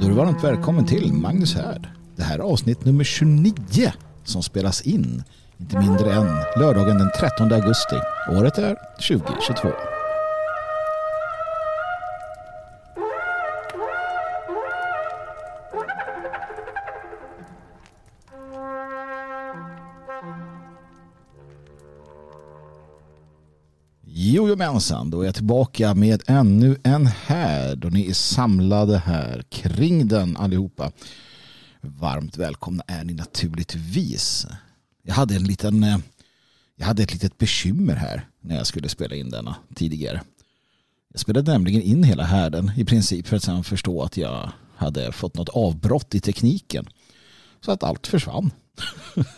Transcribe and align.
Då 0.00 0.06
är 0.06 0.10
du 0.10 0.16
varmt 0.16 0.44
välkommen 0.44 0.86
till 0.86 1.12
Magnus 1.12 1.54
Härd. 1.54 1.88
Det 2.16 2.22
här 2.22 2.38
är 2.38 2.42
avsnitt 2.42 2.84
nummer 2.84 3.04
29 3.04 3.54
som 4.24 4.42
spelas 4.42 4.82
in 4.82 5.22
inte 5.58 5.78
mindre 5.78 6.12
än 6.12 6.26
lördagen 6.56 6.98
den 6.98 7.10
13 7.20 7.52
augusti. 7.52 7.96
Året 8.30 8.58
är 8.58 8.76
2022. 9.08 9.89
Jajamensan, 24.60 25.10
då 25.10 25.20
är 25.20 25.24
jag 25.24 25.34
tillbaka 25.34 25.94
med 25.94 26.22
ännu 26.26 26.76
en 26.82 27.06
härd 27.06 27.84
och 27.84 27.92
ni 27.92 28.10
är 28.10 28.14
samlade 28.14 28.98
här 28.98 29.44
kring 29.48 30.08
den 30.08 30.36
allihopa. 30.36 30.92
Varmt 31.80 32.36
välkomna 32.36 32.82
är 32.86 33.04
ni 33.04 33.14
naturligtvis. 33.14 34.46
Jag 35.02 35.14
hade 35.14 35.34
en 35.34 35.44
liten 35.44 35.84
eh, 35.84 35.98
jag 36.76 36.86
hade 36.86 37.02
ett 37.02 37.12
litet 37.12 37.38
bekymmer 37.38 37.94
här 37.94 38.28
när 38.40 38.56
jag 38.56 38.66
skulle 38.66 38.88
spela 38.88 39.14
in 39.14 39.30
denna 39.30 39.56
tidigare. 39.74 40.22
Jag 41.12 41.20
spelade 41.20 41.52
nämligen 41.52 41.82
in 41.82 42.04
hela 42.04 42.24
härden 42.24 42.72
i 42.76 42.84
princip 42.84 43.26
för 43.26 43.36
att 43.36 43.42
sedan 43.42 43.64
förstå 43.64 44.02
att 44.02 44.16
jag 44.16 44.52
hade 44.76 45.12
fått 45.12 45.36
något 45.36 45.48
avbrott 45.48 46.14
i 46.14 46.20
tekniken. 46.20 46.86
Så 47.60 47.72
att 47.72 47.82
allt 47.82 48.06
försvann. 48.06 48.50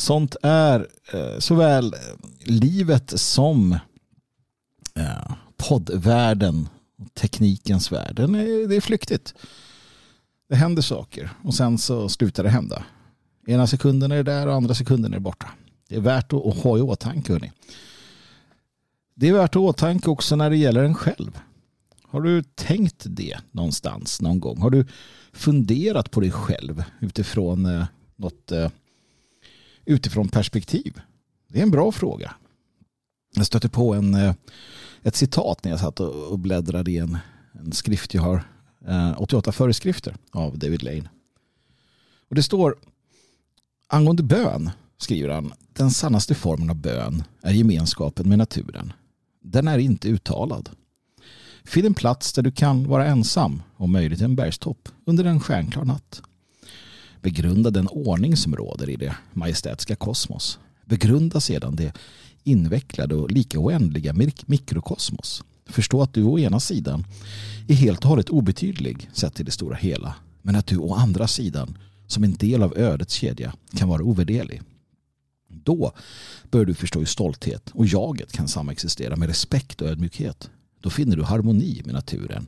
Sånt 0.00 0.36
är 0.42 0.86
eh, 1.12 1.38
såväl 1.38 1.94
eh, 1.94 2.00
livet 2.44 3.20
som 3.20 3.72
eh, 4.94 5.32
poddvärlden 5.56 6.68
och 6.98 7.14
teknikens 7.14 7.92
värld. 7.92 8.16
Det 8.68 8.76
är 8.76 8.80
flyktigt. 8.80 9.34
Det 10.48 10.56
händer 10.56 10.82
saker 10.82 11.30
och 11.44 11.54
sen 11.54 11.78
så 11.78 12.08
slutar 12.08 12.42
det 12.42 12.50
hända. 12.50 12.84
Ena 13.46 13.66
sekunden 13.66 14.12
är 14.12 14.16
det 14.16 14.22
där 14.22 14.46
och 14.46 14.54
andra 14.54 14.74
sekunden 14.74 15.12
är 15.12 15.16
det 15.16 15.20
borta. 15.20 15.48
Det 15.88 15.96
är 15.96 16.00
värt 16.00 16.32
att 16.32 16.56
ha 16.56 16.78
i 16.78 16.80
åtanke. 16.80 17.32
Hörni. 17.32 17.52
Det 19.14 19.28
är 19.28 19.32
värt 19.32 19.50
att 19.50 19.54
ha 19.54 19.62
i 19.62 19.70
åtanke 19.70 20.10
också 20.10 20.36
när 20.36 20.50
det 20.50 20.56
gäller 20.56 20.84
en 20.84 20.94
själv. 20.94 21.38
Har 22.02 22.20
du 22.20 22.42
tänkt 22.42 23.02
det 23.06 23.38
någonstans 23.50 24.20
någon 24.20 24.40
gång? 24.40 24.58
Har 24.58 24.70
du 24.70 24.86
funderat 25.32 26.10
på 26.10 26.20
dig 26.20 26.30
själv 26.30 26.84
utifrån 27.00 27.66
eh, 27.66 27.84
något 28.16 28.52
eh, 28.52 28.70
utifrån 29.84 30.28
perspektiv? 30.28 31.00
Det 31.48 31.58
är 31.58 31.62
en 31.62 31.70
bra 31.70 31.92
fråga. 31.92 32.34
Jag 33.34 33.46
stötte 33.46 33.68
på 33.68 33.94
en, 33.94 34.14
eh, 34.14 34.34
ett 35.02 35.16
citat 35.16 35.64
när 35.64 35.70
jag 35.70 35.80
satt 35.80 36.00
och 36.00 36.38
bläddrade 36.38 36.90
i 36.90 36.98
en, 36.98 37.18
en 37.52 37.72
skrift 37.72 38.14
jag 38.14 38.22
har. 38.22 38.42
Eh, 38.86 39.22
88 39.22 39.52
föreskrifter 39.52 40.16
av 40.30 40.58
David 40.58 40.82
Lane. 40.82 41.10
Och 42.28 42.34
det 42.34 42.42
står 42.42 42.76
angående 43.88 44.22
bön 44.22 44.70
skriver 44.98 45.28
han. 45.28 45.52
Den 45.72 45.90
sannaste 45.90 46.34
formen 46.34 46.70
av 46.70 46.76
bön 46.76 47.22
är 47.42 47.52
gemenskapen 47.52 48.28
med 48.28 48.38
naturen. 48.38 48.92
Den 49.42 49.68
är 49.68 49.78
inte 49.78 50.08
uttalad. 50.08 50.70
Finn 51.64 51.86
en 51.86 51.94
plats 51.94 52.32
där 52.32 52.42
du 52.42 52.50
kan 52.50 52.88
vara 52.88 53.06
ensam, 53.06 53.62
om 53.76 53.92
möjligt 53.92 54.20
en 54.20 54.36
bergstopp, 54.36 54.88
under 55.04 55.24
en 55.24 55.40
stjärnklar 55.40 55.84
natt. 55.84 56.22
Begrunda 57.22 57.70
den 57.70 57.88
ordning 57.88 58.36
som 58.36 58.56
råder 58.56 58.90
i 58.90 58.96
det 58.96 59.16
majestätiska 59.32 59.96
kosmos. 59.96 60.58
Begrunda 60.84 61.40
sedan 61.40 61.76
det 61.76 61.92
invecklade 62.44 63.14
och 63.14 63.30
lika 63.30 63.58
oändliga 63.58 64.12
mik 64.12 64.48
mikrokosmos. 64.48 65.44
Förstå 65.66 66.02
att 66.02 66.14
du 66.14 66.24
å 66.24 66.38
ena 66.38 66.60
sidan 66.60 67.04
är 67.68 67.74
helt 67.74 68.04
och 68.04 68.08
hållet 68.08 68.30
obetydlig 68.30 69.10
sett 69.12 69.34
till 69.34 69.44
det 69.44 69.50
stora 69.50 69.76
hela. 69.76 70.14
Men 70.42 70.56
att 70.56 70.66
du 70.66 70.78
å 70.78 70.94
andra 70.94 71.28
sidan 71.28 71.78
som 72.06 72.24
en 72.24 72.34
del 72.34 72.62
av 72.62 72.78
ödets 72.78 73.14
kedja 73.14 73.54
kan 73.76 73.88
vara 73.88 74.02
ovärderlig. 74.02 74.62
Då 75.48 75.92
bör 76.50 76.64
du 76.64 76.74
förstå 76.74 76.98
hur 76.98 77.06
stolthet 77.06 77.70
och 77.70 77.86
jaget 77.86 78.32
kan 78.32 78.48
samexistera 78.48 79.16
med 79.16 79.28
respekt 79.28 79.80
och 79.82 79.88
ödmjukhet. 79.88 80.50
Då 80.80 80.90
finner 80.90 81.16
du 81.16 81.22
harmoni 81.22 81.82
med 81.84 81.94
naturen. 81.94 82.46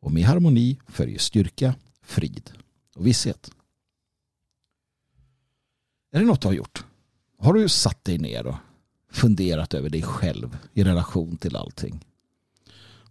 Och 0.00 0.12
med 0.12 0.24
harmoni 0.24 0.78
följer 0.88 1.18
styrka, 1.18 1.74
frid 2.02 2.50
och 2.94 3.06
visshet. 3.06 3.50
Är 6.16 6.20
det 6.20 6.26
något 6.26 6.40
du 6.40 6.48
har 6.48 6.54
gjort? 6.54 6.84
Har 7.38 7.52
du 7.52 7.68
satt 7.68 8.04
dig 8.04 8.18
ner 8.18 8.46
och 8.46 8.54
funderat 9.10 9.74
över 9.74 9.90
dig 9.90 10.02
själv 10.02 10.58
i 10.72 10.84
relation 10.84 11.36
till 11.36 11.56
allting? 11.56 12.06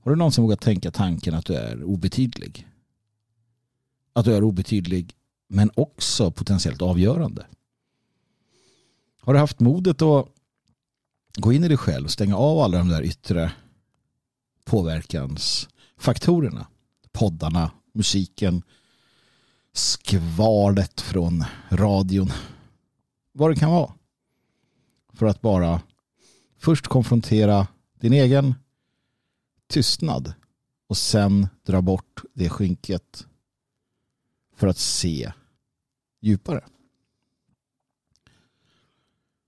Har 0.01 0.11
du 0.11 0.17
någonsin 0.17 0.43
vågat 0.43 0.61
tänka 0.61 0.91
tanken 0.91 1.33
att 1.33 1.45
du 1.45 1.53
är 1.53 1.83
obetydlig? 1.83 2.67
Att 4.13 4.25
du 4.25 4.35
är 4.35 4.43
obetydlig 4.43 5.13
men 5.47 5.71
också 5.75 6.31
potentiellt 6.31 6.81
avgörande? 6.81 7.45
Har 9.21 9.33
du 9.33 9.39
haft 9.39 9.59
modet 9.59 10.01
att 10.01 10.27
gå 11.37 11.53
in 11.53 11.63
i 11.63 11.67
dig 11.67 11.77
själv 11.77 12.05
och 12.05 12.11
stänga 12.11 12.37
av 12.37 12.59
alla 12.59 12.77
de 12.77 12.89
där 12.89 13.01
yttre 13.01 13.51
påverkansfaktorerna? 14.63 16.67
Poddarna, 17.11 17.71
musiken, 17.93 18.63
skvalet 19.73 21.01
från 21.01 21.43
radion. 21.69 22.31
Vad 23.37 23.51
det 23.51 23.55
kan 23.55 23.71
vara. 23.71 23.93
För 25.13 25.25
att 25.25 25.41
bara 25.41 25.81
först 26.57 26.87
konfrontera 26.87 27.67
din 27.99 28.13
egen 28.13 28.53
tystnad 29.67 30.33
och 30.87 30.97
sen 30.97 31.47
dra 31.63 31.81
bort 31.81 32.21
det 32.33 32.49
skynket 32.49 33.27
för 34.55 34.67
att 34.67 34.77
se 34.77 35.33
djupare. 36.21 36.65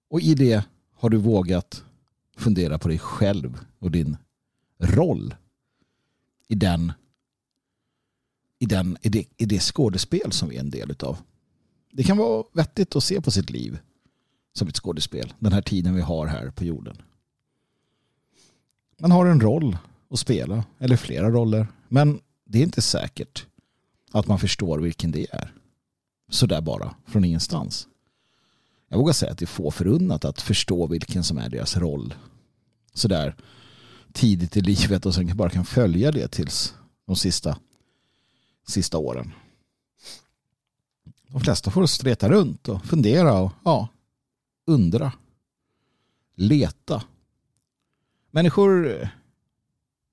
Och 0.09 0.21
i 0.21 0.35
det 0.35 0.65
har 0.93 1.09
du 1.09 1.17
vågat 1.17 1.83
fundera 2.35 2.79
på 2.79 2.87
dig 2.87 2.99
själv 2.99 3.59
och 3.79 3.91
din 3.91 4.17
roll 4.77 5.35
i 6.47 6.55
den 6.55 6.93
i, 8.59 8.65
den, 8.65 8.97
i, 9.01 9.09
det, 9.09 9.25
i 9.37 9.45
det 9.45 9.59
skådespel 9.59 10.31
som 10.31 10.49
vi 10.49 10.55
är 10.55 10.59
en 10.59 10.69
del 10.69 10.95
av. 10.99 11.17
Det 11.97 12.03
kan 12.03 12.17
vara 12.17 12.43
vettigt 12.53 12.95
att 12.95 13.03
se 13.03 13.21
på 13.21 13.31
sitt 13.31 13.49
liv 13.49 13.79
som 14.53 14.67
ett 14.67 14.75
skådespel. 14.75 15.33
Den 15.39 15.53
här 15.53 15.61
tiden 15.61 15.95
vi 15.95 16.01
har 16.01 16.27
här 16.27 16.49
på 16.49 16.63
jorden. 16.63 17.01
Man 18.99 19.11
har 19.11 19.25
en 19.25 19.41
roll 19.41 19.77
att 20.09 20.19
spela, 20.19 20.65
eller 20.79 20.97
flera 20.97 21.29
roller. 21.29 21.67
Men 21.87 22.19
det 22.45 22.59
är 22.59 22.63
inte 22.63 22.81
säkert 22.81 23.45
att 24.11 24.27
man 24.27 24.39
förstår 24.39 24.79
vilken 24.79 25.11
det 25.11 25.27
är. 25.31 25.53
Sådär 26.29 26.61
bara, 26.61 26.95
från 27.05 27.25
ingenstans 27.25 27.87
jag 28.89 28.97
vågar 28.97 29.13
säga 29.13 29.31
att 29.31 29.37
det 29.37 29.45
är 29.45 29.47
få 29.47 29.71
förunnat 29.71 30.25
att 30.25 30.41
förstå 30.41 30.87
vilken 30.87 31.23
som 31.23 31.37
är 31.37 31.49
deras 31.49 31.77
roll 31.77 32.13
sådär 32.93 33.35
tidigt 34.13 34.57
i 34.57 34.61
livet 34.61 35.05
och 35.05 35.15
sen 35.15 35.37
bara 35.37 35.49
kan 35.49 35.65
följa 35.65 36.11
det 36.11 36.27
tills 36.27 36.75
de 37.05 37.15
sista, 37.15 37.57
sista 38.67 38.97
åren. 38.97 39.31
De 41.27 41.41
flesta 41.41 41.71
får 41.71 41.85
streta 41.85 42.29
runt 42.29 42.69
och 42.69 42.85
fundera 42.85 43.39
och 43.39 43.51
ja, 43.63 43.87
undra. 44.65 45.13
Leta. 46.35 47.03
Människor 48.31 49.01
eh, 49.01 49.07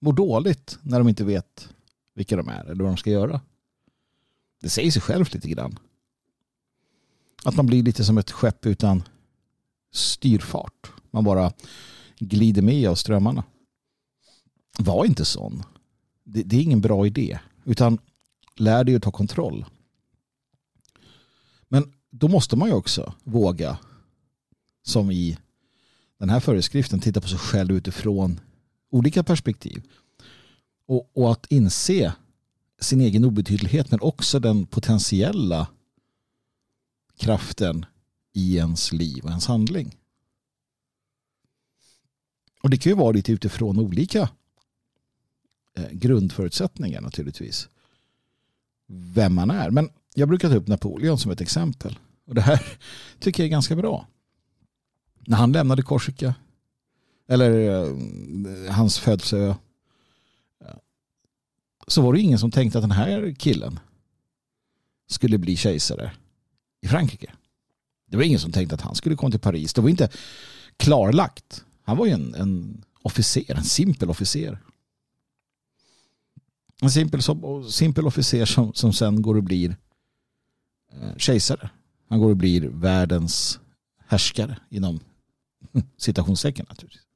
mår 0.00 0.12
dåligt 0.12 0.78
när 0.82 0.98
de 0.98 1.08
inte 1.08 1.24
vet 1.24 1.68
vilka 2.14 2.36
de 2.36 2.48
är 2.48 2.64
eller 2.64 2.84
vad 2.84 2.92
de 2.92 2.96
ska 2.96 3.10
göra. 3.10 3.40
Det 4.60 4.68
säger 4.68 4.90
sig 4.90 5.02
självt 5.02 5.34
lite 5.34 5.48
grann. 5.48 5.78
Att 7.44 7.56
man 7.56 7.66
blir 7.66 7.82
lite 7.82 8.04
som 8.04 8.18
ett 8.18 8.30
skepp 8.30 8.66
utan 8.66 9.02
styrfart. 9.92 10.92
Man 11.10 11.24
bara 11.24 11.52
glider 12.18 12.62
med 12.62 12.88
av 12.88 12.94
strömmarna. 12.94 13.44
Var 14.78 15.04
inte 15.04 15.24
sån. 15.24 15.62
Det, 16.24 16.42
det 16.42 16.56
är 16.56 16.62
ingen 16.62 16.80
bra 16.80 17.06
idé. 17.06 17.38
Utan 17.64 17.98
lär 18.56 18.84
dig 18.84 18.96
att 18.96 19.02
ta 19.02 19.10
kontroll. 19.10 19.64
Då 22.16 22.28
måste 22.28 22.56
man 22.56 22.68
ju 22.68 22.74
också 22.74 23.14
våga, 23.24 23.78
som 24.82 25.10
i 25.10 25.38
den 26.18 26.30
här 26.30 26.40
föreskriften, 26.40 27.00
titta 27.00 27.20
på 27.20 27.28
sig 27.28 27.38
själv 27.38 27.76
utifrån 27.76 28.40
olika 28.90 29.24
perspektiv. 29.24 29.82
Och, 30.86 31.10
och 31.14 31.32
att 31.32 31.46
inse 31.46 32.12
sin 32.80 33.00
egen 33.00 33.24
obetydlighet 33.24 33.90
men 33.90 34.00
också 34.00 34.40
den 34.40 34.66
potentiella 34.66 35.68
kraften 37.16 37.86
i 38.32 38.56
ens 38.56 38.92
liv 38.92 39.24
och 39.24 39.30
ens 39.30 39.46
handling. 39.46 39.96
Och 42.62 42.70
det 42.70 42.76
kan 42.76 42.90
ju 42.90 42.96
vara 42.96 43.12
lite 43.12 43.32
utifrån 43.32 43.78
olika 43.78 44.30
eh, 45.74 45.90
grundförutsättningar 45.92 47.00
naturligtvis. 47.00 47.68
Vem 48.86 49.34
man 49.34 49.50
är. 49.50 49.70
Men 49.70 49.90
jag 50.14 50.28
brukar 50.28 50.48
ta 50.48 50.54
upp 50.54 50.68
Napoleon 50.68 51.18
som 51.18 51.30
ett 51.30 51.40
exempel. 51.40 51.98
Och 52.26 52.34
det 52.34 52.40
här 52.40 52.62
tycker 53.18 53.42
jag 53.42 53.46
är 53.46 53.50
ganska 53.50 53.76
bra. 53.76 54.06
När 55.26 55.36
han 55.36 55.52
lämnade 55.52 55.82
Korsika, 55.82 56.34
eller 57.28 57.70
eh, 57.70 58.72
hans 58.72 58.98
födelseö, 58.98 59.54
så 61.86 62.02
var 62.02 62.12
det 62.12 62.20
ingen 62.20 62.38
som 62.38 62.50
tänkte 62.50 62.78
att 62.78 62.82
den 62.82 62.90
här 62.90 63.34
killen 63.38 63.78
skulle 65.06 65.38
bli 65.38 65.56
kejsare 65.56 66.12
i 66.80 66.88
Frankrike. 66.88 67.32
Det 68.06 68.16
var 68.16 68.24
ingen 68.24 68.38
som 68.38 68.52
tänkte 68.52 68.74
att 68.74 68.80
han 68.80 68.94
skulle 68.94 69.16
komma 69.16 69.30
till 69.30 69.40
Paris. 69.40 69.74
Det 69.74 69.80
var 69.80 69.88
inte 69.88 70.08
klarlagt. 70.76 71.64
Han 71.82 71.96
var 71.96 72.06
ju 72.06 72.12
en, 72.12 72.34
en 72.34 72.84
officer, 73.02 73.54
en 73.54 73.64
simpel 73.64 74.10
officer. 74.10 74.58
En 76.82 76.90
simpel, 76.90 77.20
simpel 77.70 78.06
officer 78.06 78.44
som, 78.44 78.74
som 78.74 78.92
sen 78.92 79.22
går 79.22 79.36
och 79.36 79.42
blir 79.42 79.76
Eh, 81.00 81.16
kejsare. 81.16 81.70
Han 82.08 82.20
går 82.20 82.30
och 82.30 82.36
blir 82.36 82.68
världens 82.68 83.60
härskare 83.98 84.58
inom 84.70 85.00
citationstecken 85.96 86.66
naturligtvis. 86.68 87.06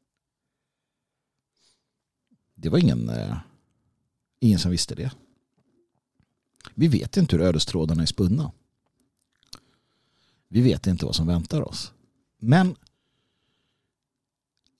Det 2.54 2.68
var 2.68 2.78
ingen, 2.78 3.08
eh, 3.08 3.36
ingen 4.40 4.58
som 4.58 4.70
visste 4.70 4.94
det. 4.94 5.12
Vi 6.74 6.88
vet 6.88 7.16
inte 7.16 7.36
hur 7.36 7.44
ödestrådarna 7.44 8.02
är 8.02 8.06
spunna. 8.06 8.52
Vi 10.48 10.60
vet 10.60 10.86
inte 10.86 11.06
vad 11.06 11.14
som 11.14 11.26
väntar 11.26 11.62
oss. 11.62 11.92
Men 12.38 12.76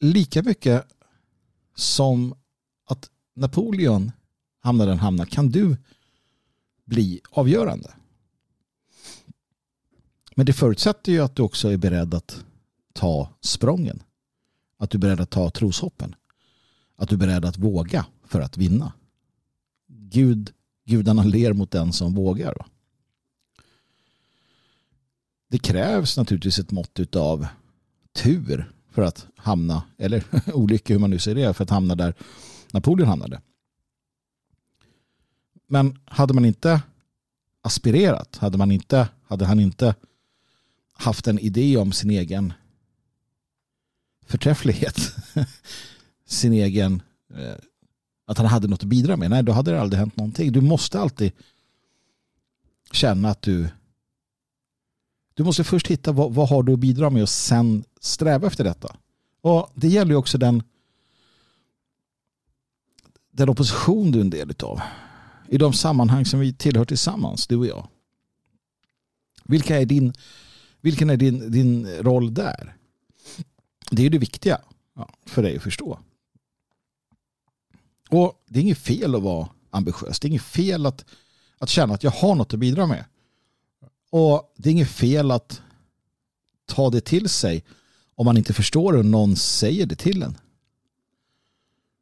lika 0.01 0.43
mycket 0.43 0.87
som 1.75 2.35
att 2.85 3.11
Napoleon 3.35 4.13
hamnar 4.61 4.87
där 4.87 4.93
han 4.93 5.01
hamnar 5.01 5.27
kan 5.27 5.49
du 5.49 5.77
bli 6.85 7.21
avgörande. 7.31 7.95
Men 10.39 10.47
det 10.47 10.53
förutsätter 10.53 11.13
ju 11.13 11.21
att 11.21 11.37
du 11.37 11.43
också 11.43 11.69
är 11.69 11.77
beredd 11.77 12.15
att 12.15 12.45
ta 12.93 13.29
sprången. 13.41 14.03
Att 14.77 14.91
du 14.91 14.99
är 14.99 15.01
beredd 15.01 15.21
att 15.21 15.31
ta 15.31 15.51
troshoppen. 15.51 16.15
Att 16.97 17.09
du 17.09 17.15
är 17.15 17.19
beredd 17.19 17.45
att 17.45 17.59
våga 17.59 18.07
för 18.25 18.41
att 18.41 18.57
vinna. 18.57 18.93
Gud, 19.89 20.53
gudarna 20.85 21.23
ler 21.23 21.53
mot 21.53 21.71
den 21.71 21.93
som 21.93 22.15
vågar. 22.15 22.55
Va? 22.59 22.67
Det 25.49 25.59
krävs 25.59 26.17
naturligtvis 26.17 26.59
ett 26.59 26.71
mått 26.71 27.17
av 27.17 27.47
tur 28.13 28.73
för 28.91 29.03
att 29.03 29.27
hamna, 29.37 29.83
eller 29.97 30.25
olycka 30.55 30.95
hur 30.95 31.01
man 31.01 31.11
nu 31.11 31.19
ser 31.19 31.35
det, 31.35 31.55
för 31.55 31.65
att 31.65 31.71
hamna 31.71 31.95
där 31.95 32.15
Napoleon 32.73 33.09
hamnade. 33.09 33.41
Men 35.67 35.99
hade 36.05 36.35
man 36.35 36.45
inte 36.45 36.83
aspirerat, 37.63 38.37
hade, 38.37 38.59
man 38.59 38.71
inte, 38.71 39.09
hade 39.27 39.45
han 39.45 39.61
inte 39.61 39.95
haft 40.99 41.27
en 41.27 41.39
idé 41.39 41.77
om 41.77 41.93
sin 41.93 42.11
egen 42.11 42.53
förträfflighet, 44.27 45.17
sin 46.27 46.53
egen, 46.53 47.03
eh, 47.35 47.55
att 48.27 48.39
han 48.39 48.47
hade 48.47 48.69
något 48.69 48.83
att 48.83 48.89
bidra 48.89 49.17
med, 49.17 49.31
nej 49.31 49.43
då 49.43 49.53
hade 49.53 49.71
det 49.71 49.81
aldrig 49.81 49.99
hänt 49.99 50.17
någonting. 50.17 50.53
Du 50.53 50.61
måste 50.61 51.01
alltid 51.01 51.33
känna 52.93 53.31
att 53.31 53.43
du 53.43 53.69
du 55.35 55.45
måste 55.45 55.65
först 55.65 55.87
hitta 55.87 56.13
vad, 56.13 56.35
vad 56.35 56.49
har 56.49 56.63
du 56.63 56.73
att 56.73 56.79
bidra 56.79 57.11
med 57.11 57.23
och 57.23 57.29
sen 57.29 57.85
sträva 58.01 58.47
efter 58.47 58.65
detta. 58.65 58.97
Och 59.41 59.71
det 59.75 59.89
gäller 59.89 60.11
ju 60.11 60.17
också 60.17 60.39
den 60.39 60.63
den 63.31 63.49
opposition 63.49 64.11
du 64.11 64.19
är 64.19 64.21
en 64.21 64.31
del 64.31 64.55
av. 64.63 64.81
I 65.49 65.59
de 65.59 65.73
sammanhang 65.73 66.25
som 66.25 66.41
vi 66.41 66.53
tillhör 66.53 66.85
tillsammans, 66.85 67.47
du 67.47 67.57
och 67.57 67.67
jag. 67.67 67.89
Vilka 69.45 69.81
är 69.81 69.87
din, 69.87 70.13
vilken 70.81 71.11
är 71.11 71.17
din, 71.17 71.51
din 71.51 71.87
roll 71.87 72.35
där? 72.35 72.77
Det 73.91 74.07
är 74.07 74.11
det 74.11 74.19
viktiga 74.19 74.61
för 75.27 75.43
dig 75.43 75.57
att 75.57 75.63
förstå. 75.63 75.99
Och 78.11 78.45
det 78.47 78.59
är 78.59 78.63
inget 78.63 78.79
fel 78.79 79.15
att 79.15 79.23
vara 79.23 79.49
ambitiös. 79.71 80.21
Det 80.21 80.27
är 80.27 80.31
inget 80.31 80.43
fel 80.43 80.87
att, 80.87 81.05
att 81.59 81.69
känna 81.69 81.95
att 81.95 82.03
jag 82.03 82.11
har 82.11 82.35
något 82.35 82.55
att 82.55 82.61
bidra 82.61 82.87
med. 82.87 83.05
Och 84.11 84.55
det 84.57 84.69
är 84.69 84.73
inget 84.73 84.91
fel 84.91 85.31
att 85.31 85.63
ta 86.67 86.91
det 86.91 87.01
till 87.01 87.29
sig 87.29 87.65
om 88.15 88.25
man 88.25 88.37
inte 88.37 88.53
förstår 88.53 88.93
det 88.93 88.99
och 88.99 89.05
någon 89.05 89.37
säger 89.37 89.87
det 89.87 89.97
till 89.97 90.23
en. 90.23 90.39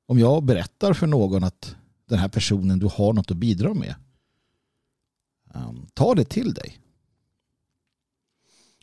Om 0.07 0.19
jag 0.19 0.45
berättar 0.45 0.93
för 0.93 1.07
någon 1.07 1.45
att 1.45 1.77
den 2.09 2.19
här 2.19 2.29
personen 2.29 2.79
du 2.79 2.87
har 2.87 3.13
något 3.13 3.31
att 3.31 3.37
bidra 3.37 3.75
med. 3.75 3.95
Um, 5.55 5.87
ta 5.95 6.15
det 6.15 6.25
till 6.25 6.55
dig. 6.55 6.79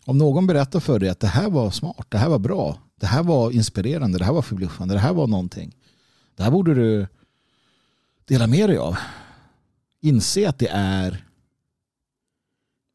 Om 0.06 0.18
någon 0.18 0.48
berättar 0.48 0.80
för 0.80 1.00
dig 1.00 1.10
att 1.10 1.20
det 1.20 1.28
här 1.28 1.50
var 1.50 1.72
smart, 1.72 2.06
det 2.10 2.18
här 2.18 2.30
var 2.30 2.40
bra, 2.40 2.80
det 2.96 3.06
här 3.06 3.24
var 3.24 3.52
inspirerande, 3.52 4.18
det 4.18 4.26
här 4.26 4.34
var 4.34 4.42
förbluffande, 4.42 4.94
det 4.94 5.00
här 5.00 5.14
var 5.14 5.28
någonting. 5.28 5.76
Det 6.36 6.44
här 6.44 6.52
borde 6.52 6.74
du 6.74 7.08
dela 8.26 8.48
med 8.48 8.70
dig 8.70 8.78
av. 8.78 8.98
Inse 10.02 10.50
att 10.50 10.60
det 10.60 10.70
är 10.72 11.26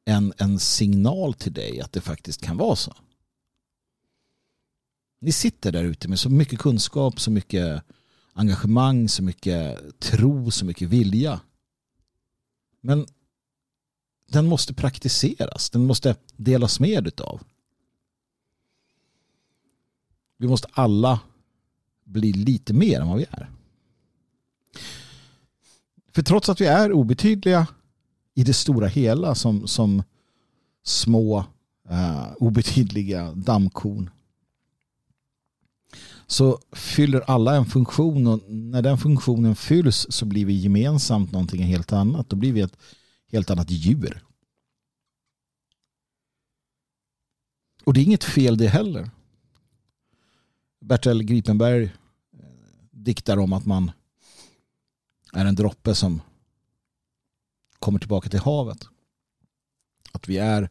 en, 0.04 0.32
en 0.38 0.58
signal 0.58 1.34
till 1.34 1.52
dig 1.52 1.80
att 1.80 1.92
det 1.92 2.00
faktiskt 2.00 2.42
kan 2.42 2.56
vara 2.56 2.76
så. 2.76 2.94
Ni 5.20 5.32
sitter 5.32 5.72
där 5.72 5.84
ute 5.84 6.08
med 6.08 6.18
så 6.18 6.30
mycket 6.30 6.58
kunskap, 6.58 7.20
så 7.20 7.30
mycket 7.30 7.82
engagemang, 8.32 9.08
så 9.08 9.22
mycket 9.22 9.78
tro, 10.00 10.50
så 10.50 10.64
mycket 10.64 10.88
vilja. 10.88 11.40
Men 12.80 13.06
den 14.28 14.46
måste 14.46 14.74
praktiseras, 14.74 15.70
den 15.70 15.86
måste 15.86 16.16
delas 16.36 16.80
med 16.80 17.20
av. 17.20 17.42
Vi 20.36 20.48
måste 20.48 20.68
alla 20.72 21.20
bli 22.04 22.32
lite 22.32 22.74
mer 22.74 23.00
än 23.00 23.08
vad 23.08 23.18
vi 23.18 23.26
är. 23.30 23.50
För 26.12 26.22
trots 26.22 26.48
att 26.48 26.60
vi 26.60 26.66
är 26.66 26.92
obetydliga 26.92 27.66
i 28.34 28.44
det 28.44 28.54
stora 28.54 28.86
hela 28.86 29.34
som, 29.34 29.66
som 29.66 30.02
små 30.82 31.38
eh, 31.88 32.32
obetydliga 32.36 33.32
dammkorn 33.32 34.10
så 36.26 36.58
fyller 36.72 37.20
alla 37.20 37.56
en 37.56 37.66
funktion 37.66 38.26
och 38.26 38.40
när 38.48 38.82
den 38.82 38.98
funktionen 38.98 39.56
fylls 39.56 40.06
så 40.10 40.26
blir 40.26 40.46
vi 40.46 40.52
gemensamt 40.52 41.32
någonting 41.32 41.62
helt 41.62 41.92
annat. 41.92 42.30
Då 42.30 42.36
blir 42.36 42.52
vi 42.52 42.60
ett 42.60 42.76
helt 43.28 43.50
annat 43.50 43.70
djur. 43.70 44.24
Och 47.84 47.94
det 47.94 48.00
är 48.00 48.04
inget 48.04 48.24
fel 48.24 48.56
det 48.56 48.68
heller. 48.68 49.10
Bertel 50.80 51.22
Gripenberg 51.22 51.84
eh, 51.84 51.90
diktar 52.90 53.36
om 53.36 53.52
att 53.52 53.66
man 53.66 53.90
är 55.32 55.46
en 55.46 55.54
droppe 55.54 55.94
som 55.94 56.22
kommer 57.78 57.98
tillbaka 57.98 58.28
till 58.28 58.40
havet. 58.40 58.88
Att 60.12 60.28
vi 60.28 60.38
är 60.38 60.70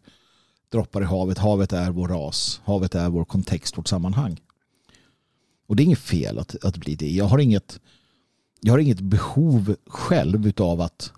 droppar 0.69 1.01
i 1.01 1.05
havet. 1.05 1.37
Havet 1.37 1.73
är 1.73 1.91
vår 1.91 2.07
ras. 2.07 2.61
Havet 2.63 2.95
är 2.95 3.09
vår 3.09 3.25
kontext, 3.25 3.77
vårt 3.77 3.87
sammanhang. 3.87 4.41
Och 5.67 5.75
det 5.75 5.83
är 5.83 5.85
inget 5.85 5.99
fel 5.99 6.39
att, 6.39 6.65
att 6.65 6.77
bli 6.77 6.95
det. 6.95 7.11
Jag 7.11 7.25
har 7.25 7.39
inget, 7.39 7.79
jag 8.61 8.73
har 8.73 8.79
inget 8.79 8.99
behov 8.99 9.75
själv 9.85 10.51
av 10.57 10.81
att 10.81 11.13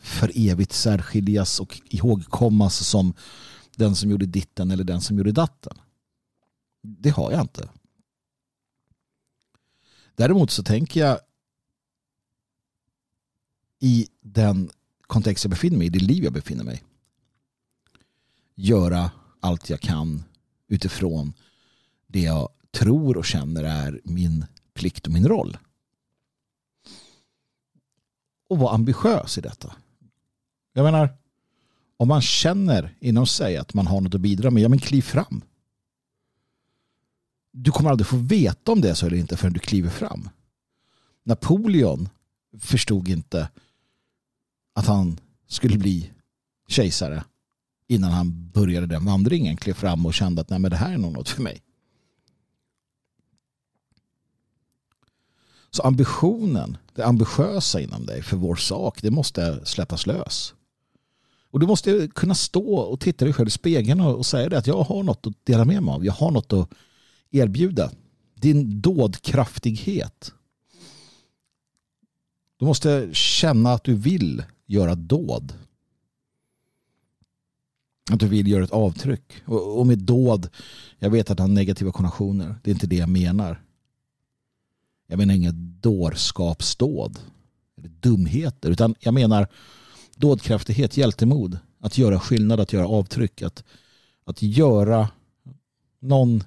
för 0.00 0.32
evigt 0.34 0.72
särskiljas 0.72 1.60
och 1.60 1.80
ihågkommas 1.84 2.88
som 2.88 3.14
den 3.76 3.96
som 3.96 4.10
gjorde 4.10 4.26
ditten 4.26 4.70
eller 4.70 4.84
den 4.84 5.00
som 5.00 5.18
gjorde 5.18 5.32
datten. 5.32 5.78
Det 6.82 7.10
har 7.10 7.32
jag 7.32 7.40
inte. 7.40 7.68
Däremot 10.14 10.50
så 10.50 10.62
tänker 10.62 11.00
jag 11.00 11.20
i 13.78 14.08
den 14.20 14.70
kontext 15.06 15.44
jag 15.44 15.50
befinner 15.50 15.78
mig 15.78 15.86
i, 15.86 15.90
det 15.90 15.98
liv 15.98 16.24
jag 16.24 16.32
befinner 16.32 16.64
mig 16.64 16.82
göra 18.60 19.10
allt 19.40 19.70
jag 19.70 19.80
kan 19.80 20.24
utifrån 20.68 21.32
det 22.06 22.20
jag 22.20 22.48
tror 22.70 23.16
och 23.16 23.24
känner 23.24 23.64
är 23.64 24.00
min 24.04 24.46
plikt 24.74 25.06
och 25.06 25.12
min 25.12 25.28
roll. 25.28 25.58
Och 28.48 28.58
vara 28.58 28.74
ambitiös 28.74 29.38
i 29.38 29.40
detta. 29.40 29.74
Jag 30.72 30.84
menar, 30.84 31.16
om 31.96 32.08
man 32.08 32.22
känner 32.22 32.96
inom 33.00 33.26
sig 33.26 33.56
att 33.56 33.74
man 33.74 33.86
har 33.86 34.00
något 34.00 34.14
att 34.14 34.20
bidra 34.20 34.50
med, 34.50 34.62
ja 34.62 34.68
men 34.68 34.78
kliv 34.78 35.02
fram. 35.02 35.42
Du 37.52 37.70
kommer 37.70 37.90
aldrig 37.90 38.06
få 38.06 38.16
veta 38.16 38.72
om 38.72 38.80
det 38.80 38.90
är 38.90 38.94
så 38.94 39.06
eller 39.06 39.16
inte 39.16 39.36
förrän 39.36 39.52
du 39.52 39.60
kliver 39.60 39.90
fram. 39.90 40.28
Napoleon 41.22 42.08
förstod 42.58 43.08
inte 43.08 43.48
att 44.74 44.86
han 44.86 45.20
skulle 45.46 45.78
bli 45.78 46.10
kejsare 46.68 47.24
innan 47.86 48.10
han 48.10 48.50
började 48.50 48.86
den 48.86 49.04
vandringen, 49.04 49.56
klev 49.56 49.74
fram 49.74 50.06
och 50.06 50.14
kände 50.14 50.40
att 50.40 50.50
Nej, 50.50 50.58
men 50.58 50.70
det 50.70 50.76
här 50.76 50.92
är 50.92 50.98
nog 50.98 51.12
något 51.12 51.28
för 51.28 51.42
mig. 51.42 51.62
Så 55.70 55.82
ambitionen, 55.82 56.76
det 56.94 57.04
ambitiösa 57.04 57.80
inom 57.80 58.06
dig 58.06 58.22
för 58.22 58.36
vår 58.36 58.56
sak, 58.56 59.02
det 59.02 59.10
måste 59.10 59.66
släppas 59.66 60.06
lös. 60.06 60.54
Och 61.50 61.60
du 61.60 61.66
måste 61.66 62.08
kunna 62.08 62.34
stå 62.34 62.74
och 62.74 63.00
titta 63.00 63.24
dig 63.24 63.34
själv 63.34 63.48
i 63.48 63.50
spegeln 63.50 64.00
och 64.00 64.26
säga 64.26 64.48
det 64.48 64.58
att 64.58 64.66
jag 64.66 64.82
har 64.82 65.02
något 65.02 65.26
att 65.26 65.46
dela 65.46 65.64
med 65.64 65.82
mig 65.82 65.94
av. 65.94 66.04
Jag 66.04 66.12
har 66.12 66.30
något 66.30 66.52
att 66.52 66.70
erbjuda. 67.30 67.90
Din 68.34 68.80
dådkraftighet 68.80 70.32
Du 72.58 72.66
måste 72.66 73.08
känna 73.12 73.72
att 73.72 73.84
du 73.84 73.94
vill 73.94 74.42
göra 74.66 74.94
dåd. 74.94 75.52
Att 78.10 78.20
du 78.20 78.28
vill 78.28 78.48
göra 78.48 78.64
ett 78.64 78.70
avtryck. 78.70 79.32
Och 79.46 79.86
med 79.86 79.98
dåd, 79.98 80.48
jag 80.98 81.10
vet 81.10 81.30
att 81.30 81.36
det 81.36 81.42
har 81.42 81.48
negativa 81.48 81.92
konnotationer. 81.92 82.58
Det 82.62 82.70
är 82.70 82.74
inte 82.74 82.86
det 82.86 82.96
jag 82.96 83.08
menar. 83.08 83.62
Jag 85.06 85.18
menar 85.18 85.34
inget 85.34 85.54
dårskapsdåd. 85.54 87.18
Eller 87.78 87.88
dumheter. 87.88 88.70
Utan 88.70 88.94
jag 89.00 89.14
menar 89.14 89.48
dådkraftighet, 90.20 90.96
hjältemod. 90.96 91.58
Att 91.80 91.98
göra 91.98 92.20
skillnad, 92.20 92.60
att 92.60 92.72
göra 92.72 92.88
avtryck. 92.88 93.42
Att, 93.42 93.64
att 94.24 94.42
göra 94.42 95.08
någon, 96.00 96.44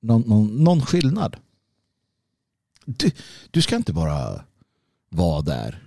någon, 0.00 0.20
någon, 0.20 0.64
någon 0.64 0.82
skillnad. 0.82 1.36
Du, 2.84 3.10
du 3.50 3.62
ska 3.62 3.76
inte 3.76 3.92
bara 3.92 4.44
vara 5.08 5.42
där. 5.42 5.82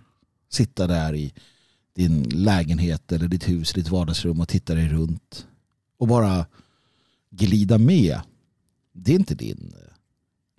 Sitta 0.50 0.88
där 0.88 1.16
i 1.16 1.34
din 1.94 2.24
lägenhet 2.24 3.12
eller 3.12 3.28
ditt 3.28 3.50
hus, 3.50 3.74
ditt 3.74 3.90
vardagsrum 3.90 4.42
och 4.42 4.48
titta 4.48 4.76
dig 4.76 4.90
runt. 4.90 5.48
Och 5.98 6.08
bara 6.08 6.46
glida 7.30 7.78
med. 7.78 8.22
Det 8.92 9.12
är 9.12 9.16
inte 9.16 9.36
din, 9.36 9.74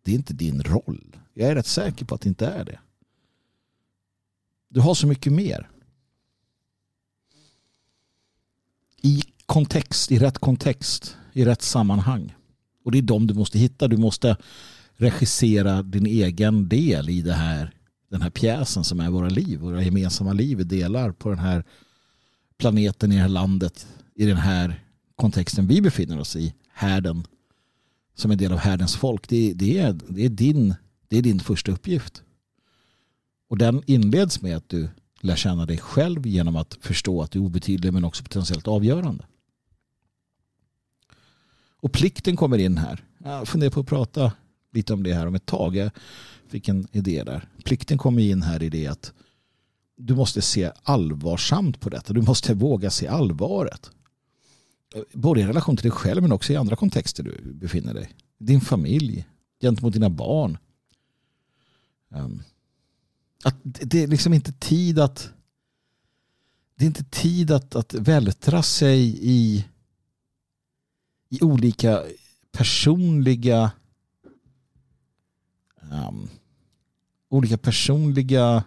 det 0.03 0.11
är 0.11 0.15
inte 0.15 0.35
din 0.35 0.63
roll. 0.63 1.17
Jag 1.35 1.51
är 1.51 1.55
rätt 1.55 1.67
säker 1.67 2.05
på 2.05 2.15
att 2.15 2.21
det 2.21 2.29
inte 2.29 2.47
är 2.47 2.65
det. 2.65 2.79
Du 4.71 4.81
har 4.81 4.95
så 4.95 5.07
mycket 5.07 5.33
mer. 5.33 5.69
I 9.03 9.23
kontext, 9.47 10.13
i 10.13 10.19
rätt 10.19 10.39
kontext, 10.39 11.17
i 11.33 11.45
rätt 11.45 11.63
sammanhang. 11.63 12.35
Och 12.85 12.93
det 12.93 12.99
är 12.99 13.03
de 13.03 13.27
du 13.27 13.35
måste 13.35 13.59
hitta. 13.59 13.89
Du 13.89 13.97
måste 13.97 14.37
regissera 14.97 15.83
din 15.83 16.07
egen 16.07 16.69
del 16.69 17.11
i 17.11 17.23
det 17.23 17.33
här, 17.33 17.75
den 18.11 18.23
här 18.23 18.31
pjäsen 18.31 18.85
som 18.85 19.01
är 19.01 19.11
våra 19.11 19.29
liv, 19.29 19.59
våra 19.59 19.83
gemensamma 19.83 20.33
liv 20.33 20.59
vi 20.59 20.65
delar 20.65 21.13
på 21.13 21.29
den 21.29 21.39
här 21.39 21.65
planeten, 22.59 23.13
i 23.13 23.15
det 23.15 23.21
här 23.21 23.29
landet, 23.29 23.87
i 24.15 24.27
den 24.27 24.37
här 24.37 24.85
kontexten 25.17 25.67
vi 25.67 25.81
befinner 25.81 26.21
oss 26.21 26.37
i, 26.37 26.55
härden, 26.73 27.27
som 28.15 28.31
en 28.31 28.39
del 28.39 28.53
av 28.53 28.59
härdens 28.59 28.97
folk. 28.97 29.29
Det, 29.29 29.53
det, 29.53 29.79
är, 29.79 29.97
det, 30.09 30.25
är 30.25 30.29
din, 30.29 30.75
det 31.09 31.19
är 31.19 31.23
din 31.23 31.41
första 31.41 31.73
uppgift. 31.73 32.23
Och 33.51 33.59
den 33.59 33.83
inleds 33.87 34.43
med 34.43 34.57
att 34.57 34.69
du 34.69 34.89
lär 35.21 35.37
känna 35.37 35.67
dig 35.67 35.79
själv 35.79 36.27
genom 36.27 36.57
att 36.57 36.79
förstå 36.81 37.23
att 37.23 37.31
du 37.31 37.39
är 37.39 37.43
obetydlig 37.43 37.93
men 37.93 38.05
också 38.05 38.23
potentiellt 38.23 38.69
avgörande. 38.69 39.25
Och 41.81 41.93
plikten 41.93 42.37
kommer 42.37 42.59
in 42.59 42.79
här. 42.79 43.05
Jag 43.19 43.49
funderar 43.49 43.71
på 43.71 43.81
att 43.81 43.87
prata 43.87 44.33
lite 44.73 44.93
om 44.93 45.03
det 45.03 45.15
här 45.15 45.27
om 45.27 45.35
ett 45.35 45.47
tag. 45.47 45.77
Jag 45.77 45.91
fick 46.49 46.69
en 46.69 46.89
idé 46.93 47.25
där. 47.25 47.49
Plikten 47.65 47.99
kommer 47.99 48.23
in 48.23 48.43
här 48.43 48.63
i 48.63 48.69
det 48.69 48.87
att 48.87 49.13
du 49.97 50.15
måste 50.15 50.43
se 50.43 50.73
allvarsamt 50.83 51.81
på 51.81 51.89
detta. 51.89 52.13
Du 52.13 52.23
måste 52.23 52.55
våga 52.55 52.91
se 52.91 53.07
allvaret. 53.07 53.91
Både 55.13 55.41
i 55.41 55.47
relation 55.47 55.77
till 55.77 55.91
dig 55.91 55.99
själv 55.99 56.23
men 56.23 56.33
också 56.33 56.53
i 56.53 56.57
andra 56.57 56.77
kontexter 56.77 57.23
du 57.23 57.53
befinner 57.53 57.95
dig. 57.95 58.11
Din 58.39 58.61
familj, 58.61 59.27
gentemot 59.61 59.93
dina 59.93 60.11
barn. 60.11 60.59
Um, 62.09 62.43
att 63.45 63.57
det 63.63 64.03
är 64.03 64.07
liksom 64.07 64.35
inte 64.35 64.53
tid 64.53 64.99
att 64.99 65.31
det 66.75 66.85
är 66.85 66.87
inte 66.87 67.05
tid 67.05 67.51
att, 67.51 67.75
att 67.75 67.95
vältra 67.95 68.63
sig 68.63 69.19
i, 69.21 69.67
i 71.29 71.43
olika 71.43 72.03
personliga 72.53 73.71
um, 75.81 76.29
olika 77.31 77.59
personliga 77.59 78.65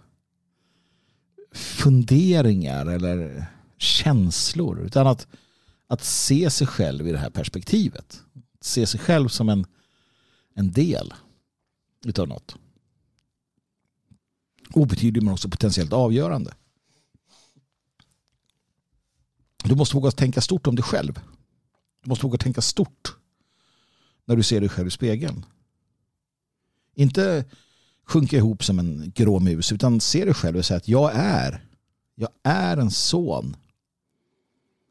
funderingar 1.51 2.85
eller 2.85 3.45
känslor. 3.77 4.79
Utan 4.79 5.07
att, 5.07 5.27
att 5.87 6.03
se 6.03 6.49
sig 6.49 6.67
själv 6.67 7.07
i 7.07 7.11
det 7.11 7.17
här 7.17 7.29
perspektivet. 7.29 8.21
Se 8.61 8.85
sig 8.85 8.99
själv 8.99 9.27
som 9.27 9.49
en, 9.49 9.65
en 10.53 10.71
del 10.71 11.13
utav 12.05 12.27
något. 12.27 12.55
Obetydlig 14.73 15.23
men 15.23 15.33
också 15.33 15.49
potentiellt 15.49 15.93
avgörande. 15.93 16.53
Du 19.63 19.75
måste 19.75 19.95
våga 19.95 20.11
tänka 20.11 20.41
stort 20.41 20.67
om 20.67 20.75
dig 20.75 20.83
själv. 20.83 21.19
Du 22.03 22.09
måste 22.09 22.25
våga 22.25 22.37
tänka 22.37 22.61
stort 22.61 23.15
när 24.25 24.35
du 24.35 24.43
ser 24.43 24.59
dig 24.59 24.69
själv 24.69 24.87
i 24.87 24.91
spegeln. 24.91 25.45
Inte 26.95 27.45
sjunka 28.05 28.37
ihop 28.37 28.63
som 28.63 28.79
en 28.79 29.11
grå 29.15 29.39
mus 29.39 29.71
utan 29.71 30.01
se 30.01 30.25
dig 30.25 30.33
själv 30.33 30.57
och 30.57 30.65
säga 30.65 30.77
att 30.77 30.87
jag 30.87 31.11
är 31.13 31.65
jag 32.15 32.29
är 32.43 32.77
en 32.77 32.91
son 32.91 33.55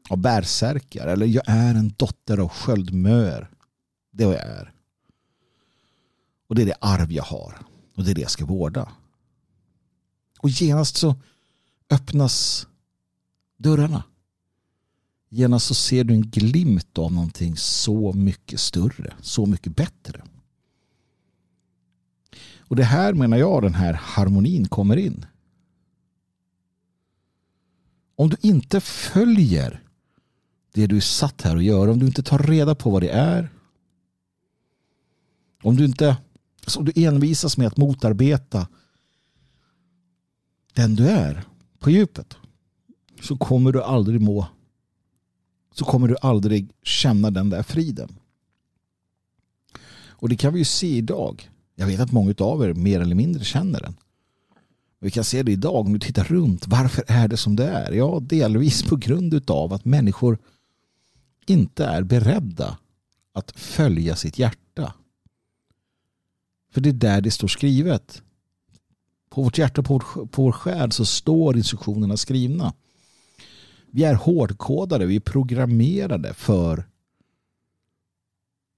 av 0.09 0.17
bärsärkar 0.17 1.07
eller 1.07 1.25
jag 1.25 1.43
är 1.47 1.75
en 1.75 1.93
dotter 1.97 2.37
av 2.37 2.49
sköldmöer. 2.49 3.49
Det 4.11 4.23
är 4.23 4.27
vad 4.27 4.35
jag 4.35 4.43
är. 4.43 4.73
Och 6.47 6.55
det 6.55 6.61
är 6.61 6.65
det 6.65 6.77
arv 6.79 7.11
jag 7.11 7.23
har. 7.23 7.59
Och 7.95 8.03
det 8.03 8.11
är 8.11 8.15
det 8.15 8.21
jag 8.21 8.31
ska 8.31 8.45
vårda. 8.45 8.91
Och 10.43 10.49
genast 10.49 10.97
så 10.97 11.15
öppnas 11.89 12.67
dörrarna. 13.57 14.03
Genast 15.29 15.65
så 15.65 15.73
ser 15.73 16.03
du 16.03 16.13
en 16.13 16.29
glimt 16.29 16.97
av 16.97 17.13
någonting 17.13 17.57
så 17.57 18.13
mycket 18.13 18.59
större, 18.59 19.13
så 19.21 19.45
mycket 19.45 19.75
bättre. 19.75 20.23
Och 22.57 22.75
det 22.75 22.83
här 22.83 23.13
menar 23.13 23.37
jag 23.37 23.61
den 23.61 23.73
här 23.73 23.93
harmonin 23.93 24.67
kommer 24.67 24.97
in. 24.97 25.25
Om 28.15 28.29
du 28.29 28.37
inte 28.41 28.81
följer 28.81 29.83
det 30.73 30.87
du 30.87 30.97
är 30.97 31.01
satt 31.01 31.41
här 31.41 31.57
att 31.57 31.63
göra, 31.63 31.91
om 31.91 31.99
du 31.99 32.05
inte 32.05 32.23
tar 32.23 32.39
reda 32.39 32.75
på 32.75 32.89
vad 32.89 33.01
det 33.01 33.09
är, 33.09 33.49
om 35.61 35.75
du 35.75 35.85
inte 35.85 36.17
alltså, 36.59 36.79
så 36.79 36.81
du 36.81 37.05
envisas 37.05 37.57
med 37.57 37.67
att 37.67 37.77
motarbeta 37.77 38.67
den 40.73 40.95
du 40.95 41.09
är 41.09 41.43
på 41.79 41.89
djupet 41.89 42.37
så 43.21 43.37
kommer 43.37 43.71
du 43.71 43.83
aldrig 43.83 44.21
må 44.21 44.47
så 45.73 45.85
kommer 45.85 46.07
du 46.07 46.15
aldrig 46.21 46.69
känna 46.83 47.31
den 47.31 47.49
där 47.49 47.63
friden. 47.63 48.19
Och 50.07 50.29
det 50.29 50.35
kan 50.35 50.53
vi 50.53 50.59
ju 50.59 50.65
se 50.65 50.87
idag. 50.87 51.49
Jag 51.75 51.87
vet 51.87 51.99
att 51.99 52.11
många 52.11 52.33
av 52.37 52.63
er 52.63 52.73
mer 52.73 52.99
eller 52.99 53.15
mindre 53.15 53.43
känner 53.43 53.81
den. 53.81 53.95
Vi 54.99 55.11
kan 55.11 55.23
se 55.23 55.43
det 55.43 55.51
idag 55.51 55.85
om 55.85 55.93
du 55.93 55.99
tittar 55.99 56.23
runt. 56.23 56.67
Varför 56.67 57.03
är 57.07 57.27
det 57.27 57.37
som 57.37 57.55
det 57.55 57.67
är? 57.67 57.91
Ja, 57.91 58.19
delvis 58.21 58.83
på 58.83 58.95
grund 58.95 59.51
av 59.51 59.73
att 59.73 59.85
människor 59.85 60.37
inte 61.45 61.85
är 61.85 62.03
beredda 62.03 62.77
att 63.33 63.51
följa 63.51 64.15
sitt 64.15 64.39
hjärta. 64.39 64.93
För 66.71 66.81
det 66.81 66.89
är 66.89 66.93
där 66.93 67.21
det 67.21 67.31
står 67.31 67.47
skrivet. 67.47 68.21
På 69.33 69.41
vårt 69.41 69.57
hjärta 69.57 69.81
och 69.81 69.87
på 69.87 70.01
vår, 70.31 70.51
själ 70.51 70.91
så 70.91 71.05
står 71.05 71.57
instruktionerna 71.57 72.17
skrivna. 72.17 72.73
Vi 73.91 74.03
är 74.03 74.13
hårdkodade, 74.13 75.05
vi 75.05 75.15
är 75.15 75.19
programmerade 75.19 76.33
för 76.33 76.89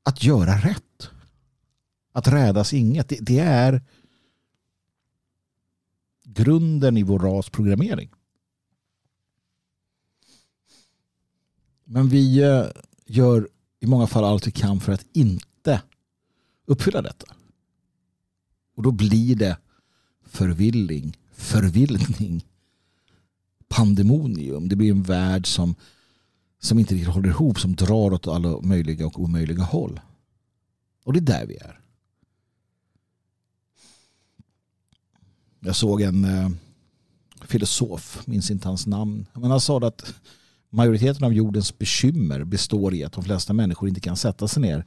att 0.03 0.23
göra 0.23 0.57
rätt. 0.57 1.09
Att 2.11 2.27
rädas 2.27 2.73
inget. 2.73 3.09
Det, 3.09 3.17
det 3.21 3.39
är 3.39 3.81
grunden 6.23 6.97
i 6.97 7.03
vår 7.03 7.19
rasprogrammering. 7.19 8.09
Men 11.83 12.09
vi 12.09 12.43
eh, 12.43 12.65
gör 13.05 13.49
i 13.79 13.87
många 13.87 14.07
fall 14.07 14.23
allt 14.23 14.47
vi 14.47 14.51
kan 14.51 14.79
för 14.79 14.91
att 14.91 15.05
inte 15.13 15.81
uppfylla 16.65 17.01
detta. 17.01 17.35
Och 18.75 18.83
då 18.83 18.91
blir 18.91 19.35
det 19.35 19.57
förvilling, 20.35 21.17
förvildning, 21.31 22.45
pandemonium. 23.67 24.69
Det 24.69 24.75
blir 24.75 24.91
en 24.91 25.03
värld 25.03 25.47
som, 25.47 25.75
som 26.59 26.79
inte 26.79 26.93
riktigt 26.93 27.13
håller 27.13 27.29
ihop, 27.29 27.59
som 27.59 27.75
drar 27.75 28.13
åt 28.13 28.27
alla 28.27 28.61
möjliga 28.61 29.07
och 29.07 29.19
omöjliga 29.19 29.63
håll. 29.63 29.99
Och 31.03 31.13
det 31.13 31.19
är 31.19 31.39
där 31.39 31.45
vi 31.45 31.57
är. 31.57 31.79
Jag 35.59 35.75
såg 35.75 36.01
en 36.01 36.25
eh, 36.25 36.49
filosof, 37.47 38.27
minns 38.27 38.51
inte 38.51 38.67
hans 38.67 38.87
namn, 38.87 39.25
men 39.33 39.51
han 39.51 39.61
sa 39.61 39.87
att 39.87 40.13
majoriteten 40.69 41.23
av 41.23 41.33
jordens 41.33 41.77
bekymmer 41.77 42.43
består 42.43 42.93
i 42.93 43.03
att 43.03 43.13
de 43.13 43.23
flesta 43.23 43.53
människor 43.53 43.89
inte 43.89 44.01
kan 44.01 44.17
sätta 44.17 44.47
sig 44.47 44.61
ner 44.61 44.85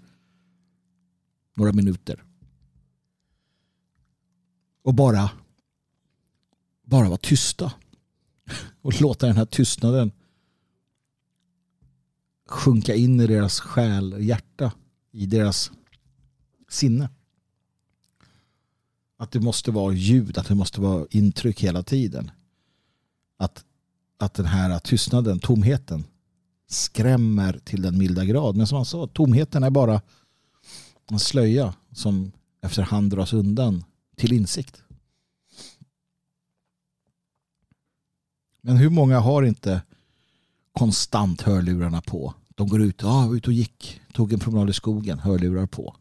några 1.56 1.72
minuter 1.72 2.24
och 4.88 4.94
bara 4.94 5.30
bara 6.82 7.08
vara 7.08 7.18
tysta 7.18 7.72
och 8.82 9.00
låta 9.00 9.26
den 9.26 9.36
här 9.36 9.44
tystnaden 9.44 10.12
sjunka 12.46 12.94
in 12.94 13.20
i 13.20 13.26
deras 13.26 13.60
själ, 13.60 14.12
och 14.14 14.22
hjärta, 14.22 14.72
i 15.12 15.26
deras 15.26 15.70
sinne. 16.68 17.08
Att 19.18 19.32
det 19.32 19.40
måste 19.40 19.70
vara 19.70 19.94
ljud, 19.94 20.38
att 20.38 20.48
det 20.48 20.54
måste 20.54 20.80
vara 20.80 21.06
intryck 21.10 21.60
hela 21.60 21.82
tiden. 21.82 22.30
Att, 23.36 23.64
att 24.18 24.34
den 24.34 24.46
här 24.46 24.78
tystnaden, 24.78 25.38
tomheten 25.38 26.04
skrämmer 26.68 27.60
till 27.64 27.82
den 27.82 27.98
milda 27.98 28.24
grad. 28.24 28.56
Men 28.56 28.66
som 28.66 28.76
han 28.76 28.84
sa, 28.84 29.06
tomheten 29.06 29.62
är 29.62 29.70
bara 29.70 30.02
en 31.10 31.18
slöja 31.18 31.74
som 31.92 32.32
efterhand 32.62 33.10
dras 33.10 33.32
undan 33.32 33.84
till 34.18 34.32
insikt. 34.32 34.82
Men 38.60 38.76
hur 38.76 38.90
många 38.90 39.18
har 39.18 39.42
inte 39.42 39.82
konstant 40.72 41.42
hörlurarna 41.42 42.00
på? 42.00 42.34
De 42.48 42.68
går 42.68 42.82
ut, 42.82 43.02
ja, 43.02 43.34
ut 43.34 43.46
och 43.46 43.52
gick, 43.52 44.00
tog 44.12 44.32
en 44.32 44.38
promenad 44.38 44.70
i 44.70 44.72
skogen, 44.72 45.18
hörlurar 45.18 45.66
på. 45.66 45.96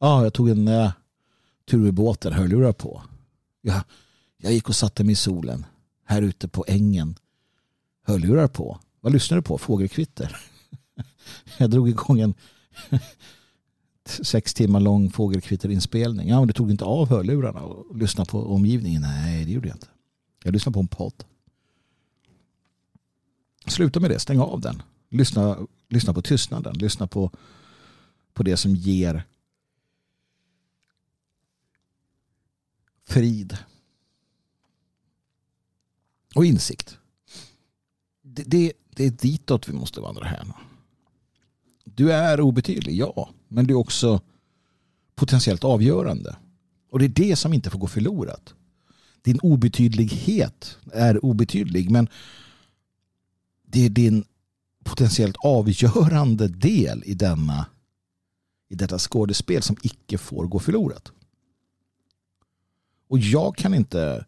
Ja, 0.00 0.22
jag 0.22 0.34
tog 0.34 0.48
en 0.48 0.68
eh, 0.68 0.92
tur 1.70 1.78
med 1.78 1.94
båten, 1.94 2.32
hörlurar 2.32 2.72
på. 2.72 3.02
Ja, 3.60 3.84
jag 4.36 4.52
gick 4.52 4.68
och 4.68 4.76
satte 4.76 5.04
mig 5.04 5.12
i 5.12 5.16
solen 5.16 5.66
här 6.04 6.22
ute 6.22 6.48
på 6.48 6.64
ängen, 6.68 7.14
hörlurar 8.06 8.48
på. 8.48 8.80
Vad 9.00 9.12
lyssnar 9.12 9.36
du 9.36 9.42
på? 9.42 9.58
Fågelkvitter. 9.58 10.36
Jag 11.58 11.70
drog 11.70 11.88
igång 11.88 12.20
en 12.20 12.34
sex 14.08 14.54
timmar 14.54 14.80
lång 14.80 15.10
fågelkvitterinspelning. 15.10 16.28
Ja, 16.28 16.38
men 16.38 16.46
du 16.46 16.52
tog 16.52 16.70
inte 16.70 16.84
av 16.84 17.08
hörlurarna 17.08 17.60
och 17.60 17.96
lyssnade 17.96 18.30
på 18.30 18.54
omgivningen. 18.54 19.02
Nej, 19.02 19.44
det 19.44 19.52
gjorde 19.52 19.68
jag 19.68 19.76
inte. 19.76 19.88
Jag 20.44 20.52
lyssnade 20.52 20.74
på 20.74 20.80
en 20.80 20.88
podd. 20.88 21.24
Sluta 23.66 24.00
med 24.00 24.10
det, 24.10 24.18
stäng 24.18 24.38
av 24.38 24.60
den. 24.60 24.82
Lyssna, 25.08 25.66
lyssna 25.88 26.14
på 26.14 26.22
tystnaden. 26.22 26.78
Lyssna 26.78 27.06
på, 27.06 27.30
på 28.32 28.42
det 28.42 28.56
som 28.56 28.76
ger 28.76 29.24
frid 33.04 33.56
och 36.34 36.44
insikt. 36.44 36.98
Det, 38.22 38.42
det, 38.42 38.72
det 38.90 39.04
är 39.04 39.10
ditåt 39.10 39.68
vi 39.68 39.72
måste 39.72 40.00
vandra 40.00 40.24
här. 40.24 40.46
Du 41.84 42.12
är 42.12 42.40
obetydlig, 42.40 42.96
ja. 42.96 43.30
Men 43.52 43.66
det 43.66 43.72
är 43.72 43.78
också 43.78 44.20
potentiellt 45.14 45.64
avgörande. 45.64 46.36
Och 46.90 46.98
det 46.98 47.04
är 47.04 47.08
det 47.08 47.36
som 47.36 47.52
inte 47.52 47.70
får 47.70 47.78
gå 47.78 47.86
förlorat. 47.86 48.54
Din 49.22 49.38
obetydlighet 49.38 50.78
är 50.92 51.24
obetydlig 51.24 51.90
men 51.90 52.08
det 53.66 53.86
är 53.86 53.90
din 53.90 54.24
potentiellt 54.84 55.36
avgörande 55.38 56.48
del 56.48 57.02
i 57.06 57.14
denna 57.14 57.66
i 58.68 58.74
detta 58.74 58.98
skådespel 58.98 59.62
som 59.62 59.76
icke 59.82 60.18
får 60.18 60.46
gå 60.46 60.58
förlorat. 60.58 61.12
Och 63.08 63.18
jag 63.18 63.56
kan 63.56 63.74
inte 63.74 64.24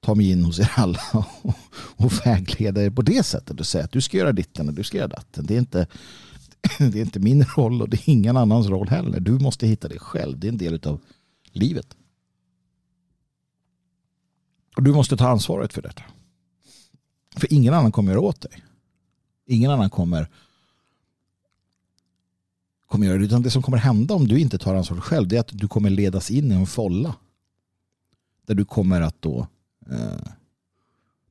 ta 0.00 0.14
mig 0.14 0.30
in 0.30 0.44
hos 0.44 0.58
er 0.58 0.72
alla 0.76 1.26
och 1.96 2.26
vägleda 2.26 2.84
er 2.84 2.90
på 2.90 3.02
det 3.02 3.22
sättet 3.22 3.60
och 3.60 3.66
säga 3.66 3.84
att 3.84 3.92
du 3.92 4.00
ska 4.00 4.16
göra 4.16 4.32
ditten 4.32 4.68
och 4.68 4.74
du 4.74 4.84
ska 4.84 4.98
göra 4.98 5.08
datten. 5.08 5.46
Det 5.46 5.54
är 5.54 5.58
inte, 5.58 5.86
det 6.78 6.98
är 6.98 7.02
inte 7.02 7.20
min 7.20 7.44
roll 7.44 7.82
och 7.82 7.88
det 7.88 7.96
är 7.96 8.10
ingen 8.12 8.36
annans 8.36 8.66
roll 8.66 8.88
heller. 8.88 9.20
Du 9.20 9.32
måste 9.32 9.66
hitta 9.66 9.88
det 9.88 9.98
själv. 9.98 10.38
Det 10.38 10.46
är 10.46 10.52
en 10.52 10.58
del 10.58 10.80
av 10.86 11.00
livet. 11.52 11.96
Och 14.76 14.82
du 14.82 14.92
måste 14.92 15.16
ta 15.16 15.28
ansvaret 15.28 15.72
för 15.72 15.82
detta. 15.82 16.02
För 17.36 17.52
ingen 17.52 17.74
annan 17.74 17.92
kommer 17.92 18.12
göra 18.12 18.20
åt 18.20 18.40
dig. 18.40 18.62
Ingen 19.46 19.70
annan 19.70 19.90
kommer 19.90 20.28
kommer 22.86 23.06
göra 23.06 23.18
det. 23.18 23.24
Utan 23.24 23.42
det 23.42 23.50
som 23.50 23.62
kommer 23.62 23.78
hända 23.78 24.14
om 24.14 24.28
du 24.28 24.40
inte 24.40 24.58
tar 24.58 24.74
ansvar 24.74 25.00
själv 25.00 25.28
det 25.28 25.36
är 25.36 25.40
att 25.40 25.58
du 25.58 25.68
kommer 25.68 25.90
ledas 25.90 26.30
in 26.30 26.52
i 26.52 26.54
en 26.54 26.66
folla. 26.66 27.16
Där 28.46 28.54
du 28.54 28.64
kommer 28.64 29.00
att 29.00 29.22
då 29.22 29.46
eh, 29.90 30.32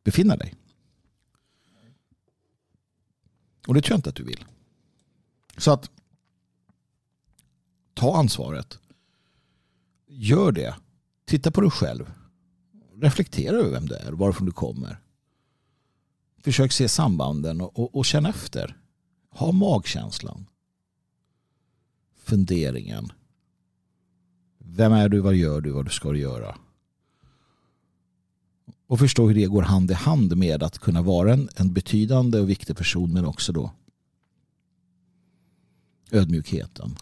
befinna 0.03 0.35
dig. 0.37 0.53
Och 3.67 3.73
det 3.73 3.81
tror 3.81 3.93
jag 3.93 3.97
inte 3.97 4.09
att 4.09 4.15
du 4.15 4.23
vill. 4.23 4.45
Så 5.57 5.71
att 5.71 5.89
ta 7.93 8.17
ansvaret. 8.17 8.79
Gör 10.07 10.51
det. 10.51 10.75
Titta 11.25 11.51
på 11.51 11.61
dig 11.61 11.71
själv. 11.71 12.11
Reflektera 13.01 13.55
över 13.55 13.71
vem 13.71 13.85
du 13.85 13.95
är, 13.95 14.11
varifrån 14.11 14.45
du 14.45 14.51
kommer. 14.51 14.99
Försök 16.37 16.71
se 16.71 16.87
sambanden 16.87 17.61
och, 17.61 17.79
och, 17.79 17.95
och 17.95 18.05
känn 18.05 18.25
efter. 18.25 18.77
Ha 19.29 19.51
magkänslan. 19.51 20.45
Funderingen. 22.15 23.11
Vem 24.57 24.93
är 24.93 25.09
du, 25.09 25.19
vad 25.19 25.35
gör 25.35 25.61
du, 25.61 25.71
vad 25.71 25.85
du 25.85 25.91
ska 25.91 26.15
göra? 26.15 26.57
Och 28.87 28.99
förstå 28.99 29.27
hur 29.27 29.35
det 29.35 29.45
går 29.45 29.61
hand 29.61 29.91
i 29.91 29.93
hand 29.93 30.37
med 30.37 30.63
att 30.63 30.79
kunna 30.79 31.01
vara 31.01 31.33
en, 31.33 31.49
en 31.55 31.73
betydande 31.73 32.39
och 32.39 32.49
viktig 32.49 32.77
person 32.77 33.13
men 33.13 33.25
också 33.25 33.51
då 33.51 33.71
ödmjukheten 36.11 36.95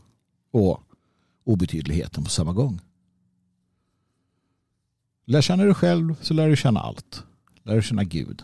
och 0.51 0.83
obetydligheten 1.43 2.23
på 2.23 2.29
samma 2.29 2.53
gång. 2.53 2.81
Lär 5.25 5.41
känna 5.41 5.63
dig 5.63 5.73
själv 5.73 6.15
så 6.21 6.33
lär 6.33 6.49
du 6.49 6.55
känna 6.55 6.79
allt. 6.79 7.23
Lär 7.63 7.75
du 7.75 7.81
känna 7.81 8.03
Gud. 8.03 8.43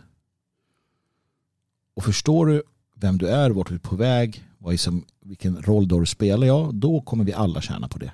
Och 1.93 2.03
förstår 2.03 2.45
du 2.45 2.63
vem 2.95 3.17
du 3.17 3.27
är, 3.27 3.49
vart 3.49 3.69
du 3.69 3.75
är 3.75 3.79
på 3.79 3.95
väg, 3.95 4.45
vad 4.57 4.73
är 4.73 4.77
som, 4.77 5.05
vilken 5.19 5.61
roll 5.61 5.87
du 5.87 6.05
spelar, 6.05 6.47
ja, 6.47 6.69
då 6.73 7.01
kommer 7.01 7.23
vi 7.23 7.33
alla 7.33 7.61
tjäna 7.61 7.87
på 7.87 7.99
det. 7.99 8.11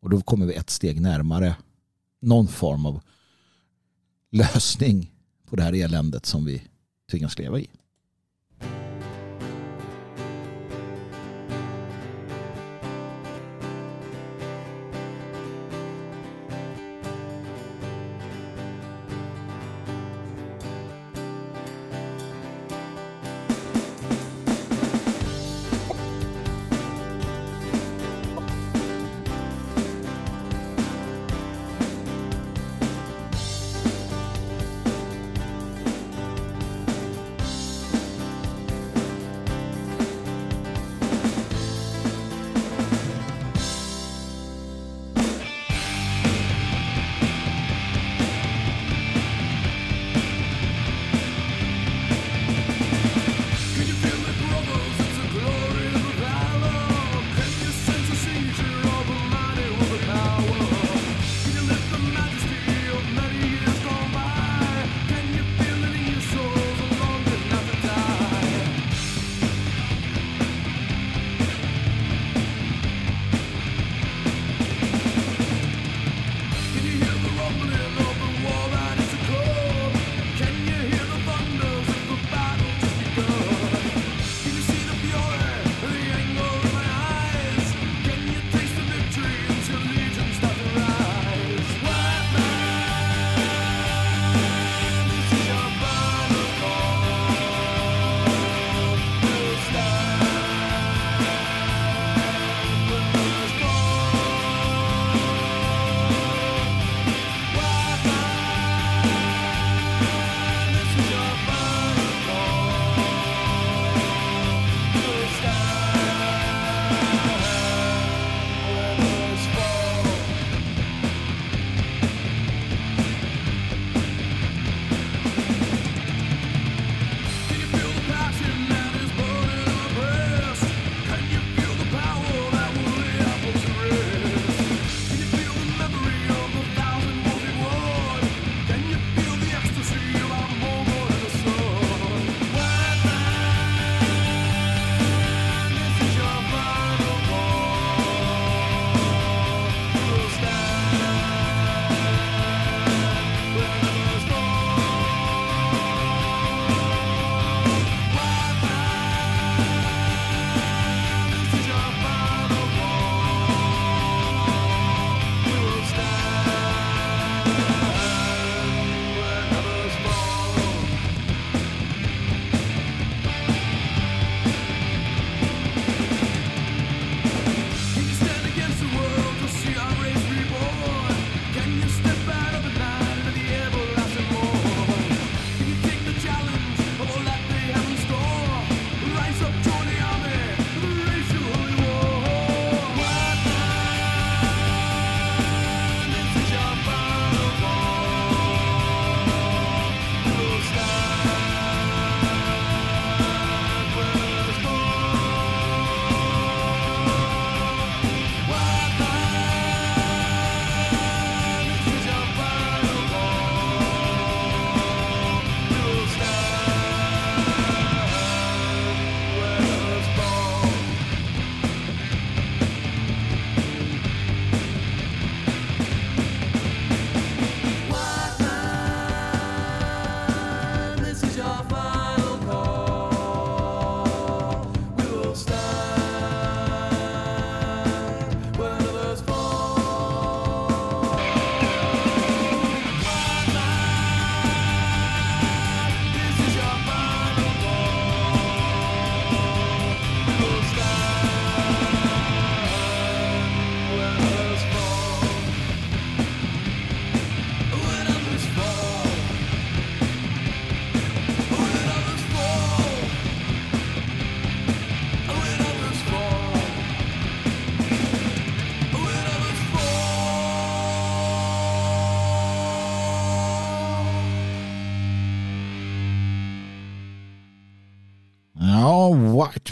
Och 0.00 0.10
då 0.10 0.20
kommer 0.20 0.46
vi 0.46 0.54
ett 0.54 0.70
steg 0.70 1.00
närmare 1.00 1.56
någon 2.20 2.48
form 2.48 2.86
av 2.86 3.00
lösning 4.30 5.12
på 5.48 5.56
det 5.56 5.62
här 5.62 5.72
eländet 5.72 6.26
som 6.26 6.44
vi 6.44 6.62
tvingas 7.10 7.38
leva 7.38 7.58
i. 7.60 7.70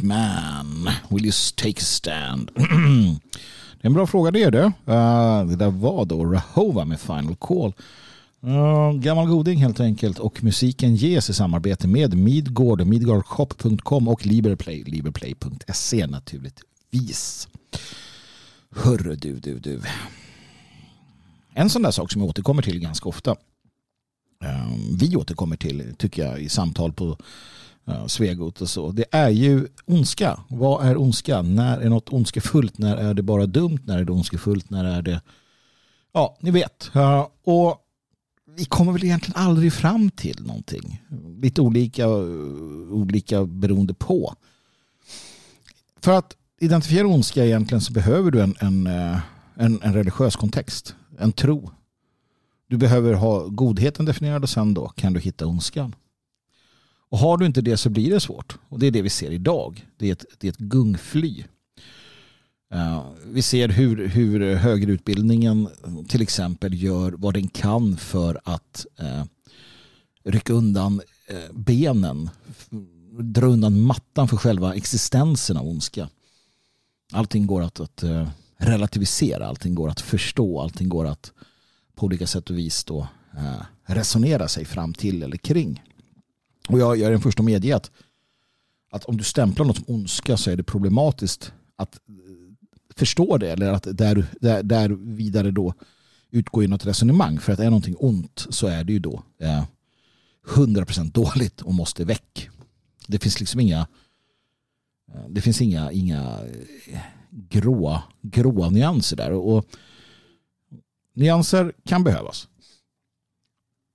man, 0.09 0.91
will 1.09 1.25
you 1.25 1.33
take 1.57 1.79
a 1.81 1.85
stand? 1.85 2.51
det 2.55 2.61
är 3.81 3.87
en 3.87 3.93
bra 3.93 4.07
fråga 4.07 4.31
det 4.31 4.43
är 4.43 4.51
det. 4.51 4.65
Uh, 4.65 5.51
det 5.51 5.57
där 5.57 5.71
var 5.71 6.05
då 6.05 6.25
Rahova 6.25 6.85
med 6.85 7.01
Final 7.01 7.37
Call. 7.37 7.73
Uh, 8.45 8.93
gammal 8.93 9.27
goding 9.27 9.59
helt 9.59 9.81
enkelt 9.81 10.19
och 10.19 10.45
musiken 10.45 10.97
ges 10.97 11.31
i 11.31 11.35
samarbete 11.35 11.89
med 11.89 12.15
Midgård, 12.15 12.87
midgårdshop.com 12.87 14.09
och 14.09 14.27
Liberplay, 14.27 14.85
liberplay.se 14.85 16.07
naturligtvis. 16.07 17.49
Hörru 18.77 19.17
du, 19.17 19.37
du, 19.37 19.59
du. 19.59 19.81
En 21.55 21.71
sån 21.71 21.83
där 21.83 21.91
sak 21.91 22.13
som 22.13 22.21
jag 22.21 22.29
återkommer 22.29 22.63
till 22.63 22.81
ganska 22.81 23.09
ofta. 23.09 23.31
Uh, 24.45 24.75
vi 25.01 25.17
återkommer 25.17 25.57
till, 25.57 25.95
tycker 25.99 26.27
jag, 26.27 26.41
i 26.41 26.49
samtal 26.49 26.93
på 26.93 27.19
Svegot 28.07 28.61
och 28.61 28.69
så. 28.69 28.93
Det 28.93 29.05
är 29.11 29.31
ju 29.31 29.67
ondska. 29.85 30.41
Vad 30.49 30.87
är 30.87 31.01
ondska? 31.01 31.43
När 31.43 31.79
är 31.79 31.89
något 31.89 32.09
ondskefullt? 32.09 32.79
När 32.79 32.97
är 32.97 33.15
det 33.15 33.23
bara 33.23 33.47
dumt? 33.47 33.79
När 33.85 33.99
är 33.99 34.05
det 34.05 34.13
ondskefullt? 34.13 34.71
När 34.71 34.85
är 34.85 35.03
det... 35.03 35.21
Ja, 36.13 36.37
ni 36.41 36.51
vet. 36.51 36.91
Och 37.45 37.85
vi 38.57 38.65
kommer 38.65 38.93
väl 38.93 39.05
egentligen 39.05 39.41
aldrig 39.41 39.73
fram 39.73 40.11
till 40.11 40.47
någonting. 40.47 41.03
Lite 41.43 41.61
olika, 41.61 42.09
olika 42.91 43.45
beroende 43.45 43.95
på. 43.95 44.35
För 46.01 46.13
att 46.13 46.37
identifiera 46.61 47.07
ondska 47.07 47.45
egentligen 47.45 47.81
så 47.81 47.93
behöver 47.93 48.31
du 48.31 48.41
en, 48.41 48.55
en, 48.61 48.87
eh, 48.87 49.19
en, 49.55 49.83
en 49.83 49.95
religiös 49.95 50.37
kontext. 50.37 50.95
En 51.19 51.33
tro. 51.33 51.71
Du 52.69 52.77
behöver 52.77 53.15
ha 53.15 53.47
godheten 53.47 54.05
definierad 54.05 54.43
och 54.43 54.51
sen 54.51 54.75
då 54.75 54.89
kan 54.89 55.13
du 55.13 55.21
hitta 55.21 55.47
ondskan. 55.47 55.95
Och 57.09 57.19
har 57.19 57.37
du 57.37 57.47
inte 57.47 57.61
det 57.61 57.77
så 57.77 57.91
blir 57.91 58.11
det 58.11 58.21
svårt. 58.21 58.59
Och 58.69 58.79
det 58.79 58.87
är 58.87 58.91
det 58.91 59.03
vi 59.03 59.11
ser 59.11 59.31
idag. 59.31 59.87
Det 59.97 60.09
är 60.09 60.13
ett, 60.13 60.25
det 60.39 60.47
är 60.47 60.53
ett 60.53 60.59
gungfly. 60.59 61.45
Uh, 62.75 63.03
vi 63.25 63.43
ser 63.43 63.69
hur, 63.69 64.09
hur 64.09 64.55
högre 64.55 64.93
utbildningen 64.93 65.69
till 66.09 66.23
exempel 66.23 66.83
gör 66.83 67.13
vad 67.13 67.35
den 67.35 67.49
kan 67.49 67.97
för 67.97 68.41
att 68.45 68.87
uh, 69.03 69.25
rycka 70.25 70.53
undan 70.53 71.01
uh, 71.33 71.53
benen, 71.53 72.31
dra 73.21 73.47
undan 73.47 73.81
mattan 73.81 74.29
för 74.29 74.37
själva 74.37 74.75
existensen 74.75 75.57
av 75.57 75.69
ondska. 75.69 76.09
Allting 77.13 77.47
går 77.47 77.63
att, 77.63 77.81
att 77.81 78.05
relativisera, 78.57 79.47
allting 79.47 79.75
går 79.75 79.89
att 79.89 80.01
förstå, 80.01 80.61
allting 80.61 80.89
går 80.89 81.07
att 81.07 81.33
på 81.95 82.07
olika 82.07 82.27
sätt 82.27 82.51
och 82.51 82.59
vis 82.59 82.85
då, 82.85 83.09
resonera 83.85 84.49
sig 84.49 84.65
fram 84.65 84.95
till 84.95 85.23
eller 85.23 85.37
kring. 85.37 85.83
Och 86.69 86.79
jag, 86.79 86.97
jag 86.97 87.07
är 87.07 87.11
den 87.11 87.21
första 87.21 87.41
att 87.41 87.45
medge 87.45 87.77
att, 87.77 87.91
att 88.91 89.05
om 89.05 89.17
du 89.17 89.25
stämplar 89.25 89.67
något 89.67 89.77
som 89.77 89.85
ondska 89.89 90.37
så 90.37 90.51
är 90.51 90.57
det 90.57 90.63
problematiskt 90.63 91.53
att 91.77 91.95
eh, 91.95 92.13
förstå 92.95 93.39
det 93.39 93.51
eller 93.51 93.73
att 93.73 93.87
där, 93.93 94.27
där, 94.41 94.63
där 94.63 94.89
vidare 94.89 95.51
då 95.51 95.75
utgå 96.31 96.63
i 96.63 96.67
något 96.67 96.87
resonemang. 96.87 97.39
För 97.39 97.53
att 97.53 97.59
är 97.59 97.65
någonting 97.65 97.97
ont 97.99 98.47
så 98.51 98.67
är 98.67 98.85
det 98.85 98.93
ju 98.93 98.99
då 98.99 99.23
eh, 99.41 99.65
100% 100.47 101.13
dåligt 101.13 101.61
och 101.63 101.75
måste 101.75 102.05
väck. 102.05 102.49
Det 103.07 103.19
finns 103.19 103.41
liksom 103.41 103.61
inga 103.61 103.87
eh, 105.15 105.29
det 105.29 105.41
finns 105.41 105.61
inga, 105.61 105.93
inga 105.93 106.41
eh, 106.87 107.01
gråa, 107.31 108.03
gråa 108.23 108.71
nyanser 108.71 109.17
där. 109.17 109.33
Och 109.33 109.67
nyanser 111.13 111.73
kan 111.85 112.05
behövas. 112.05 112.49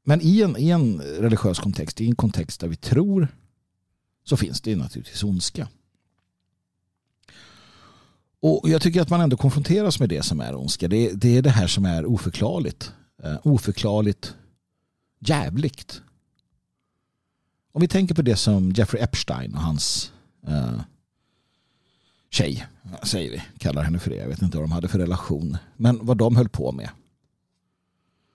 Men 0.03 0.21
i 0.21 0.41
en, 0.41 0.57
i 0.57 0.69
en 0.69 1.01
religiös 1.01 1.59
kontext, 1.59 2.01
i 2.01 2.07
en 2.07 2.15
kontext 2.15 2.59
där 2.59 2.67
vi 2.67 2.75
tror 2.75 3.27
så 4.23 4.37
finns 4.37 4.61
det 4.61 4.75
naturligtvis 4.75 5.23
ondska. 5.23 5.67
Och 8.39 8.69
jag 8.69 8.81
tycker 8.81 9.01
att 9.01 9.09
man 9.09 9.21
ändå 9.21 9.37
konfronteras 9.37 9.99
med 9.99 10.09
det 10.09 10.23
som 10.23 10.39
är 10.39 10.55
ondska. 10.55 10.87
Det, 10.87 11.11
det 11.13 11.37
är 11.37 11.41
det 11.41 11.49
här 11.49 11.67
som 11.67 11.85
är 11.85 12.05
oförklarligt. 12.05 12.91
Eh, 13.23 13.37
oförklarligt 13.43 14.35
jävligt. 15.19 16.01
Om 17.71 17.81
vi 17.81 17.87
tänker 17.87 18.15
på 18.15 18.21
det 18.21 18.35
som 18.35 18.71
Jeffrey 18.71 19.03
Epstein 19.03 19.55
och 19.55 19.61
hans 19.61 20.11
eh, 20.47 20.81
tjej, 22.29 22.67
säger 23.03 23.31
vi, 23.31 23.43
kallar 23.57 23.83
henne 23.83 23.99
för 23.99 24.09
det. 24.09 24.15
Jag 24.15 24.27
vet 24.27 24.41
inte 24.41 24.57
vad 24.57 24.63
de 24.63 24.71
hade 24.71 24.87
för 24.87 24.99
relation. 24.99 25.57
Men 25.75 26.05
vad 26.05 26.17
de 26.17 26.35
höll 26.35 26.49
på 26.49 26.71
med. 26.71 26.89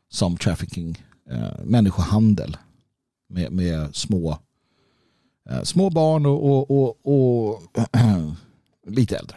Som 0.09 0.37
trafficking, 0.37 1.05
Eh, 1.31 1.65
människohandel 1.65 2.57
med, 3.29 3.53
med 3.53 3.97
små, 3.97 4.39
eh, 5.51 5.63
små 5.63 5.91
barn 5.91 6.27
och, 6.27 6.45
och, 6.45 6.71
och, 6.71 7.07
och 7.07 7.63
lite 8.87 9.17
äldre. 9.17 9.37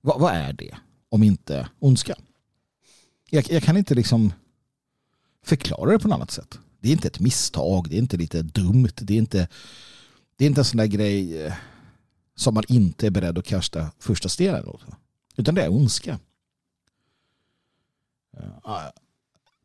Vad, 0.00 0.20
vad 0.20 0.34
är 0.34 0.52
det 0.52 0.76
om 1.08 1.22
inte 1.22 1.68
ondska? 1.78 2.14
Jag, 3.30 3.50
jag, 3.50 3.62
kan 3.62 3.76
inte 3.76 3.94
liksom 3.94 4.32
förklara 5.42 5.90
det 5.90 5.98
på 5.98 6.08
något 6.08 6.16
annat 6.16 6.30
sätt. 6.30 6.58
Det 6.80 6.88
är 6.88 6.92
inte 6.92 7.08
ett 7.08 7.20
misstag, 7.20 7.88
det 7.88 7.96
är 7.96 7.98
inte 7.98 8.16
lite 8.16 8.42
dumt, 8.42 8.92
det 8.94 9.14
är 9.14 9.18
inte, 9.18 9.48
det 10.36 10.44
är 10.44 10.48
inte 10.48 10.60
en 10.60 10.64
sån 10.64 10.78
där 10.78 10.86
grej 10.86 11.42
eh, 11.42 11.54
som 12.36 12.54
man 12.54 12.64
inte 12.68 13.06
är 13.06 13.10
beredd 13.10 13.38
att 13.38 13.44
kasta 13.44 13.90
första 13.98 14.28
stenen 14.28 14.68
åt. 14.68 14.80
Utan 15.36 15.54
det 15.54 15.62
är 15.62 15.72
ondska. 15.72 16.18
Eh, 18.36 18.90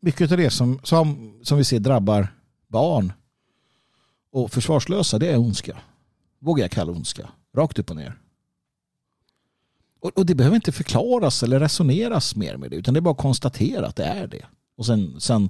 mycket 0.06 0.32
av 0.32 0.38
det 0.38 0.50
som, 0.50 0.80
som, 0.84 1.34
som 1.44 1.58
vi 1.58 1.63
ser 1.63 1.80
drabbar 1.80 2.28
barn 2.68 3.13
och 4.32 4.52
försvarslösa, 4.52 5.20
det 5.20 5.28
är 5.32 5.38
ondska. 5.38 5.78
Vågar 6.39 6.63
jag 6.63 6.72
kalla 6.72 6.92
ondska. 6.92 7.30
Rakt 7.56 7.80
upp 7.80 7.89
och 7.89 7.96
ner. 7.96 8.20
Och, 10.00 10.18
och, 10.18 10.26
det 10.26 10.36
behöver 10.36 10.56
inte 10.56 10.72
förklaras 10.72 11.44
eller 11.44 11.60
resoneras 11.60 12.36
mer 12.36 12.58
med 12.58 12.72
det 12.72 12.76
utan 12.76 12.94
det 12.94 13.00
är 13.00 13.02
bara 13.02 13.12
att 13.12 13.18
konstatera 13.18 13.88
att 13.88 13.96
det 13.96 14.04
är 14.04 14.28
det. 14.28 14.46
Och 14.76 14.86
sen, 14.86 15.22
sen 15.22 15.50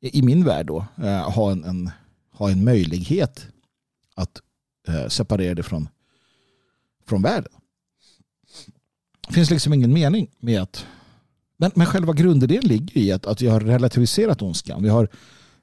i 0.00 0.22
min 0.22 0.44
värld 0.44 0.66
då 0.66 0.86
eh, 1.02 1.30
ha, 1.30 1.52
en, 1.52 1.64
en, 1.64 1.90
ha 2.30 2.50
en 2.50 2.64
möjlighet 2.64 3.46
att 4.14 4.40
eh, 4.88 5.08
separera 5.08 5.54
det 5.54 5.62
från, 5.62 5.88
från 7.06 7.22
världen. 7.22 7.52
Det 9.28 9.34
finns 9.34 9.50
liksom 9.50 9.72
ingen 9.72 9.92
mening 9.92 10.30
med 10.38 10.62
att 10.62 10.86
men, 11.56 11.70
men 11.74 11.86
själva 11.86 12.12
grundidén 12.12 12.62
ligger 12.62 12.98
i 12.98 13.12
att, 13.12 13.26
att 13.26 13.42
vi 13.42 13.46
har 13.46 13.60
relativiserat 13.60 14.42
ondskan. 14.42 14.82
Vi 14.82 14.88
har 14.88 15.08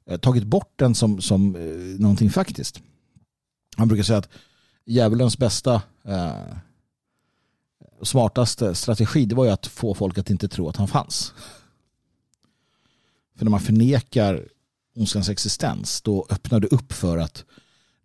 eh, 0.05 0.17
tagit 0.17 0.43
bort 0.43 0.73
den 0.75 0.95
som, 0.95 1.21
som 1.21 1.55
eh, 1.55 1.99
någonting 1.99 2.29
faktiskt. 2.29 2.81
Han 3.77 3.87
brukar 3.87 4.03
säga 4.03 4.19
att 4.19 4.29
djävulens 4.85 5.37
bästa 5.37 5.81
eh, 6.03 6.55
smartaste 8.01 8.75
strategi 8.75 9.25
det 9.25 9.35
var 9.35 9.45
ju 9.45 9.51
att 9.51 9.67
få 9.67 9.93
folk 9.93 10.17
att 10.17 10.29
inte 10.29 10.47
tro 10.47 10.69
att 10.69 10.77
han 10.77 10.87
fanns. 10.87 11.33
För 13.37 13.45
när 13.45 13.51
man 13.51 13.59
förnekar 13.59 14.47
ondskans 14.95 15.29
existens 15.29 16.01
då 16.01 16.27
öppnar 16.29 16.59
det 16.59 16.67
upp 16.67 16.93
för 16.93 17.17
att 17.17 17.45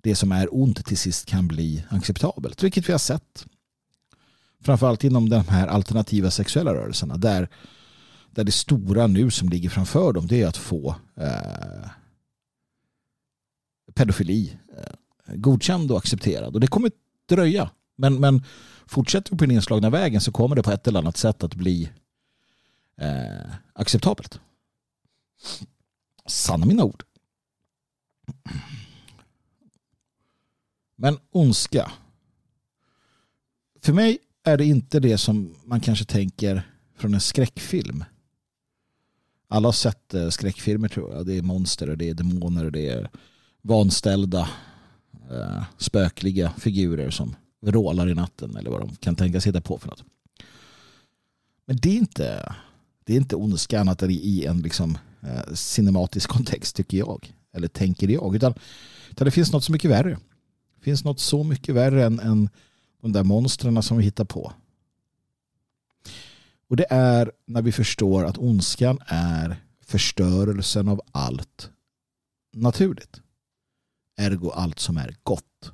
det 0.01 0.15
som 0.15 0.33
är 0.33 0.55
ont 0.55 0.87
till 0.87 0.99
sist 0.99 1.27
kan 1.27 1.49
bli 1.49 1.85
acceptabelt. 1.89 2.63
Vilket 2.63 2.89
vi 2.89 2.93
har 2.93 2.99
sett. 2.99 3.47
Framförallt 4.61 5.05
inom 5.05 5.29
de 5.29 5.49
här 5.49 5.67
alternativa 5.67 6.31
sexuella 6.31 6.75
rörelserna. 6.75 7.17
Där, 7.17 7.49
där 8.37 8.45
det 8.45 8.53
stora 8.53 9.07
nu 9.07 9.31
som 9.31 9.49
ligger 9.49 9.71
framför 9.71 10.13
dem 10.13 10.27
det 10.27 10.43
är 10.43 10.47
att 10.47 10.57
få 10.57 10.95
eh, 11.15 11.91
pedofili 13.95 14.59
eh, 14.77 15.35
godkänd 15.35 15.91
och 15.91 15.99
accepterad. 15.99 16.55
Och 16.55 16.61
det 16.61 16.67
kommer 16.67 16.91
dröja. 17.27 17.71
Men, 17.97 18.21
men 18.21 18.45
fortsätter 18.87 19.31
vi 19.31 19.39
på 19.39 19.45
den 19.45 19.55
inslagna 19.55 19.91
vägen 19.91 20.21
så 20.21 20.33
kommer 20.33 20.57
det 20.57 20.63
på 20.63 20.71
ett 20.71 20.87
eller 20.87 20.99
annat 20.99 21.17
sätt 21.17 21.45
att 21.45 21.55
bli 21.55 21.91
eh, 22.97 23.53
acceptabelt. 23.73 24.41
Sanna 26.27 26.67
mina 26.67 26.85
ord. 26.85 27.03
Men 30.97 31.19
ondska. 31.31 31.93
För 33.81 33.93
mig 33.93 34.19
är 34.45 34.57
det 34.57 34.65
inte 34.65 35.01
det 35.01 35.19
som 35.19 35.55
man 35.65 35.81
kanske 35.81 36.05
tänker 36.05 36.63
från 36.97 37.15
en 37.15 37.21
skräckfilm. 37.21 38.05
Alla 39.49 39.69
har 39.69 39.73
sett 39.73 40.15
eh, 40.15 40.29
skräckfilmer 40.29 40.89
tror 40.89 41.15
jag. 41.15 41.27
Det 41.27 41.39
är 41.39 41.43
monster 41.43 41.91
och 41.91 41.99
det 41.99 42.11
är 42.11 42.15
demoner 42.15 42.65
och 42.65 42.73
det 42.73 42.89
är 42.89 43.11
vanställda 43.63 44.49
eh, 45.31 45.65
spökliga 45.79 46.53
figurer 46.59 47.11
som 47.11 47.37
vrålar 47.61 48.09
i 48.09 48.15
natten 48.15 48.57
eller 48.57 48.71
vad 48.71 48.81
de 48.81 48.97
kan 48.97 49.17
tänkas 49.17 49.47
hitta 49.47 49.61
på 49.61 49.79
för 49.79 49.89
något. 49.89 50.05
Men 51.67 51.77
det 51.77 51.89
är 51.89 51.97
inte, 51.97 52.55
det 53.05 53.13
är 53.13 53.17
inte 53.17 53.37
ondska 53.37 53.81
annat 53.81 54.03
än 54.03 54.11
i 54.11 54.45
en 54.45 54.63
liksom, 54.63 54.99
eh, 55.23 55.55
cinematisk 55.55 56.31
kontext 56.31 56.77
tycker 56.77 56.99
jag. 56.99 57.33
Eller 57.53 57.69
tänker 57.69 58.09
jag. 58.09 58.37
Utan, 58.37 58.55
utan 59.11 59.25
det 59.25 59.31
finns 59.31 59.53
något 59.53 59.65
så 59.65 59.73
mycket 59.73 59.91
värre. 59.91 60.19
Det 60.77 60.85
finns 60.85 61.05
något 61.05 61.21
så 61.21 61.45
mycket 61.45 61.75
värre 61.75 62.05
än, 62.05 62.21
än 62.21 62.49
de 63.03 63.13
där 63.13 63.25
monstren 63.25 63.83
som 63.83 63.97
vi 63.97 64.05
hittar 64.05 64.25
på. 64.25 64.53
Och 66.69 66.77
det 66.77 66.87
är 66.91 67.33
när 67.47 67.63
vi 67.63 67.73
förstår 67.73 68.25
att 68.25 68.39
ondskan 68.39 68.99
är 69.07 69.57
förstörelsen 69.81 70.89
av 70.89 71.01
allt 71.13 71.71
naturligt. 72.53 73.21
Ergo 74.17 74.51
allt 74.51 74.79
som 74.79 74.97
är 74.97 75.17
gott. 75.23 75.73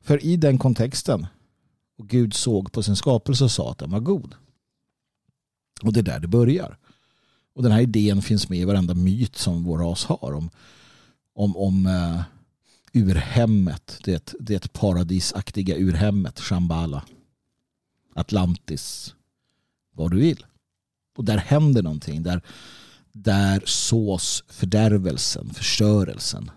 För 0.00 0.24
i 0.24 0.36
den 0.36 0.58
kontexten 0.58 1.26
och 1.98 2.08
Gud 2.08 2.34
såg 2.34 2.72
på 2.72 2.82
sin 2.82 2.96
skapelse 2.96 3.44
och 3.44 3.50
sa 3.50 3.70
att 3.70 3.78
den 3.78 3.90
var 3.90 4.00
god. 4.00 4.34
Och 5.82 5.92
det 5.92 6.00
är 6.00 6.04
där 6.04 6.20
det 6.20 6.28
börjar. 6.28 6.78
Och 7.54 7.62
den 7.62 7.72
här 7.72 7.80
idén 7.80 8.22
finns 8.22 8.48
med 8.48 8.58
i 8.58 8.64
varenda 8.64 8.94
myt 8.94 9.36
som 9.36 9.64
vår 9.64 9.78
ras 9.78 10.04
har 10.04 10.32
om, 10.32 10.50
om, 11.34 11.56
om 11.56 11.86
uh, 11.86 12.22
urhemmet, 12.92 13.98
det, 14.04 14.34
det 14.40 14.72
paradisaktiga 14.72 15.76
urhemmet, 15.76 16.40
Shambhala, 16.40 17.04
Atlantis, 18.14 19.14
vad 19.92 20.10
du 20.10 20.20
vill. 20.20 20.46
Och 21.16 21.24
där 21.24 21.38
händer 21.38 21.82
någonting, 21.82 22.22
där, 22.22 22.42
där 23.12 23.62
sås 23.66 24.44
fördärvelsen, 24.48 25.54
förstörelsen. 25.54 26.50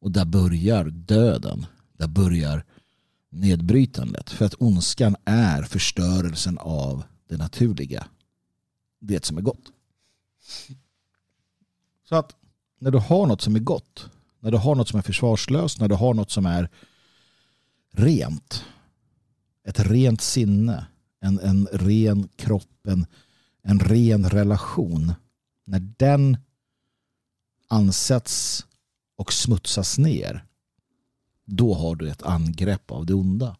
Och 0.00 0.10
där 0.10 0.24
börjar 0.24 0.84
döden, 0.84 1.66
där 1.92 2.08
börjar 2.08 2.64
nedbrytandet. 3.30 4.30
För 4.30 4.46
att 4.46 4.54
ondskan 4.58 5.16
är 5.24 5.62
förstörelsen 5.62 6.58
av 6.58 7.04
det 7.28 7.36
naturliga. 7.36 8.06
Det 9.00 9.24
som 9.24 9.38
är 9.38 9.42
gott. 9.42 9.72
Så 12.08 12.16
att 12.16 12.36
när 12.78 12.90
du 12.90 12.98
har 12.98 13.26
något 13.26 13.40
som 13.40 13.56
är 13.56 13.60
gott, 13.60 14.10
när 14.40 14.50
du 14.50 14.56
har 14.56 14.74
något 14.74 14.88
som 14.88 14.98
är 14.98 15.02
försvarslöst, 15.02 15.80
när 15.80 15.88
du 15.88 15.94
har 15.94 16.14
något 16.14 16.30
som 16.30 16.46
är 16.46 16.70
rent, 17.92 18.64
ett 19.68 19.80
rent 19.80 20.20
sinne, 20.20 20.86
en, 21.20 21.38
en 21.38 21.66
ren 21.72 22.28
kropp, 22.36 22.86
en, 22.86 23.06
en 23.62 23.80
ren 23.80 24.30
relation, 24.30 25.12
när 25.64 25.80
den 25.96 26.36
ansätts 27.68 28.66
och 29.16 29.32
smutsas 29.32 29.98
ner, 29.98 30.44
då 31.44 31.74
har 31.74 31.96
du 31.96 32.10
ett 32.10 32.22
angrepp 32.22 32.90
av 32.90 33.06
det 33.06 33.14
onda. 33.14 33.56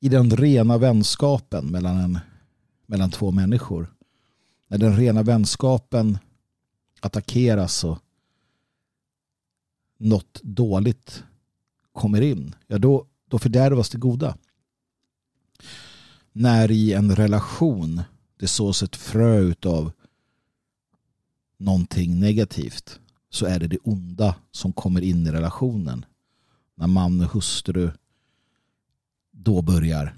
I 0.00 0.08
den 0.08 0.30
rena 0.30 0.78
vänskapen 0.78 1.66
mellan, 1.66 1.96
en, 1.96 2.18
mellan 2.86 3.10
två 3.10 3.30
människor 3.30 3.94
när 4.66 4.78
den 4.78 4.96
rena 4.96 5.22
vänskapen 5.22 6.18
attackeras 7.00 7.84
och 7.84 7.98
något 9.96 10.40
dåligt 10.42 11.24
kommer 12.00 12.20
in, 12.20 12.54
ja 12.66 12.78
då, 12.78 13.06
då 13.28 13.38
fördärvas 13.38 13.90
det 13.90 13.98
goda. 13.98 14.36
När 16.32 16.70
i 16.70 16.92
en 16.92 17.16
relation 17.16 18.02
det 18.36 18.48
sås 18.48 18.82
ett 18.82 18.96
frö 18.96 19.54
av 19.66 19.92
någonting 21.58 22.20
negativt 22.20 23.00
så 23.30 23.46
är 23.46 23.60
det 23.60 23.66
det 23.66 23.78
onda 23.78 24.34
som 24.50 24.72
kommer 24.72 25.00
in 25.00 25.26
i 25.26 25.30
relationen. 25.30 26.04
När 26.74 26.86
man 26.86 27.20
och 27.20 27.32
hustru 27.32 27.90
då 29.30 29.62
börjar 29.62 30.16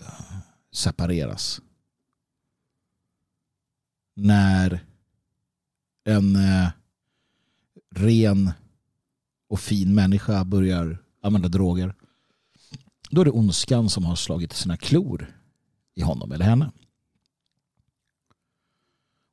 eh, 0.00 0.38
separeras 0.72 1.60
när 4.14 4.80
en 6.04 6.36
eh, 6.36 6.68
ren 7.90 8.52
och 9.48 9.60
fin 9.60 9.94
människa 9.94 10.44
börjar 10.44 10.98
använda 11.22 11.48
droger 11.48 11.94
då 13.10 13.20
är 13.20 13.24
det 13.24 13.30
ondskan 13.30 13.88
som 13.88 14.04
har 14.04 14.16
slagit 14.16 14.52
sina 14.52 14.76
klor 14.76 15.34
i 15.94 16.02
honom 16.02 16.32
eller 16.32 16.44
henne. 16.44 16.70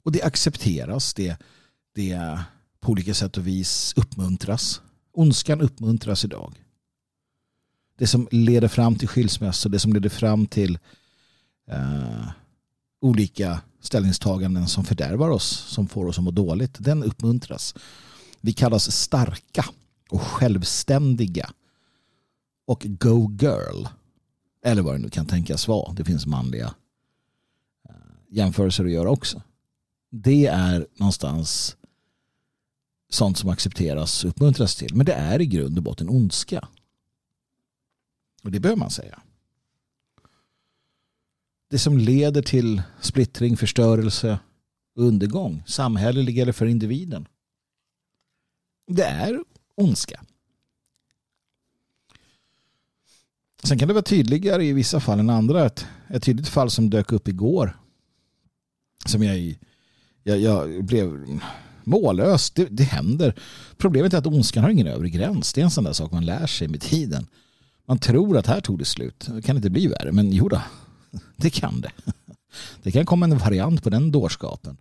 Och 0.03 0.11
det 0.11 0.23
accepteras, 0.23 1.13
det, 1.13 1.37
det 1.95 2.39
på 2.79 2.91
olika 2.91 3.13
sätt 3.13 3.37
och 3.37 3.47
vis 3.47 3.93
uppmuntras. 3.95 4.81
Ondskan 5.11 5.61
uppmuntras 5.61 6.25
idag. 6.25 6.63
Det 7.97 8.07
som 8.07 8.27
leder 8.31 8.67
fram 8.67 8.95
till 8.95 9.07
skilsmässa, 9.07 9.69
det 9.69 9.79
som 9.79 9.93
leder 9.93 10.09
fram 10.09 10.47
till 10.47 10.79
eh, 11.67 12.27
olika 13.01 13.61
ställningstaganden 13.81 14.67
som 14.67 14.85
fördärvar 14.85 15.29
oss, 15.29 15.47
som 15.47 15.87
får 15.87 16.05
oss 16.05 16.17
att 16.17 16.23
må 16.23 16.31
dåligt, 16.31 16.75
den 16.79 17.03
uppmuntras. 17.03 17.75
Vi 18.41 18.53
kallas 18.53 18.91
starka 18.91 19.65
och 20.09 20.21
självständiga 20.21 21.49
och 22.65 22.85
go 22.85 23.31
girl. 23.41 23.85
Eller 24.63 24.81
vad 24.81 24.95
det 24.95 24.99
nu 24.99 25.09
kan 25.09 25.25
tänkas 25.25 25.67
vara. 25.67 25.93
Det 25.93 26.05
finns 26.05 26.25
manliga 26.25 26.75
eh, 27.89 27.95
jämförelser 28.29 28.85
att 28.85 28.91
göra 28.91 29.09
också. 29.09 29.41
Det 30.11 30.45
är 30.45 30.87
någonstans 30.99 31.77
sånt 33.09 33.37
som 33.37 33.49
accepteras 33.49 34.23
och 34.23 34.29
uppmuntras 34.29 34.75
till. 34.75 34.95
Men 34.95 35.05
det 35.05 35.13
är 35.13 35.41
i 35.41 35.45
grund 35.45 35.77
och 35.77 35.83
botten 35.83 36.09
ondska. 36.09 36.67
Och 38.43 38.51
det 38.51 38.59
behöver 38.59 38.79
man 38.79 38.91
säga 38.91 39.21
det 41.69 41.79
som 41.79 41.97
leder 41.97 42.41
till 42.41 42.81
splittring, 43.01 43.57
förstörelse 43.57 44.39
och 44.95 45.03
undergång, 45.03 45.63
samhällelig 45.67 46.39
eller 46.39 46.51
för 46.51 46.65
individen. 46.65 47.27
Det 48.87 49.03
är 49.03 49.43
ondska. 49.75 50.21
Sen 53.63 53.79
kan 53.79 53.87
det 53.87 53.93
vara 53.93 54.03
tydligare 54.03 54.65
i 54.65 54.73
vissa 54.73 54.99
fall 54.99 55.19
än 55.19 55.29
andra. 55.29 55.65
Ett, 55.65 55.85
ett 56.09 56.23
tydligt 56.23 56.47
fall 56.47 56.71
som 56.71 56.89
dök 56.89 57.11
upp 57.11 57.27
igår 57.27 57.77
som 59.05 59.23
jag, 59.23 59.55
jag, 60.23 60.39
jag 60.39 60.83
blev 60.83 61.39
mållös. 61.83 62.51
Det, 62.51 62.65
det 62.65 62.83
händer. 62.83 63.35
Problemet 63.77 64.13
är 64.13 64.17
att 64.17 64.27
ondskan 64.27 64.63
har 64.63 64.71
ingen 64.71 64.87
övre 64.87 65.09
gräns. 65.09 65.53
Det 65.53 65.61
är 65.61 65.65
en 65.65 65.71
sån 65.71 65.83
där 65.83 65.93
sak 65.93 66.11
man 66.11 66.25
lär 66.25 66.47
sig 66.47 66.67
med 66.67 66.81
tiden. 66.81 67.27
Man 67.85 67.99
tror 67.99 68.37
att 68.37 68.47
här 68.47 68.61
tog 68.61 68.79
det 68.79 68.85
slut. 68.85 69.27
Det 69.31 69.41
kan 69.41 69.55
inte 69.55 69.69
bli 69.69 69.87
värre. 69.87 70.11
Men 70.11 70.31
jo 70.31 70.49
då, 70.49 70.61
Det 71.35 71.49
kan 71.49 71.81
det. 71.81 71.91
Det 72.83 72.91
kan 72.91 73.05
komma 73.05 73.25
en 73.25 73.37
variant 73.37 73.83
på 73.83 73.89
den 73.89 74.11
dårskapen. 74.11 74.77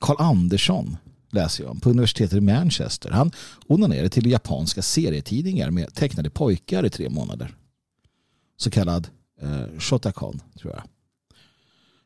Karl 0.00 0.16
Andersson 0.18 0.96
läser 1.30 1.64
jag 1.64 1.70
om 1.70 1.80
på 1.80 1.90
universitetet 1.90 2.38
i 2.38 2.40
Manchester. 2.40 3.10
Han 3.10 3.32
onanerade 3.66 4.08
till 4.08 4.30
japanska 4.30 4.82
serietidningar 4.82 5.70
med 5.70 5.94
tecknade 5.94 6.30
pojkar 6.30 6.86
i 6.86 6.90
tre 6.90 7.08
månader. 7.08 7.56
Så 8.56 8.70
kallad 8.70 9.08
eh, 9.40 9.78
shotakon, 9.78 10.42
tror 10.60 10.72
jag. 10.72 10.82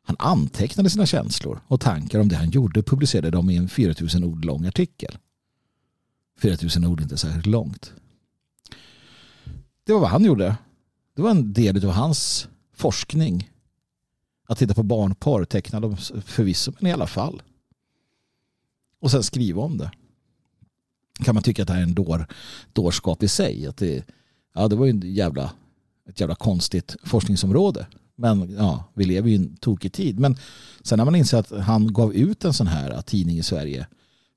Han 0.04 0.16
antecknade 0.18 0.90
sina 0.90 1.06
känslor 1.06 1.60
och 1.66 1.80
tankar 1.80 2.20
om 2.20 2.28
det 2.28 2.36
han 2.36 2.50
gjorde 2.50 2.80
och 2.80 2.86
publicerade 2.86 3.30
dem 3.30 3.50
i 3.50 3.56
en 3.56 3.68
4000 3.68 4.24
ord 4.24 4.44
lång 4.44 4.66
artikel. 4.66 5.18
4000 6.40 6.84
ord 6.84 6.98
är 6.98 7.02
inte 7.02 7.16
särskilt 7.16 7.46
långt. 7.46 7.92
Det 9.84 9.92
var 9.92 10.00
vad 10.00 10.10
han 10.10 10.24
gjorde 10.24 10.56
det 11.14 11.22
var 11.22 11.30
en 11.30 11.52
del 11.52 11.86
av 11.86 11.92
hans 11.92 12.48
forskning. 12.74 13.50
Att 14.48 14.58
titta 14.58 14.74
på 14.74 14.82
barnporr, 14.82 15.44
tecknade 15.44 15.86
de 15.86 15.96
förvisso, 16.22 16.72
men 16.78 16.90
i 16.90 16.92
alla 16.92 17.06
fall. 17.06 17.42
Och 19.02 19.10
sen 19.10 19.22
skriva 19.22 19.62
om 19.62 19.78
det. 19.78 19.90
Kan 21.24 21.34
man 21.34 21.42
tycka 21.42 21.62
att 21.62 21.68
det 21.68 21.74
här 21.74 21.80
är 21.80 21.84
en 21.84 21.94
dår, 21.94 22.26
dårskap 22.72 23.22
i 23.22 23.28
sig. 23.28 23.66
Att 23.66 23.76
det, 23.76 24.04
ja, 24.54 24.68
det 24.68 24.76
var 24.76 24.86
ju 24.86 24.90
en 24.90 25.14
jävla, 25.14 25.52
ett 26.08 26.20
jävla 26.20 26.34
konstigt 26.34 26.96
forskningsområde. 27.04 27.86
Men 28.16 28.54
ja, 28.58 28.84
vi 28.94 29.04
lever 29.04 29.28
ju 29.28 29.34
i 29.34 29.38
en 29.38 29.56
tokig 29.56 29.92
tid. 29.92 30.18
Men 30.18 30.36
sen 30.82 30.98
när 30.98 31.04
man 31.04 31.14
inser 31.14 31.38
att 31.38 31.50
han 31.50 31.92
gav 31.92 32.14
ut 32.14 32.44
en 32.44 32.52
sån 32.52 32.66
här 32.66 32.90
äh, 32.90 33.00
tidning 33.00 33.38
i 33.38 33.42
Sverige 33.42 33.86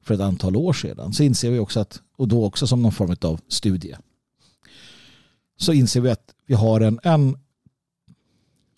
för 0.04 0.14
ett 0.14 0.22
antal 0.22 0.56
år 0.56 0.74
sedan 0.74 1.14
så 1.14 1.24
inser 1.24 1.52
vi 1.52 1.60
också 1.60 1.80
att, 1.80 2.02
och 2.18 2.28
då 2.28 2.46
också 2.46 2.68
som 2.68 2.82
någon 2.82 2.92
form 2.92 3.16
av 3.22 3.40
studie, 3.48 3.96
så 5.58 5.74
inser 5.74 6.02
vi 6.02 6.10
att 6.10 6.34
vi 6.46 6.54
har 6.54 6.82
en, 6.82 7.00
en, 7.04 7.38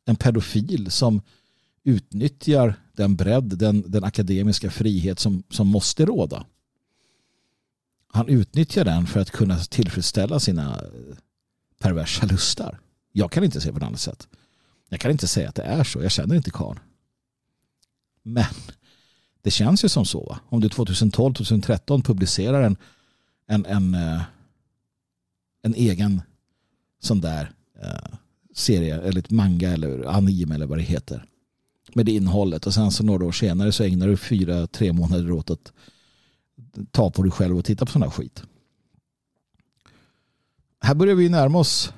en 0.06 0.15
pedofil 0.15 0.91
som 0.91 1.21
utnyttjar 1.84 2.76
den 2.98 3.16
bredd, 3.16 3.58
den, 3.58 3.92
den 3.92 4.04
akademiska 4.04 4.72
frihet 4.72 5.20
som, 5.20 5.44
som 5.50 5.68
måste 5.68 6.06
råda. 6.06 6.46
Han 8.08 8.28
utnyttjar 8.28 8.86
den 8.86 9.08
för 9.08 9.20
att 9.20 9.32
kunna 9.32 9.60
tillfredsställa 9.60 10.40
sina 10.40 10.76
eh, 10.76 11.18
perversa 11.80 12.26
lustar. 12.26 12.80
Jag 13.12 13.32
kan 13.32 13.44
inte 13.44 13.62
se 13.62 13.72
på 13.72 13.80
något 13.80 13.88
annat 13.88 14.00
sätt. 14.00 14.28
Jag 14.90 15.00
kan 15.00 15.12
inte 15.12 15.28
säga 15.28 15.50
att 15.50 15.56
det 15.56 15.64
är 15.64 15.84
så. 15.84 16.04
Jag 16.04 16.12
känner 16.12 16.36
inte 16.36 16.52
karl. 16.52 16.78
Men 18.24 18.54
det 19.42 19.52
känns 19.52 19.86
ju 19.86 19.90
som 19.90 20.06
så. 20.06 20.26
Va? 20.26 20.40
Om 20.50 20.62
du 20.62 20.68
2012-2013 20.68 22.04
publicerar 22.04 22.64
en, 22.64 22.78
en, 23.48 23.66
en, 23.66 23.94
eh, 23.94 24.22
en 25.62 25.74
egen 25.76 26.22
sån 27.00 27.22
där 27.22 27.52
eh, 27.82 28.18
serie 28.54 29.02
eller 29.02 29.20
ett 29.20 29.32
manga 29.32 29.70
eller 29.70 30.06
anime 30.06 30.56
eller 30.56 30.66
vad 30.66 30.78
det 30.78 30.84
heter. 30.84 31.26
Med 31.93 32.06
det 32.06 32.12
innehållet 32.12 32.67
och 32.67 32.73
sen 32.73 32.91
så 32.91 33.04
några 33.04 33.26
år 33.26 33.32
senare 33.32 33.71
så 33.71 33.84
ägnar 33.84 34.08
du 34.08 34.17
fyra, 34.17 34.67
tre 34.67 34.93
månader 34.93 35.32
åt 35.32 35.50
att 35.50 35.73
ta 36.91 37.12
på 37.12 37.23
dig 37.23 37.32
själv 37.32 37.58
och 37.58 37.65
titta 37.65 37.86
på 37.86 37.91
sån 37.91 38.02
här 38.02 38.10
skit. 38.10 38.43
Här 40.82 40.95
börjar 40.95 41.15
vi 41.15 41.30
närma 41.30 41.60
oss 41.60 41.93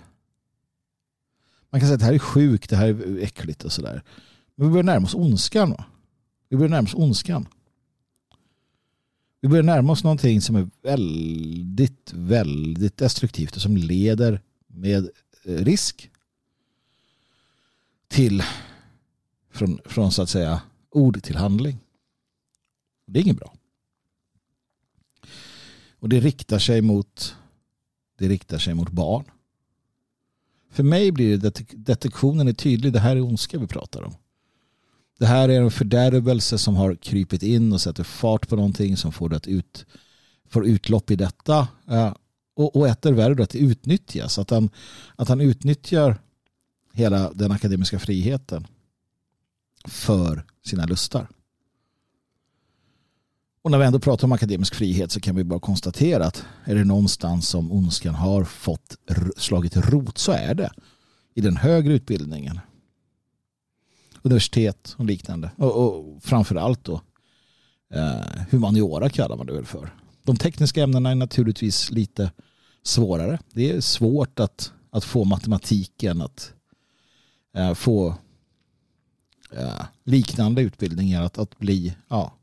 man 1.70 1.82
kan 1.82 1.88
säga 1.88 1.94
att 1.94 2.00
det 2.00 2.06
här 2.06 2.14
är 2.14 2.20
sjukt, 2.20 2.70
det 2.70 2.76
här 2.76 2.88
är 2.88 3.24
äckligt 3.24 3.64
och 3.64 3.72
sådär. 3.72 4.04
Men 4.56 4.68
vi 4.68 4.72
börjar 4.72 4.84
närma 4.84 5.06
oss 5.06 5.16
ondskan. 5.16 5.72
Va? 5.72 5.86
Vi 6.50 6.58
börjar 6.58 6.70
närma 6.70 6.86
oss 6.86 6.96
ondskan. 6.96 7.48
Vi 9.42 9.48
börjar 9.48 9.64
närma 9.64 9.94
oss 9.94 10.04
någonting 10.04 10.42
som 10.42 10.56
är 10.56 10.70
väldigt, 10.82 12.14
väldigt 12.14 12.98
destruktivt 12.98 13.56
och 13.56 13.62
som 13.62 13.78
leder 13.78 14.42
med 14.68 15.10
eh, 15.44 15.54
risk 15.54 16.10
till 18.08 18.44
från, 19.60 19.80
från 19.86 20.12
så 20.12 20.22
att 20.22 20.30
säga 20.30 20.62
ord 20.92 21.24
till 21.24 21.36
handling. 21.36 21.80
Det 23.06 23.20
är 23.20 23.24
inget 23.24 23.38
bra. 23.38 23.54
Och 26.00 26.10
det 26.10 26.20
riktar 26.20 26.60
sig 26.60 26.82
mot 26.82 27.36
det 28.18 28.28
riktar 28.28 28.58
sig 28.58 28.74
mot 28.74 28.90
barn. 28.90 29.24
För 30.72 30.84
mig 30.84 31.12
blir 31.12 31.38
det 31.38 31.66
detektionen 31.74 32.48
är 32.48 32.54
tydlig. 32.54 32.94
Det 32.94 33.00
här 33.00 33.16
är 33.16 33.22
ondska 33.22 33.60
vi 33.60 33.68
pratar 33.68 34.04
om. 34.04 34.14
Det 35.20 35.26
här 35.26 35.50
är 35.50 35.62
en 35.62 35.72
fördärvelse 35.72 36.58
som 36.58 36.76
har 36.76 36.96
krypit 36.96 37.44
in 37.44 37.74
och 37.74 37.82
sätter 37.82 38.04
fart 38.04 38.48
på 38.48 38.56
någonting 38.56 38.98
som 38.98 39.12
får, 39.12 39.30
det 39.30 39.48
ut, 39.48 39.86
får 40.50 40.66
utlopp 40.66 41.12
i 41.12 41.16
detta. 41.16 41.68
Eh, 41.88 42.14
och, 42.56 42.76
och 42.76 42.88
ett 42.88 43.06
är 43.06 43.14
värre 43.14 43.44
att 43.44 43.50
det 43.50 43.60
utnyttjas. 43.60 44.40
Att 44.40 44.50
han, 44.50 44.70
att 45.16 45.30
han 45.30 45.42
utnyttjar 45.42 46.22
hela 46.94 47.34
den 47.34 47.52
akademiska 47.52 48.00
friheten 48.00 48.68
för 49.90 50.46
sina 50.66 50.86
lustar. 50.86 51.28
Och 53.62 53.72
när 53.72 53.78
vi 53.78 53.86
ändå 53.86 54.00
pratar 54.00 54.28
om 54.28 54.32
akademisk 54.32 54.76
frihet 54.76 55.12
så 55.12 55.20
kan 55.20 55.36
vi 55.36 55.44
bara 55.44 55.60
konstatera 55.60 56.26
att 56.26 56.46
är 56.64 56.76
det 56.76 56.84
någonstans 56.84 57.48
som 57.48 57.72
ondskan 57.72 58.16
har 58.16 58.44
fått 58.44 58.98
slagit 59.38 59.78
rot 59.78 60.18
så 60.18 60.32
är 60.32 60.54
det 60.54 60.72
i 61.34 61.42
den 61.42 61.58
högre 61.58 61.94
utbildningen. 61.94 62.60
Universitet 64.22 64.96
och 64.98 65.06
liknande. 65.06 65.52
Och, 65.56 65.76
och 65.76 66.24
framför 66.24 66.56
allt 66.56 66.84
då 66.84 67.02
eh, 67.94 68.44
humaniora 68.50 69.10
kallar 69.10 69.38
man 69.38 69.46
det 69.46 69.54
väl 69.54 69.66
för. 69.66 69.90
De 70.24 70.38
tekniska 70.38 70.84
ämnena 70.84 71.12
är 71.12 71.16
naturligtvis 71.16 71.92
lite 71.92 72.32
svårare. 72.84 73.40
Det 73.54 73.72
är 73.72 73.82
svårt 73.82 74.40
att, 74.40 74.74
att 74.90 75.04
få 75.04 75.24
matematiken 75.24 76.22
att 76.22 76.54
eh, 77.56 77.74
få 77.74 78.16
eh, 79.52 79.86
liknande 80.04 80.62
utbildningar 80.62 81.24
att, 81.24 81.38
att 81.38 81.60
bli 81.60 81.96
ja, 82.08 82.34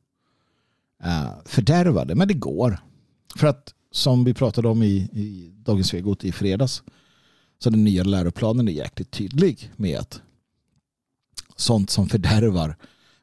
eh, 1.03 1.31
fördärvade. 1.45 2.15
Men 2.15 2.29
det 2.29 2.35
går. 2.35 2.81
För 3.37 3.47
att 3.47 3.75
som 3.91 4.25
vi 4.25 4.35
pratade 4.35 4.69
om 4.69 4.83
i, 4.83 4.97
i 4.97 5.53
Dagens 5.57 5.95
Vegot 5.95 6.25
i 6.25 6.33
fredags 6.33 6.83
så 7.59 7.71
den 7.71 7.85
nya 7.85 8.03
läroplanen 8.03 8.69
är 8.69 8.73
jäkligt 8.73 9.11
tydlig 9.11 9.73
med 9.77 9.99
att 9.99 10.21
sånt 11.57 11.91
som 11.91 12.09
fördärvar 12.09 12.77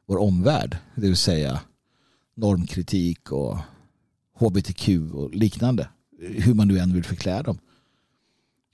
vår 0.06 0.16
omvärld, 0.16 0.76
det 0.94 1.00
vill 1.00 1.16
säga 1.16 1.60
normkritik 2.34 3.32
och 3.32 3.58
hbtq 4.34 4.88
och 5.12 5.34
liknande, 5.34 5.88
hur 6.18 6.54
man 6.54 6.68
nu 6.68 6.78
än 6.78 6.92
vill 6.92 7.04
förklä 7.04 7.42
dem. 7.42 7.58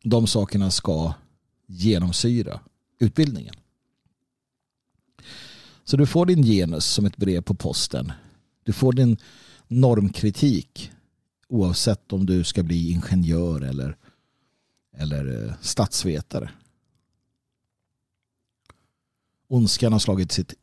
De 0.02 0.26
sakerna 0.26 0.70
ska 0.70 1.14
genomsyra 1.66 2.60
utbildningen. 2.98 3.54
Så 5.90 5.96
du 5.96 6.06
får 6.06 6.26
din 6.26 6.42
genus 6.42 6.84
som 6.84 7.06
ett 7.06 7.16
brev 7.16 7.40
på 7.40 7.54
posten. 7.54 8.12
Du 8.62 8.72
får 8.72 8.92
din 8.92 9.16
normkritik 9.68 10.90
oavsett 11.48 12.12
om 12.12 12.26
du 12.26 12.44
ska 12.44 12.62
bli 12.62 12.90
ingenjör 12.90 13.60
eller, 13.60 13.96
eller 14.96 15.44
eh, 15.46 15.54
statsvetare. 15.60 16.50
Ondskan 19.48 19.92
har 19.92 19.98
slagit 19.98 20.32
sitt, 20.32 20.54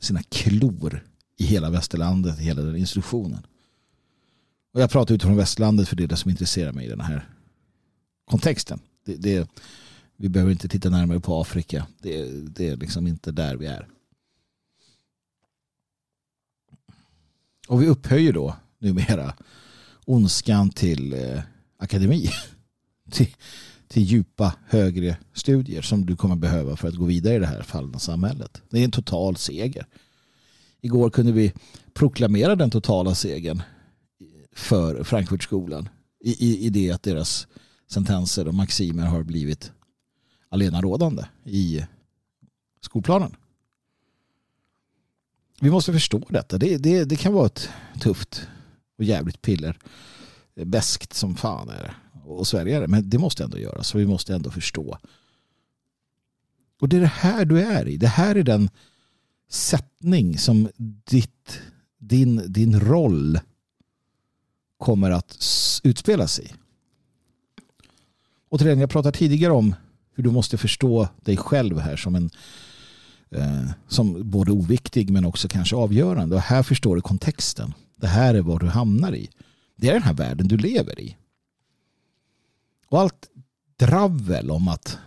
sina 0.00 0.22
klor 0.22 1.06
i 1.38 1.44
hela 1.44 1.70
västerlandet, 1.70 2.40
i 2.40 2.42
hela 2.42 2.62
den 2.62 2.76
institutionen. 2.76 3.46
Och 4.74 4.80
jag 4.80 4.90
pratar 4.90 5.14
utifrån 5.14 5.36
västlandet 5.36 5.88
för 5.88 5.96
det 5.96 6.02
är 6.02 6.08
det 6.08 6.16
som 6.16 6.30
intresserar 6.30 6.72
mig 6.72 6.86
i 6.86 6.90
den 6.90 7.00
här 7.00 7.28
kontexten. 8.24 8.80
Det, 9.04 9.16
det, 9.16 9.50
vi 10.16 10.28
behöver 10.28 10.52
inte 10.52 10.68
titta 10.68 10.90
närmare 10.90 11.20
på 11.20 11.40
Afrika. 11.40 11.86
Det, 11.98 12.26
det 12.56 12.68
är 12.68 12.76
liksom 12.76 13.06
inte 13.06 13.32
där 13.32 13.56
vi 13.56 13.66
är. 13.66 13.88
Och 17.72 17.82
vi 17.82 17.86
upphöjer 17.86 18.32
då 18.32 18.56
numera 18.78 19.34
ondskan 20.04 20.70
till 20.70 21.12
eh, 21.12 21.40
akademi. 21.78 22.30
till, 23.10 23.34
till 23.88 24.02
djupa 24.02 24.54
högre 24.68 25.16
studier 25.34 25.82
som 25.82 26.06
du 26.06 26.16
kommer 26.16 26.36
behöva 26.36 26.76
för 26.76 26.88
att 26.88 26.94
gå 26.94 27.04
vidare 27.04 27.34
i 27.34 27.38
det 27.38 27.46
här 27.46 27.62
fallna 27.62 27.98
samhället. 27.98 28.62
Det 28.70 28.80
är 28.80 28.84
en 28.84 28.90
total 28.90 29.36
seger. 29.36 29.86
Igår 30.80 31.10
kunde 31.10 31.32
vi 31.32 31.52
proklamera 31.94 32.56
den 32.56 32.70
totala 32.70 33.14
segern 33.14 33.62
för 34.54 35.04
Frankfurtskolan 35.04 35.88
i, 36.24 36.46
i, 36.46 36.66
i 36.66 36.70
det 36.70 36.90
att 36.90 37.02
deras 37.02 37.46
sentenser 37.90 38.48
och 38.48 38.54
maximer 38.54 39.06
har 39.06 39.22
blivit 39.22 39.72
rådande 40.82 41.24
i 41.44 41.84
skolplanen. 42.80 43.36
Vi 45.62 45.70
måste 45.70 45.92
förstå 45.92 46.26
detta. 46.28 46.58
Det, 46.58 46.76
det, 46.76 47.04
det 47.04 47.16
kan 47.16 47.32
vara 47.32 47.46
ett 47.46 47.68
tufft 48.00 48.48
och 48.98 49.04
jävligt 49.04 49.42
piller. 49.42 49.78
Bäst 50.54 51.12
som 51.12 51.34
fan 51.36 51.68
är 51.68 51.82
det. 51.82 51.94
Och 52.24 52.46
svälja 52.46 52.80
det. 52.80 52.88
Men 52.88 53.10
det 53.10 53.18
måste 53.18 53.44
ändå 53.44 53.58
göras. 53.58 53.88
Så 53.88 53.98
vi 53.98 54.06
måste 54.06 54.34
ändå 54.34 54.50
förstå. 54.50 54.98
Och 56.80 56.88
det 56.88 56.96
är 56.96 57.00
det 57.00 57.06
här 57.06 57.44
du 57.44 57.60
är 57.60 57.88
i. 57.88 57.96
Det 57.96 58.06
här 58.06 58.34
är 58.34 58.42
den 58.42 58.70
sättning 59.50 60.38
som 60.38 60.68
ditt, 61.04 61.60
din, 61.98 62.52
din 62.52 62.80
roll 62.80 63.40
kommer 64.78 65.10
att 65.10 65.38
utspela 65.82 66.28
sig 66.28 66.44
i. 66.44 66.52
Och 68.48 68.58
till 68.58 68.68
den 68.68 68.80
jag 68.80 68.90
pratade 68.90 69.18
tidigare 69.18 69.52
om 69.52 69.74
hur 70.14 70.24
du 70.24 70.30
måste 70.30 70.58
förstå 70.58 71.08
dig 71.16 71.36
själv 71.36 71.78
här 71.78 71.96
som 71.96 72.14
en 72.14 72.30
Eh, 73.34 73.70
som 73.88 74.30
både 74.30 74.52
oviktig 74.52 75.10
men 75.10 75.24
också 75.24 75.48
kanske 75.48 75.76
avgörande. 75.76 76.36
Och 76.36 76.42
här 76.42 76.62
förstår 76.62 76.96
du 76.96 77.02
kontexten. 77.02 77.74
Det 77.96 78.06
här 78.06 78.34
är 78.34 78.40
vad 78.40 78.60
du 78.60 78.66
hamnar 78.66 79.14
i. 79.14 79.30
Det 79.76 79.88
är 79.88 79.92
den 79.92 80.02
här 80.02 80.14
världen 80.14 80.48
du 80.48 80.56
lever 80.56 81.00
i. 81.00 81.16
Och 82.86 83.00
allt 83.00 83.28
dravel 83.76 84.50
om 84.50 84.68
att 84.68 84.98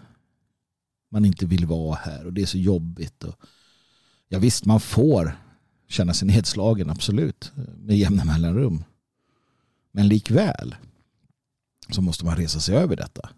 man 1.11 1.25
inte 1.25 1.45
vill 1.45 1.65
vara 1.65 1.95
här 1.95 2.25
och 2.25 2.33
det 2.33 2.41
är 2.41 2.45
så 2.45 2.57
jobbigt. 2.57 3.23
Och, 3.23 3.35
ja 4.27 4.39
visst, 4.39 4.65
man 4.65 4.79
får 4.79 5.37
känna 5.87 6.13
sig 6.13 6.27
nedslagen, 6.27 6.89
absolut, 6.89 7.51
med 7.77 7.97
jämna 7.97 8.25
mellanrum. 8.25 8.83
Men 9.91 10.07
likväl 10.07 10.75
så 11.89 12.01
måste 12.01 12.25
man 12.25 12.35
resa 12.35 12.59
sig 12.59 12.75
över 12.75 12.95
detta. 12.95 13.29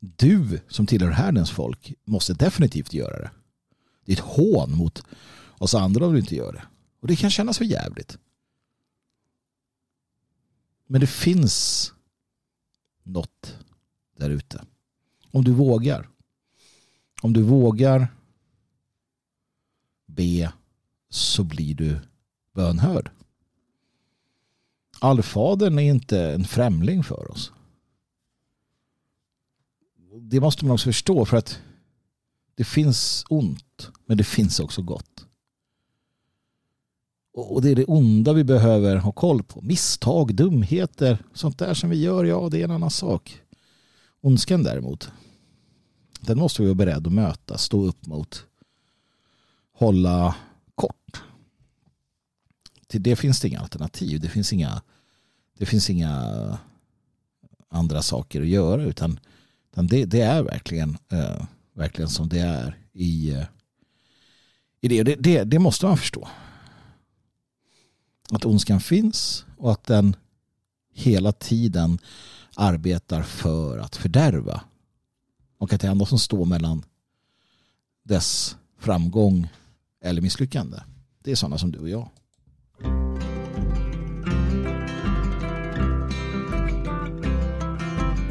Du 0.00 0.60
som 0.68 0.86
tillhör 0.86 1.10
härdens 1.10 1.50
folk 1.50 1.94
måste 2.04 2.34
definitivt 2.34 2.92
göra 2.92 3.18
det. 3.18 3.30
Det 4.04 4.12
är 4.12 4.16
ett 4.16 4.22
hån 4.22 4.76
mot 4.76 5.04
oss 5.58 5.74
andra 5.74 6.06
om 6.06 6.12
du 6.12 6.18
inte 6.18 6.36
gör 6.36 6.52
det. 6.52 6.62
Och 7.00 7.08
det 7.08 7.16
kan 7.16 7.30
kännas 7.30 7.58
för 7.58 7.64
jävligt. 7.64 8.18
Men 10.86 11.00
det 11.00 11.06
finns 11.06 11.92
något 13.02 13.58
där 14.16 14.30
ute. 14.30 14.64
Om 15.30 15.44
du 15.44 15.52
vågar. 15.52 16.08
Om 17.22 17.32
du 17.32 17.42
vågar 17.42 18.08
be 20.06 20.52
så 21.08 21.44
blir 21.44 21.74
du 21.74 22.00
bönhörd. 22.54 23.10
Allfadern 25.00 25.78
är 25.78 25.82
inte 25.82 26.20
en 26.20 26.44
främling 26.44 27.04
för 27.04 27.30
oss. 27.30 27.52
Det 30.22 30.40
måste 30.40 30.64
man 30.64 30.74
också 30.74 30.84
förstå 30.84 31.24
för 31.24 31.36
att 31.36 31.58
det 32.54 32.64
finns 32.64 33.24
ont 33.28 33.90
men 34.06 34.16
det 34.16 34.24
finns 34.24 34.60
också 34.60 34.82
gott. 34.82 35.26
Och 37.32 37.62
det 37.62 37.70
är 37.70 37.76
det 37.76 37.84
onda 37.84 38.32
vi 38.32 38.44
behöver 38.44 38.96
ha 38.96 39.12
koll 39.12 39.42
på. 39.42 39.60
Misstag, 39.60 40.34
dumheter, 40.34 41.18
sånt 41.34 41.58
där 41.58 41.74
som 41.74 41.90
vi 41.90 42.02
gör, 42.02 42.24
ja 42.24 42.48
det 42.48 42.60
är 42.60 42.64
en 42.64 42.70
annan 42.70 42.90
sak. 42.90 43.42
Ondskan 44.20 44.62
däremot, 44.62 45.10
den 46.20 46.38
måste 46.38 46.62
vi 46.62 46.68
vara 46.68 46.74
beredda 46.74 47.08
att 47.08 47.12
möta, 47.12 47.58
stå 47.58 47.84
upp 47.84 48.06
mot, 48.06 48.46
hålla 49.72 50.36
kort. 50.74 51.22
Till 52.86 53.02
det 53.02 53.16
finns 53.16 53.40
det 53.40 53.48
inga 53.48 53.60
alternativ. 53.60 54.20
Det 54.20 54.28
finns 54.28 54.52
inga, 54.52 54.82
det 55.58 55.66
finns 55.66 55.90
inga 55.90 56.58
andra 57.68 58.02
saker 58.02 58.40
att 58.40 58.48
göra 58.48 58.82
utan, 58.82 59.20
det, 59.70 60.04
det 60.04 60.20
är 60.20 60.42
verkligen, 60.42 60.98
eh, 61.12 61.44
verkligen 61.74 62.08
som 62.08 62.28
det 62.28 62.40
är 62.40 62.78
i, 62.92 63.30
eh, 63.30 63.44
i 64.80 64.88
det. 64.88 65.02
Det, 65.02 65.14
det. 65.14 65.44
det 65.44 65.58
måste 65.58 65.86
man 65.86 65.96
förstå 65.96 66.28
att 68.30 68.44
ondskan 68.44 68.80
finns 68.80 69.44
och 69.56 69.72
att 69.72 69.84
den 69.84 70.16
hela 70.94 71.32
tiden 71.32 71.98
arbetar 72.56 73.22
för 73.22 73.78
att 73.78 73.96
fördärva. 73.96 74.60
Och 75.58 75.72
att 75.72 75.80
det 75.80 75.88
enda 75.88 76.06
som 76.06 76.18
står 76.18 76.44
mellan 76.44 76.84
dess 78.02 78.56
framgång 78.78 79.48
eller 80.04 80.22
misslyckande 80.22 80.78
det 81.22 81.30
är 81.30 81.34
sådana 81.34 81.58
som 81.58 81.72
du 81.72 81.78
och 81.78 81.88
jag. 81.88 82.08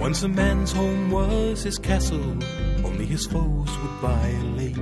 Once 0.09 0.23
a 0.23 0.27
man's 0.27 0.71
home 0.71 1.11
was 1.11 1.61
his 1.61 1.77
castle, 1.77 2.35
only 2.83 3.05
his 3.05 3.27
foes 3.27 3.69
would 3.77 3.95
violate. 4.01 4.75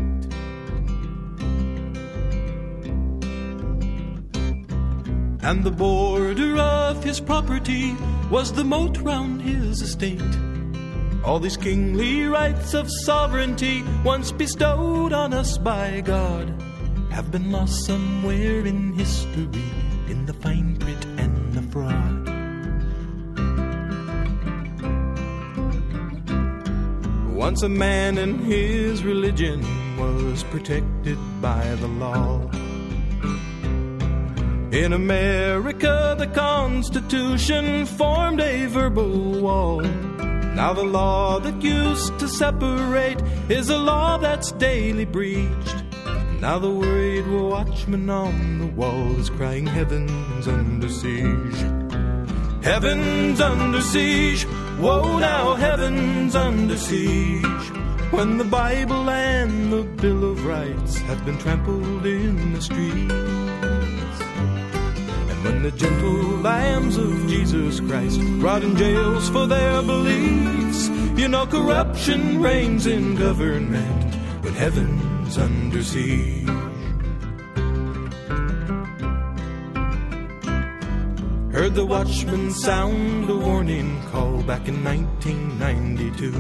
And 5.44 5.66
the 5.66 5.76
border 5.76 6.58
of 6.58 7.04
his 7.04 7.20
property 7.20 7.94
was 8.32 8.54
the 8.54 8.64
moat 8.64 8.98
round 9.00 9.42
his 9.42 9.82
estate. 9.82 10.22
All 11.26 11.40
these 11.40 11.58
kingly 11.58 12.26
rights 12.28 12.74
of 12.74 12.88
sovereignty, 13.04 13.84
once 14.06 14.32
bestowed 14.32 15.12
on 15.12 15.34
us 15.34 15.58
by 15.58 16.00
God, 16.00 16.48
have 17.12 17.32
been 17.32 17.52
lost 17.52 17.86
somewhere 17.86 18.66
in 18.66 18.94
history, 18.94 19.68
in 20.08 20.26
the 20.26 20.34
fine 20.34 20.78
print 20.78 21.07
Once 27.48 27.64
a 27.64 27.70
man 27.70 28.18
and 28.18 28.44
his 28.44 29.06
religion 29.06 29.62
was 29.98 30.44
protected 30.52 31.18
by 31.42 31.64
the 31.76 31.88
law. 31.88 32.42
In 34.74 34.92
America, 34.92 36.14
the 36.20 36.28
Constitution 36.28 37.86
formed 37.86 38.42
a 38.42 38.66
verbal 38.66 39.40
wall. 39.40 39.80
Now, 39.80 40.74
the 40.74 40.84
law 40.84 41.40
that 41.40 41.62
used 41.62 42.20
to 42.20 42.28
separate 42.28 43.22
is 43.48 43.70
a 43.70 43.78
law 43.78 44.18
that's 44.18 44.52
daily 44.52 45.06
breached. 45.06 45.86
Now, 46.42 46.60
the 46.60 46.70
worried 46.70 47.28
watchman 47.28 48.10
on 48.10 48.60
the 48.60 48.68
wall 48.68 49.18
is 49.22 49.30
crying, 49.30 49.66
Heaven's 49.66 50.50
under 50.50 50.90
siege. 50.90 51.62
Heaven's 52.62 53.40
under 53.40 53.80
siege. 53.80 54.46
Woe 54.80 55.18
now, 55.18 55.56
heaven's 55.56 56.36
under 56.36 56.78
siege. 56.78 57.44
When 58.12 58.38
the 58.38 58.44
Bible 58.44 59.10
and 59.10 59.74
the 59.74 59.82
Bill 59.84 60.32
of 60.32 60.46
Rights 60.46 60.98
have 60.98 61.26
been 61.26 61.40
trampled 61.40 62.06
in 62.06 62.54
the 62.54 62.62
streets. 62.62 63.12
And 65.32 65.44
when 65.44 65.64
the 65.64 65.72
gentle 65.72 66.42
lambs 66.42 66.96
of 66.96 67.12
Jesus 67.28 67.80
Christ 67.80 68.22
brought 68.40 68.64
in 68.64 68.76
jails 68.76 69.30
for 69.30 69.48
their 69.48 69.82
beliefs, 69.82 70.90
you 71.20 71.28
know 71.28 71.48
corruption 71.48 72.40
reigns 72.40 72.86
in 72.86 73.16
government 73.16 74.16
when 74.44 74.54
heaven's 74.54 75.40
under 75.40 75.84
siege. 75.84 76.57
Heard 81.68 81.76
the 81.76 81.86
watchman 81.86 82.52
sound 82.52 83.30
a 83.30 83.36
warning 83.36 84.02
call 84.04 84.42
back 84.44 84.70
in 84.70 84.86
1992. 84.86 86.32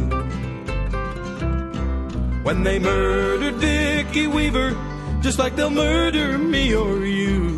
When 2.44 2.64
they 2.64 2.80
murdered 2.80 3.56
Vicky 3.56 4.28
Weaver, 4.28 4.72
just 5.20 5.38
like 5.38 5.58
they'll 5.58 5.70
murder 5.70 6.38
me 6.38 6.74
or 6.74 7.06
you. 7.06 7.50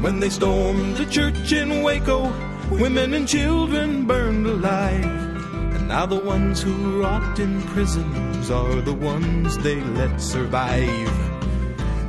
When 0.00 0.18
they 0.18 0.28
stormed 0.28 0.96
the 0.96 1.06
church 1.06 1.52
in 1.52 1.84
Waco, 1.84 2.32
women 2.68 3.14
and 3.14 3.28
children 3.28 4.04
burned 4.04 4.48
alive. 4.48 5.04
And 5.04 5.86
now 5.86 6.04
the 6.04 6.18
ones 6.18 6.60
who 6.60 7.00
rot 7.00 7.38
in 7.38 7.62
prisons 7.74 8.50
are 8.50 8.80
the 8.80 8.92
ones 8.92 9.56
they 9.58 9.80
let 9.94 10.20
survive. 10.20 11.37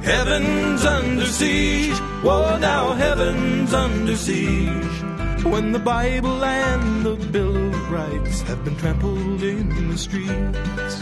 Heaven's 0.10 0.84
under 0.86 1.28
siege. 1.28 1.96
Whoa, 2.24 2.58
now 2.58 2.94
heaven's 2.94 3.72
under 3.76 4.18
siege. 4.18 5.04
When 5.44 5.72
the 5.72 5.78
Bible 5.78 6.44
and 6.44 7.06
the 7.06 7.14
Bill 7.28 7.56
of 7.56 7.92
Rights 7.92 8.42
have 8.42 8.66
been 8.66 8.76
trampled 8.78 9.44
in 9.44 9.88
the 9.88 9.98
streets. 10.00 11.02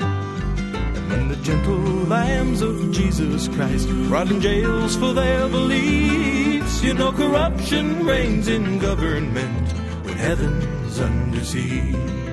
And 0.00 1.10
when 1.10 1.28
the 1.28 1.36
gentle 1.36 1.78
lambs 1.78 2.60
of 2.60 2.90
Jesus 2.90 3.46
Christ 3.46 3.88
rot 4.10 4.28
in 4.28 4.40
jails 4.40 4.96
for 4.96 5.12
their 5.12 5.48
beliefs, 5.48 6.82
you 6.82 6.92
know 6.92 7.12
corruption 7.12 8.04
reigns 8.04 8.48
in 8.48 8.80
government 8.80 9.72
when 10.04 10.16
heaven's 10.16 10.98
under 10.98 11.44
siege. 11.44 12.23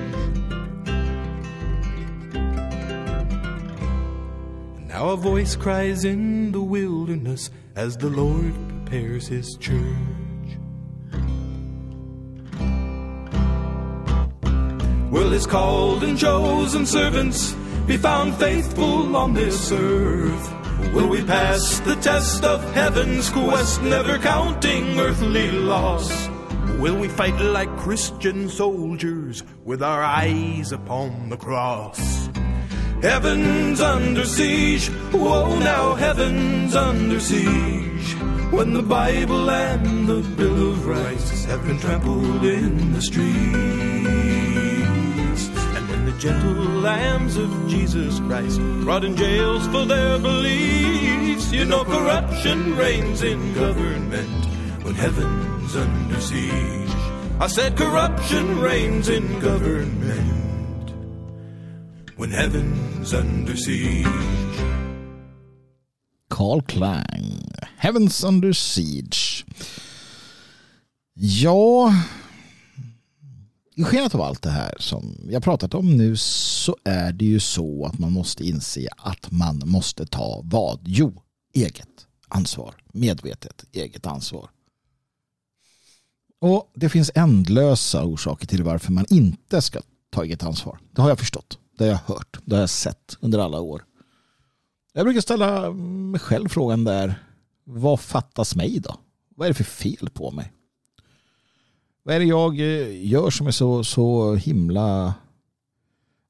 A 5.04 5.16
voice 5.16 5.56
cries 5.56 6.04
in 6.04 6.52
the 6.52 6.62
wilderness 6.62 7.50
as 7.74 7.96
the 7.96 8.08
Lord 8.08 8.54
prepares 8.68 9.26
his 9.26 9.56
church. 9.56 9.82
Will 15.10 15.30
his 15.30 15.44
called 15.44 16.04
and 16.04 16.16
chosen 16.16 16.86
servants 16.86 17.52
be 17.84 17.96
found 17.96 18.36
faithful 18.36 19.16
on 19.16 19.34
this 19.34 19.72
earth? 19.72 20.94
Will 20.94 21.08
we 21.08 21.24
pass 21.24 21.80
the 21.80 21.96
test 21.96 22.44
of 22.44 22.62
heaven's 22.72 23.28
quest, 23.28 23.82
never 23.82 24.18
counting 24.18 25.00
earthly 25.00 25.50
loss? 25.50 26.28
Will 26.78 26.96
we 26.96 27.08
fight 27.08 27.40
like 27.40 27.76
Christian 27.76 28.48
soldiers 28.48 29.42
with 29.64 29.82
our 29.82 30.04
eyes 30.04 30.70
upon 30.70 31.28
the 31.28 31.36
cross? 31.36 32.28
Heaven's 33.02 33.80
under 33.80 34.24
siege. 34.24 34.86
Whoa, 35.10 35.58
now 35.58 35.94
heaven's 35.94 36.76
under 36.76 37.18
siege. 37.18 38.14
When 38.52 38.74
the 38.74 38.82
Bible 38.82 39.50
and 39.50 40.06
the 40.06 40.20
Bill 40.36 40.70
of 40.70 40.86
Rights 40.86 41.44
have 41.46 41.66
been 41.66 41.80
trampled 41.80 42.44
in 42.44 42.92
the 42.92 43.02
streets. 43.02 43.26
And 45.74 45.88
when 45.88 46.04
the 46.04 46.12
gentle 46.12 46.54
lambs 46.54 47.36
of 47.36 47.50
Jesus 47.68 48.20
Christ 48.20 48.60
brought 48.84 49.02
in 49.02 49.16
jails 49.16 49.66
for 49.66 49.84
their 49.84 50.20
beliefs, 50.20 51.50
you 51.50 51.64
know 51.64 51.82
corruption 51.84 52.76
reigns 52.76 53.24
in 53.24 53.52
government 53.52 54.46
when 54.84 54.94
heaven's 54.94 55.74
under 55.74 56.20
siege. 56.20 56.90
I 57.40 57.48
said 57.48 57.76
corruption 57.76 58.60
reigns 58.60 59.08
in 59.08 59.40
government 59.40 60.41
when 62.22 62.30
heaven's 62.30 63.12
under 63.14 63.56
siege. 63.56 64.06
Carl 66.28 66.62
Klang, 66.62 67.54
Heavens 67.76 68.24
Under 68.24 68.52
Siege. 68.52 69.44
Ja, 71.14 71.94
i 73.74 73.84
skenet 73.84 74.14
av 74.14 74.20
allt 74.20 74.42
det 74.42 74.50
här 74.50 74.74
som 74.78 75.16
jag 75.30 75.42
pratat 75.42 75.74
om 75.74 75.96
nu 75.96 76.16
så 76.16 76.76
är 76.84 77.12
det 77.12 77.24
ju 77.24 77.40
så 77.40 77.86
att 77.86 77.98
man 77.98 78.12
måste 78.12 78.44
inse 78.44 78.88
att 78.96 79.30
man 79.30 79.62
måste 79.66 80.06
ta 80.06 80.40
vad? 80.44 80.80
Jo, 80.84 81.22
eget 81.54 82.06
ansvar. 82.28 82.74
Medvetet 82.92 83.64
eget 83.72 84.06
ansvar. 84.06 84.50
Och 86.40 86.72
det 86.74 86.88
finns 86.88 87.10
ändlösa 87.14 88.04
orsaker 88.04 88.46
till 88.46 88.62
varför 88.62 88.92
man 88.92 89.06
inte 89.10 89.62
ska 89.62 89.80
ta 90.10 90.24
eget 90.24 90.42
ansvar. 90.42 90.78
Det 90.90 91.02
har 91.02 91.08
jag 91.08 91.18
förstått. 91.18 91.58
Det 91.82 91.88
har 91.88 91.92
jag 91.92 92.14
hört. 92.14 92.38
Det 92.44 92.54
har 92.54 92.62
jag 92.62 92.70
sett 92.70 93.16
under 93.20 93.38
alla 93.38 93.60
år. 93.60 93.84
Jag 94.92 95.04
brukar 95.04 95.20
ställa 95.20 95.70
mig 95.72 96.20
själv 96.20 96.48
frågan 96.48 96.84
där. 96.84 97.24
Vad 97.64 98.00
fattas 98.00 98.56
mig 98.56 98.80
då? 98.80 98.96
Vad 99.36 99.46
är 99.46 99.50
det 99.50 99.54
för 99.54 99.64
fel 99.64 100.10
på 100.10 100.30
mig? 100.30 100.52
Vad 102.02 102.14
är 102.14 102.18
det 102.18 102.24
jag 102.24 102.60
eh, 102.60 103.06
gör 103.06 103.30
som 103.30 103.46
är 103.46 103.50
så, 103.50 103.84
så 103.84 104.34
himla 104.34 105.14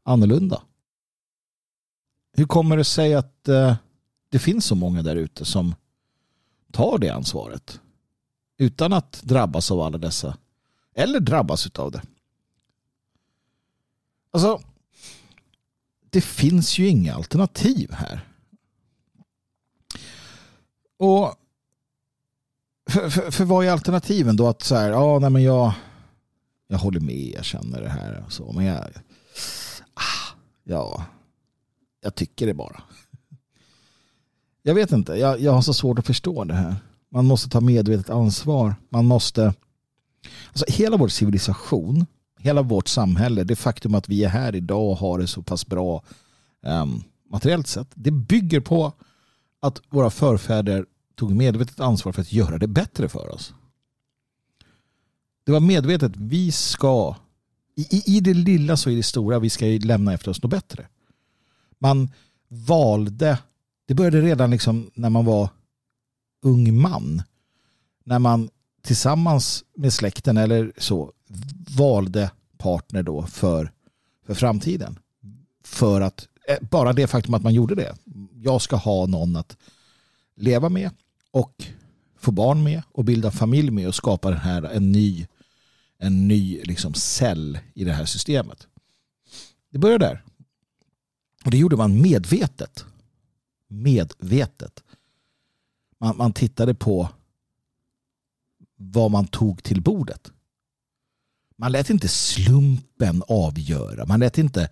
annorlunda? 0.03 0.62
Hur 2.32 2.46
kommer 2.46 2.76
det 2.76 2.84
sig 2.84 3.14
att 3.14 3.48
eh, 3.48 3.74
det 4.28 4.38
finns 4.38 4.66
så 4.66 4.74
många 4.74 5.03
där 5.03 5.16
ute 5.16 5.44
som 5.44 5.74
tar 6.72 6.98
det 6.98 7.09
ansvaret 7.09 7.80
utan 8.59 8.92
att 8.92 9.22
drabbas 9.22 9.70
av 9.70 9.80
alla 9.80 9.98
dessa 9.98 10.36
eller 10.94 11.20
drabbas 11.20 11.70
av 11.78 11.90
det? 11.90 12.03
Alltså, 14.30 14.61
det 16.12 16.20
finns 16.20 16.78
ju 16.78 16.88
inga 16.88 17.14
alternativ 17.14 17.92
här. 17.92 18.28
Och 20.98 21.34
för, 22.90 23.10
för, 23.10 23.30
för 23.30 23.44
vad 23.44 23.66
är 23.66 23.70
alternativen 23.70 24.36
då? 24.36 24.48
Att 24.48 24.62
så 24.62 24.74
här, 24.74 24.90
ja, 24.90 25.18
nej 25.18 25.30
men 25.30 25.42
jag, 25.42 25.72
jag 26.68 26.78
håller 26.78 27.00
med, 27.00 27.32
jag 27.36 27.44
känner 27.44 27.80
det 27.80 27.88
här 27.88 28.24
och 28.26 28.32
så, 28.32 28.52
men 28.52 28.64
jag, 28.64 28.84
ah, 29.94 30.36
ja, 30.64 31.04
jag 32.00 32.14
tycker 32.14 32.46
det 32.46 32.54
bara. 32.54 32.82
Jag 34.62 34.74
vet 34.74 34.92
inte, 34.92 35.12
jag, 35.12 35.40
jag 35.40 35.52
har 35.52 35.62
så 35.62 35.74
svårt 35.74 35.98
att 35.98 36.06
förstå 36.06 36.44
det 36.44 36.54
här. 36.54 36.76
Man 37.10 37.26
måste 37.26 37.48
ta 37.48 37.60
medvetet 37.60 38.10
ansvar. 38.10 38.74
Man 38.88 39.04
måste, 39.04 39.54
alltså 40.48 40.64
hela 40.68 40.96
vår 40.96 41.08
civilisation 41.08 42.06
hela 42.43 42.62
vårt 42.62 42.88
samhälle, 42.88 43.45
det 43.45 43.57
faktum 43.57 43.95
att 43.95 44.09
vi 44.09 44.24
är 44.24 44.28
här 44.28 44.55
idag 44.55 44.90
och 44.90 44.97
har 44.97 45.18
det 45.18 45.26
så 45.26 45.43
pass 45.43 45.66
bra 45.66 46.03
um, 46.62 47.05
materiellt 47.30 47.66
sett, 47.66 47.88
det 47.95 48.11
bygger 48.11 48.61
på 48.61 48.93
att 49.61 49.82
våra 49.90 50.11
förfäder 50.11 50.86
tog 51.14 51.30
medvetet 51.36 51.80
ansvar 51.80 52.12
för 52.12 52.22
att 52.22 52.32
göra 52.32 52.59
det 52.59 52.66
bättre 52.66 53.09
för 53.09 53.34
oss. 53.34 53.55
Det 55.45 55.53
var 55.53 55.61
medvetet, 55.61 56.12
vi 56.16 56.53
ska 56.53 57.16
I, 57.74 58.16
I 58.16 58.20
det 58.20 58.34
lilla 58.34 58.76
så 58.76 58.90
är 58.90 58.97
det 58.97 59.03
stora. 59.03 59.38
Vi 59.38 59.51
ska 59.51 59.66
lämna 59.66 60.12
efter 60.12 60.30
oss 60.30 60.43
något 60.43 60.51
bättre. 60.51 60.86
Man 61.78 62.11
valde, 62.49 63.38
det 63.86 63.95
började 63.95 64.20
redan 64.20 64.51
liksom 64.51 64.90
när 64.95 65.11
man 65.11 65.24
var 65.24 65.49
ung 66.43 66.80
man. 66.80 67.22
När 68.05 68.18
man 68.18 68.51
tillsammans 68.82 69.64
med 69.76 69.93
släkten 69.93 70.36
eller 70.36 70.72
så 70.78 71.12
valde 71.76 72.30
partner 72.59 73.03
då 73.03 73.22
för, 73.22 73.72
för 74.26 74.35
framtiden. 74.35 74.99
För 75.64 76.01
att, 76.01 76.28
eh, 76.49 76.59
bara 76.70 76.93
det 76.93 77.07
faktum 77.07 77.35
att 77.35 77.43
man 77.43 77.55
gjorde 77.55 77.74
det. 77.74 77.95
Jag 78.35 78.62
ska 78.62 78.76
ha 78.76 79.07
någon 79.07 79.37
att 79.37 79.57
leva 80.35 80.68
med 80.68 80.91
och 81.30 81.66
få 82.16 82.30
barn 82.30 82.62
med 82.62 82.83
och 82.93 83.05
bilda 83.05 83.30
familj 83.30 83.70
med 83.70 83.89
och 83.89 83.95
skapa 83.95 84.30
den 84.30 84.39
här, 84.39 84.62
en 84.62 84.93
ny, 84.93 85.26
en 85.99 86.28
ny 86.28 86.62
liksom 86.64 86.95
cell 86.95 87.59
i 87.74 87.85
det 87.85 87.93
här 87.93 88.05
systemet. 88.05 88.66
Det 89.70 89.78
började 89.78 90.07
där. 90.07 90.24
Och 91.45 91.51
det 91.51 91.59
gjorde 91.59 91.76
man 91.76 92.01
medvetet. 92.03 92.85
Medvetet. 93.68 94.83
Man, 95.99 96.16
man 96.16 96.33
tittade 96.33 96.74
på 96.74 97.09
vad 98.76 99.11
man 99.11 99.26
tog 99.26 99.62
till 99.62 99.83
bordet. 99.83 100.33
Man 101.62 101.72
lät 101.72 101.90
inte 101.90 102.08
slumpen 102.08 103.22
avgöra. 103.28 104.06
Man 104.06 104.20
lät 104.20 104.38
inte 104.38 104.62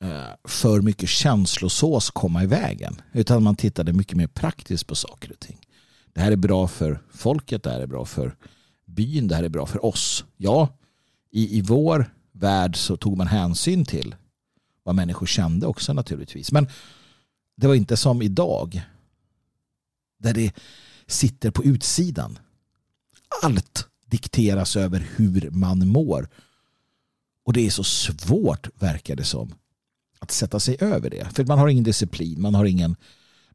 eh, 0.00 0.34
för 0.44 0.80
mycket 0.80 1.08
känslosås 1.08 2.10
komma 2.10 2.42
i 2.42 2.46
vägen. 2.46 3.00
Utan 3.12 3.42
man 3.42 3.56
tittade 3.56 3.92
mycket 3.92 4.16
mer 4.16 4.26
praktiskt 4.26 4.86
på 4.86 4.94
saker 4.94 5.32
och 5.32 5.38
ting. 5.38 5.60
Det 6.12 6.20
här 6.20 6.32
är 6.32 6.36
bra 6.36 6.68
för 6.68 7.02
folket, 7.10 7.62
det 7.62 7.70
här 7.70 7.80
är 7.80 7.86
bra 7.86 8.04
för 8.04 8.36
byn, 8.84 9.28
det 9.28 9.34
här 9.34 9.42
är 9.42 9.48
bra 9.48 9.66
för 9.66 9.84
oss. 9.84 10.24
Ja, 10.36 10.78
i, 11.30 11.58
i 11.58 11.60
vår 11.60 12.14
värld 12.32 12.76
så 12.76 12.96
tog 12.96 13.16
man 13.16 13.26
hänsyn 13.26 13.84
till 13.84 14.14
vad 14.82 14.94
människor 14.94 15.26
kände 15.26 15.66
också 15.66 15.92
naturligtvis. 15.92 16.52
Men 16.52 16.68
det 17.56 17.66
var 17.66 17.74
inte 17.74 17.96
som 17.96 18.22
idag 18.22 18.82
där 20.18 20.34
det 20.34 20.52
sitter 21.06 21.50
på 21.50 21.64
utsidan. 21.64 22.38
Allt 23.42 23.88
dikteras 24.10 24.76
över 24.76 25.08
hur 25.16 25.50
man 25.50 25.88
mår. 25.88 26.28
Och 27.44 27.52
det 27.52 27.66
är 27.66 27.70
så 27.70 27.84
svårt, 27.84 28.68
verkar 28.82 29.16
det 29.16 29.24
som, 29.24 29.54
att 30.18 30.30
sätta 30.30 30.60
sig 30.60 30.76
över 30.80 31.10
det. 31.10 31.28
För 31.34 31.44
man 31.44 31.58
har 31.58 31.68
ingen 31.68 31.84
disciplin, 31.84 32.40
man 32.40 32.54
har 32.54 32.64
ingen, 32.64 32.96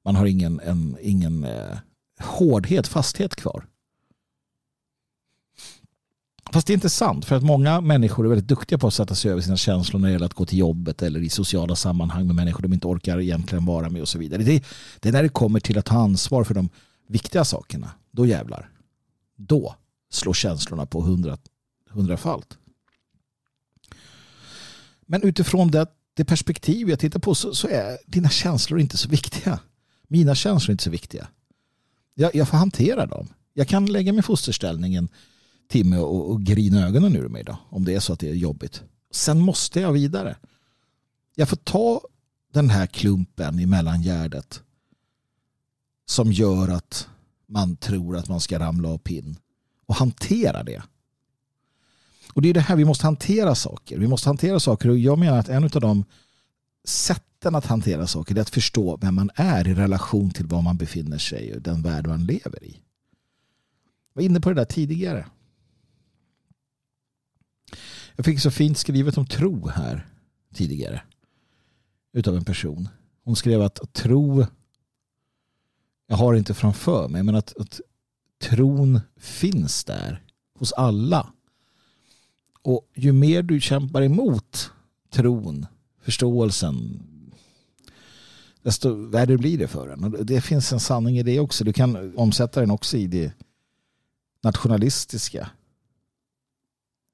man 0.03 0.15
har 0.15 0.25
ingen, 0.25 0.59
en, 0.59 0.97
ingen 1.01 1.43
eh, 1.43 1.77
hårdhet, 2.19 2.87
fasthet 2.87 3.35
kvar. 3.35 3.65
Fast 6.51 6.67
det 6.67 6.73
är 6.73 6.75
inte 6.75 6.89
sant 6.89 7.25
för 7.25 7.35
att 7.35 7.43
många 7.43 7.81
människor 7.81 8.25
är 8.25 8.29
väldigt 8.29 8.47
duktiga 8.47 8.77
på 8.77 8.87
att 8.87 8.93
sätta 8.93 9.15
sig 9.15 9.31
över 9.31 9.41
sina 9.41 9.57
känslor 9.57 9.99
när 9.99 10.07
det 10.07 10.11
gäller 10.11 10.25
att 10.25 10.33
gå 10.33 10.45
till 10.45 10.59
jobbet 10.59 11.01
eller 11.01 11.19
i 11.19 11.29
sociala 11.29 11.75
sammanhang 11.75 12.27
med 12.27 12.35
människor 12.35 12.61
de 12.61 12.73
inte 12.73 12.87
orkar 12.87 13.19
egentligen 13.19 13.65
vara 13.65 13.89
med 13.89 14.01
och 14.01 14.07
så 14.07 14.19
vidare. 14.19 14.43
Det, 14.43 14.63
det 14.99 15.09
är 15.09 15.13
när 15.13 15.23
det 15.23 15.29
kommer 15.29 15.59
till 15.59 15.77
att 15.77 15.85
ta 15.85 15.95
ansvar 15.95 16.43
för 16.43 16.53
de 16.53 16.69
viktiga 17.07 17.45
sakerna. 17.45 17.91
Då 18.11 18.25
jävlar. 18.25 18.69
Då 19.35 19.75
slå 20.11 20.33
känslorna 20.33 20.85
på 20.85 21.01
hundra, 21.01 21.37
hundrafalt. 21.89 22.57
Men 25.05 25.23
utifrån 25.23 25.71
det, 25.71 25.87
det 26.13 26.25
perspektiv 26.25 26.89
jag 26.89 26.99
tittar 26.99 27.19
på 27.19 27.35
så, 27.35 27.55
så, 27.55 27.67
är 27.67 27.97
dina 28.05 28.29
känslor 28.29 28.79
inte 28.79 28.97
så 28.97 29.09
viktiga. 29.09 29.59
Mina 30.07 30.35
känslor 30.35 30.69
är 30.69 30.73
inte 30.73 30.83
så 30.83 30.89
viktiga. 30.89 31.27
Jag, 32.13 32.35
jag 32.35 32.47
får 32.47 32.57
hantera 32.57 33.05
dem. 33.05 33.27
Jag 33.53 33.67
kan 33.67 33.85
lägga 33.85 34.13
mig 34.13 34.19
i 34.19 34.23
fosterställningen 34.23 35.09
timme 35.69 35.97
och, 35.97 36.31
och 36.31 36.43
grina 36.43 36.87
ögonen 36.87 37.15
ur 37.15 37.27
mig 37.27 37.43
då, 37.43 37.57
om 37.69 37.85
det 37.85 37.93
är 37.93 37.99
så 37.99 38.13
att 38.13 38.19
det 38.19 38.29
är 38.29 38.33
jobbigt. 38.33 38.83
Sen 39.11 39.39
måste 39.39 39.79
jag 39.79 39.91
vidare. 39.91 40.37
Jag 41.35 41.49
får 41.49 41.57
ta 41.57 42.01
den 42.53 42.69
här 42.69 42.87
klumpen 42.87 43.59
i 43.59 43.65
mellangärdet 43.65 44.63
som 46.05 46.31
gör 46.31 46.67
att 46.67 47.07
man 47.47 47.75
tror 47.75 48.17
att 48.17 48.29
man 48.29 48.39
ska 48.39 48.59
ramla 48.59 48.89
av 48.89 48.97
pinn 48.97 49.37
och 49.91 49.97
hantera 49.97 50.63
det. 50.63 50.83
Och 52.33 52.41
det 52.41 52.49
är 52.49 52.53
det 52.53 52.59
här 52.59 52.75
vi 52.75 52.85
måste 52.85 53.05
hantera 53.05 53.55
saker. 53.55 53.97
Vi 53.97 54.07
måste 54.07 54.29
hantera 54.29 54.59
saker 54.59 54.89
och 54.89 54.97
jag 54.97 55.19
menar 55.19 55.37
att 55.37 55.49
en 55.49 55.63
av 55.63 55.69
de 55.69 56.05
sätten 56.83 57.55
att 57.55 57.65
hantera 57.65 58.07
saker 58.07 58.35
är 58.35 58.41
att 58.41 58.49
förstå 58.49 58.97
vem 58.97 59.15
man 59.15 59.29
är 59.35 59.67
i 59.67 59.73
relation 59.73 60.31
till 60.31 60.45
var 60.45 60.61
man 60.61 60.77
befinner 60.77 61.17
sig 61.17 61.55
och 61.55 61.61
den 61.61 61.81
värld 61.81 62.07
man 62.07 62.25
lever 62.25 62.63
i. 62.63 62.71
Jag 64.13 64.21
var 64.21 64.23
inne 64.23 64.41
på 64.41 64.49
det 64.49 64.55
där 64.55 64.65
tidigare. 64.65 65.25
Jag 68.15 68.25
fick 68.25 68.39
så 68.39 68.51
fint 68.51 68.77
skrivet 68.77 69.17
om 69.17 69.25
tro 69.25 69.67
här 69.67 70.07
tidigare. 70.53 71.01
Utav 72.13 72.35
en 72.35 72.45
person. 72.45 72.89
Hon 73.23 73.35
skrev 73.35 73.61
att 73.61 73.93
tro 73.93 74.45
jag 76.07 76.17
har 76.17 76.33
inte 76.33 76.53
framför 76.53 77.07
mig 77.07 77.23
men 77.23 77.35
att, 77.35 77.57
att 77.57 77.81
tron 78.41 78.99
finns 79.17 79.83
där 79.83 80.23
hos 80.59 80.73
alla. 80.73 81.33
Och 82.61 82.89
ju 82.95 83.11
mer 83.11 83.43
du 83.43 83.61
kämpar 83.61 84.01
emot 84.01 84.71
tron, 85.09 85.65
förståelsen, 86.01 87.03
desto 88.61 88.93
värre 88.93 89.37
blir 89.37 89.57
det 89.57 89.67
för 89.67 89.89
en. 89.89 90.03
Och 90.03 90.25
det 90.25 90.41
finns 90.41 90.73
en 90.73 90.79
sanning 90.79 91.17
i 91.17 91.23
det 91.23 91.39
också. 91.39 91.63
Du 91.63 91.73
kan 91.73 92.17
omsätta 92.17 92.59
den 92.59 92.71
också 92.71 92.97
i 92.97 93.07
det 93.07 93.33
nationalistiska. 94.41 95.49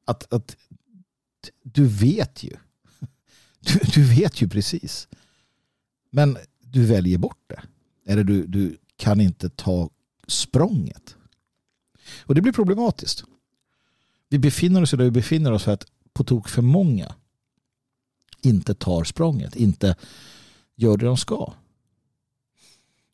Att, 0.06 0.34
att 0.34 0.56
du 1.64 1.88
vet 1.88 2.44
ju. 2.44 2.52
Du, 3.60 3.80
du 3.94 4.04
vet 4.04 4.42
ju 4.42 4.50
precis. 4.50 5.08
Men 6.10 6.38
du 6.60 6.86
väljer 6.86 7.18
bort 7.18 7.44
det. 7.48 7.62
Eller 8.06 8.24
du, 8.24 8.48
du 8.48 8.78
kan 8.98 9.22
inte 9.22 9.50
ta 9.50 9.90
språnget. 10.28 11.16
Och 12.20 12.36
det 12.36 12.42
blir 12.42 12.54
problematiskt. 12.54 13.24
Vi 14.30 14.40
befinner 14.40 14.82
oss 14.82 14.92
där 14.92 14.98
vi 14.98 15.12
befinner 15.12 15.52
oss 15.52 15.64
för 15.64 15.72
att 15.72 15.86
på 16.14 16.24
tok 16.24 16.50
för 16.50 16.62
många 16.62 17.16
inte 18.42 18.74
tar 18.74 19.04
språnget, 19.04 19.56
inte 19.56 19.96
gör 20.76 20.98
det 20.98 21.06
de 21.06 21.18
ska. 21.18 21.54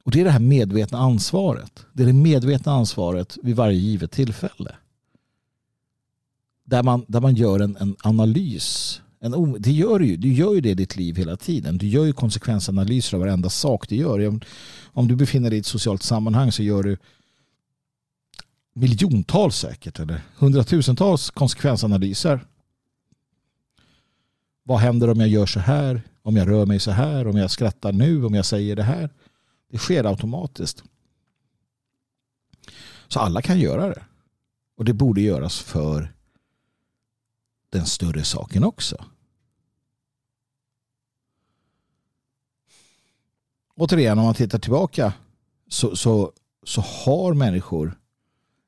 Och 0.03 0.11
det 0.11 0.19
är 0.19 0.23
det 0.23 0.31
här 0.31 0.39
medvetna 0.39 0.97
ansvaret. 0.97 1.85
Det 1.93 2.03
är 2.03 2.07
det 2.07 2.13
medvetna 2.13 2.71
ansvaret 2.71 3.37
vid 3.43 3.55
varje 3.55 3.77
givet 3.77 4.11
tillfälle. 4.11 4.75
Där 6.63 6.83
man, 6.83 7.05
där 7.07 7.21
man 7.21 7.35
gör 7.35 7.59
en, 7.59 7.77
en 7.77 7.95
analys. 8.03 9.01
En, 9.23 9.61
det 9.61 9.71
gör 9.71 9.99
du, 9.99 10.05
ju, 10.05 10.17
du 10.17 10.33
gör 10.33 10.53
ju 10.53 10.61
det 10.61 10.69
i 10.69 10.75
ditt 10.75 10.95
liv 10.95 11.15
hela 11.15 11.37
tiden. 11.37 11.77
Du 11.77 11.87
gör 11.87 12.05
ju 12.05 12.13
konsekvensanalyser 12.13 13.17
av 13.17 13.21
varenda 13.21 13.49
sak 13.49 13.89
du 13.89 13.95
gör. 13.95 14.27
Om, 14.27 14.41
om 14.85 15.07
du 15.07 15.15
befinner 15.15 15.49
dig 15.49 15.57
i 15.57 15.59
ett 15.59 15.65
socialt 15.65 16.03
sammanhang 16.03 16.51
så 16.51 16.63
gör 16.63 16.83
du 16.83 16.97
miljontals 18.73 19.55
säkert 19.55 19.99
eller 19.99 20.21
hundratusentals 20.37 21.29
konsekvensanalyser. 21.29 22.45
Vad 24.63 24.79
händer 24.79 25.09
om 25.09 25.19
jag 25.19 25.29
gör 25.29 25.45
så 25.45 25.59
här? 25.59 26.01
Om 26.21 26.35
jag 26.35 26.47
rör 26.47 26.65
mig 26.65 26.79
så 26.79 26.91
här? 26.91 27.27
Om 27.27 27.37
jag 27.37 27.51
skrattar 27.51 27.91
nu? 27.91 28.25
Om 28.25 28.33
jag 28.33 28.45
säger 28.45 28.75
det 28.75 28.83
här? 28.83 29.09
Det 29.71 29.77
sker 29.77 30.03
automatiskt. 30.03 30.83
Så 33.07 33.19
alla 33.19 33.41
kan 33.41 33.59
göra 33.59 33.89
det. 33.89 34.03
Och 34.77 34.85
det 34.85 34.93
borde 34.93 35.21
göras 35.21 35.59
för 35.59 36.13
den 37.69 37.85
större 37.85 38.23
saken 38.23 38.63
också. 38.63 39.05
Återigen, 43.75 44.19
om 44.19 44.25
man 44.25 44.33
tittar 44.33 44.59
tillbaka 44.59 45.13
så, 45.67 45.95
så, 45.95 46.31
så 46.63 46.81
har 46.81 47.33
människor 47.33 47.99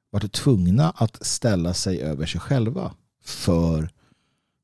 varit 0.10 0.32
tvungna 0.32 0.90
att 0.90 1.26
ställa 1.26 1.74
sig 1.74 2.02
över 2.02 2.26
sig 2.26 2.42
själva 2.42 2.94
för 3.24 3.90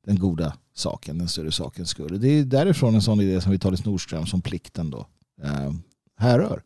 den 0.06 0.18
goda 0.18 0.56
saken, 0.74 1.18
den 1.18 1.28
större 1.28 1.52
sakens 1.52 1.88
skull. 1.88 2.20
Det 2.20 2.28
är 2.28 2.44
därifrån 2.44 2.94
en 2.94 3.02
sån 3.02 3.20
idé 3.20 3.40
som 3.40 3.52
Vitalis 3.52 3.84
Nordström 3.84 4.26
som 4.26 4.42
plikten 4.42 4.90
då 4.90 5.06
eh, 5.42 5.72
härrör. 6.16 6.62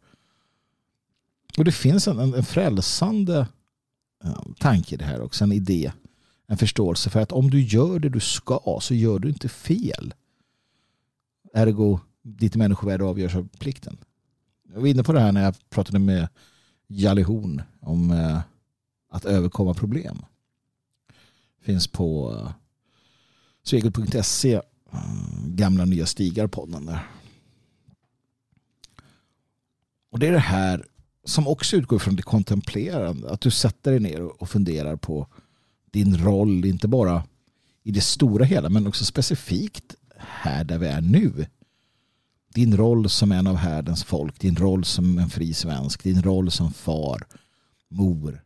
Och 1.58 1.64
det 1.64 1.72
finns 1.72 2.08
en, 2.08 2.18
en 2.18 2.44
frälsande 2.44 3.46
eh, 4.24 4.42
tanke 4.58 4.94
i 4.94 4.98
det 4.98 5.04
här 5.04 5.20
också, 5.20 5.44
en 5.44 5.52
idé, 5.52 5.92
en 6.46 6.56
förståelse 6.56 7.10
för 7.10 7.20
att 7.20 7.32
om 7.32 7.50
du 7.50 7.62
gör 7.62 7.98
det 7.98 8.08
du 8.08 8.20
ska 8.20 8.78
så 8.82 8.94
gör 8.94 9.18
du 9.18 9.28
inte 9.28 9.48
fel. 9.48 10.14
Ergo, 11.54 12.00
ditt 12.26 12.56
människovärde 12.56 13.04
avgörs 13.04 13.34
av 13.34 13.48
plikten. 13.58 13.96
Jag 14.72 14.80
var 14.80 14.88
inne 14.88 15.02
på 15.02 15.12
det 15.12 15.20
här 15.20 15.32
när 15.32 15.44
jag 15.44 15.54
pratade 15.70 15.98
med 15.98 16.28
Jalle 16.86 17.22
Horn 17.22 17.62
om 17.80 18.10
eh, 18.10 18.40
att 19.10 19.24
överkomma 19.24 19.74
problem. 19.74 20.16
Finns 21.60 21.86
på 21.88 22.36
eh, 22.40 22.52
svegel.se 23.62 24.54
eh, 24.54 24.62
gamla 25.46 25.84
nya 25.84 26.06
stigar 26.06 26.46
podden 26.46 26.86
där. 26.86 27.06
Och 30.10 30.18
det 30.18 30.26
är 30.26 30.32
det 30.32 30.38
här 30.38 30.86
som 31.24 31.48
också 31.48 31.76
utgår 31.76 31.98
från 31.98 32.16
det 32.16 32.22
kontemplerande. 32.22 33.30
Att 33.30 33.40
du 33.40 33.50
sätter 33.50 33.90
dig 33.90 34.00
ner 34.00 34.42
och 34.42 34.48
funderar 34.48 34.96
på 34.96 35.26
din 35.90 36.18
roll, 36.18 36.64
inte 36.64 36.88
bara 36.88 37.24
i 37.82 37.90
det 37.90 38.00
stora 38.00 38.44
hela 38.44 38.68
men 38.68 38.86
också 38.86 39.04
specifikt 39.04 39.94
här 40.16 40.64
där 40.64 40.78
vi 40.78 40.86
är 40.86 41.00
nu. 41.00 41.46
Din 42.56 42.76
roll 42.76 43.08
som 43.08 43.32
en 43.32 43.46
av 43.46 43.56
härdens 43.56 44.04
folk, 44.04 44.40
din 44.40 44.56
roll 44.56 44.84
som 44.84 45.18
en 45.18 45.30
fri 45.30 45.54
svensk, 45.54 46.02
din 46.02 46.22
roll 46.22 46.50
som 46.50 46.72
far, 46.72 47.26
mor, 47.88 48.42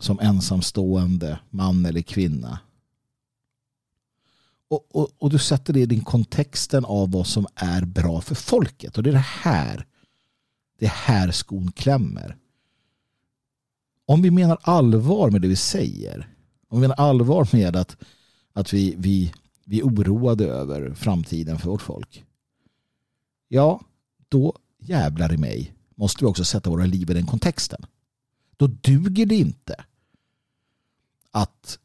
som 0.00 0.20
ensamstående 0.20 1.38
man 1.50 1.86
eller 1.86 2.02
kvinna. 2.02 2.58
Och, 4.68 4.86
och, 4.90 5.10
och, 5.18 5.30
du 5.30 5.38
sätter 5.38 5.72
det 5.72 5.80
i 5.80 5.86
den 5.86 6.00
kontexten 6.00 6.84
av 6.84 7.10
vad 7.10 7.26
som 7.26 7.46
är 7.54 7.84
bra 7.84 8.20
för 8.20 8.34
folket. 8.34 8.96
Och 8.96 9.02
det 9.02 9.10
är 9.10 9.14
det 9.14 9.18
här 9.18 9.86
det 10.78 10.86
är 10.86 10.90
här 10.90 11.30
skon 11.30 11.72
klämmer. 11.72 12.36
Om 14.06 14.22
vi 14.22 14.30
menar 14.30 14.58
allvar 14.62 15.30
med 15.30 15.42
det 15.42 15.48
vi 15.48 15.56
säger, 15.56 16.28
om 16.68 16.80
vi 16.80 16.88
menar 16.88 17.04
allvar 17.04 17.48
med 17.52 17.76
att, 17.76 17.96
att 18.52 18.72
vi, 18.72 18.94
vi, 18.98 19.32
vi 19.64 19.78
är 19.78 19.84
oroade 19.84 20.44
över 20.44 20.94
framtiden 20.94 21.58
för 21.58 21.70
vårt 21.70 21.82
folk, 21.82 22.24
ja, 23.50 23.80
då 24.28 24.56
jävlar 24.78 25.32
i 25.32 25.36
mig 25.36 25.74
måste 25.94 26.24
vi 26.24 26.30
också 26.30 26.44
sätta 26.44 26.70
våra 26.70 26.86
liv 26.86 27.10
i 27.10 27.14
den 27.14 27.26
kontexten. 27.26 27.86
Då 28.56 28.66
duger 28.66 29.26
det 29.26 29.34
inte 29.34 29.84
att 31.30 31.78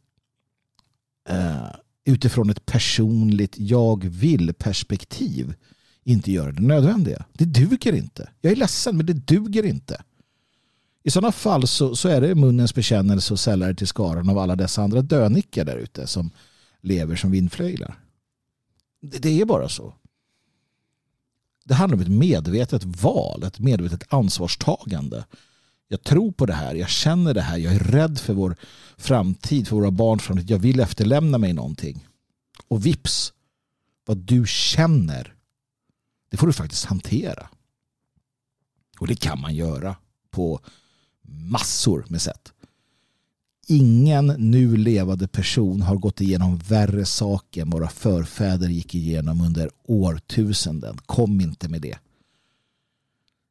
eh, 1.29 1.75
utifrån 2.05 2.49
ett 2.49 2.65
personligt 2.65 3.55
jag 3.57 4.05
vill 4.05 4.53
perspektiv 4.53 5.53
inte 6.03 6.31
göra 6.31 6.51
det 6.51 6.61
nödvändiga. 6.61 7.25
Det 7.33 7.45
duger 7.45 7.93
inte. 7.93 8.29
Jag 8.41 8.51
är 8.51 8.55
ledsen 8.55 8.97
men 8.97 9.05
det 9.05 9.13
duger 9.13 9.63
inte. 9.63 10.03
I 11.03 11.11
sådana 11.11 11.31
fall 11.31 11.67
så, 11.67 11.95
så 11.95 12.09
är 12.09 12.21
det 12.21 12.35
munnens 12.35 12.75
bekännelse 12.75 13.33
och 13.33 13.39
sällare 13.39 13.75
till 13.75 13.87
skaran 13.87 14.29
av 14.29 14.37
alla 14.37 14.55
dessa 14.55 14.83
andra 14.83 15.01
dönickar 15.01 15.65
där 15.65 15.77
ute 15.77 16.07
som 16.07 16.31
lever 16.81 17.15
som 17.15 17.31
vindflöjlar. 17.31 17.99
Det, 19.01 19.17
det 19.17 19.41
är 19.41 19.45
bara 19.45 19.69
så. 19.69 19.93
Det 21.65 21.73
handlar 21.73 21.95
om 21.97 22.01
ett 22.01 22.07
medvetet 22.07 22.83
val, 22.83 23.43
ett 23.43 23.59
medvetet 23.59 24.13
ansvarstagande. 24.13 25.25
Jag 25.87 26.03
tror 26.03 26.31
på 26.31 26.45
det 26.45 26.53
här, 26.53 26.75
jag 26.75 26.89
känner 26.89 27.33
det 27.33 27.41
här, 27.41 27.57
jag 27.57 27.73
är 27.73 27.79
rädd 27.79 28.19
för 28.19 28.33
vår 28.33 28.55
framtid, 28.97 29.67
för 29.67 29.75
våra 29.75 29.91
barns 29.91 30.23
framtid. 30.23 30.49
Jag 30.49 30.59
vill 30.59 30.79
efterlämna 30.79 31.37
mig 31.37 31.53
någonting. 31.53 32.07
Och 32.67 32.85
vips, 32.85 33.33
vad 34.05 34.17
du 34.17 34.43
känner 34.47 35.35
det 36.35 36.37
får 36.37 36.47
du 36.47 36.53
faktiskt 36.53 36.85
hantera. 36.85 37.49
Och 38.99 39.07
det 39.07 39.15
kan 39.15 39.41
man 39.41 39.55
göra 39.55 39.95
på 40.31 40.59
massor 41.21 42.05
med 42.09 42.21
sätt. 42.21 42.53
Ingen 43.67 44.27
nu 44.27 44.77
levande 44.77 45.27
person 45.27 45.81
har 45.81 45.95
gått 45.95 46.21
igenom 46.21 46.57
värre 46.57 47.05
saker 47.05 47.61
än 47.61 47.69
våra 47.69 47.87
förfäder 47.87 48.69
gick 48.69 48.95
igenom 48.95 49.41
under 49.41 49.69
årtusenden. 49.83 50.97
Kom 51.05 51.41
inte 51.41 51.69
med 51.69 51.81
det. 51.81 51.97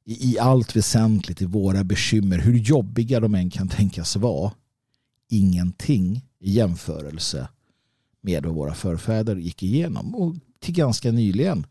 I 0.05 0.39
allt 0.39 0.77
väsentligt 0.77 1.43
i 1.43 1.45
våra 1.45 1.85
bekymmer, 1.85 2.39
hur 2.39 2.59
jobbiga 2.59 3.21
de 3.21 3.35
än 3.35 3.51
kan 3.51 3.69
tänkas 3.69 4.17
vara, 4.17 4.53
ingenting 5.29 6.23
i 6.41 6.53
jämförelse 6.53 7.49
med 8.21 8.45
vad 8.45 8.55
våra 8.55 8.75
förfäder 8.75 9.37
gick 9.37 9.63
igenom. 9.63 10.15
Och 10.15 10.35
till 10.61 10.75
ganska 10.75 11.13
nyligen 11.13 11.67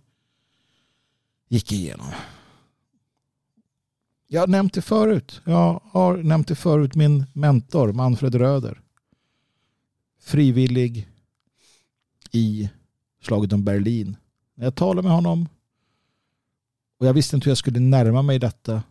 gick 1.50 1.72
igenom. 1.72 2.08
Jag 4.34 4.42
har 4.42 4.48
nämnt 4.48 4.74
det 4.74 4.82
förut. 4.82 5.42
Jag 5.46 5.82
har 5.86 6.18
nämnt 6.18 6.48
det 6.48 6.56
förut. 6.56 6.96
Min 6.96 7.26
mentor 7.34 7.94
Manfred 7.94 8.36
Röder. 8.36 8.82
Frivillig 10.20 11.10
i 12.32 12.70
slaget 13.22 13.54
om 13.54 13.64
Berlin. 13.64 14.18
När 14.56 14.66
jag 14.66 14.76
talade 14.76 15.02
med 15.02 15.16
honom 15.16 15.50
och 17.00 17.06
jag 17.08 17.14
visste 17.14 17.36
inte 17.36 17.46
hur 17.46 17.52
jag 17.52 17.58
skulle 17.58 17.80
närma 17.80 18.22
mig 18.22 18.40
detta. 18.40 18.84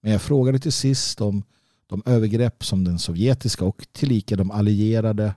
Men 0.00 0.12
jag 0.12 0.22
frågade 0.22 0.58
till 0.58 0.72
sist 0.72 1.20
om 1.20 1.42
de 1.86 2.02
övergrepp 2.06 2.64
som 2.64 2.84
den 2.84 2.98
sovjetiska 2.98 3.64
och 3.64 3.86
tillika 3.92 4.36
de 4.36 4.50
allierade 4.50 5.34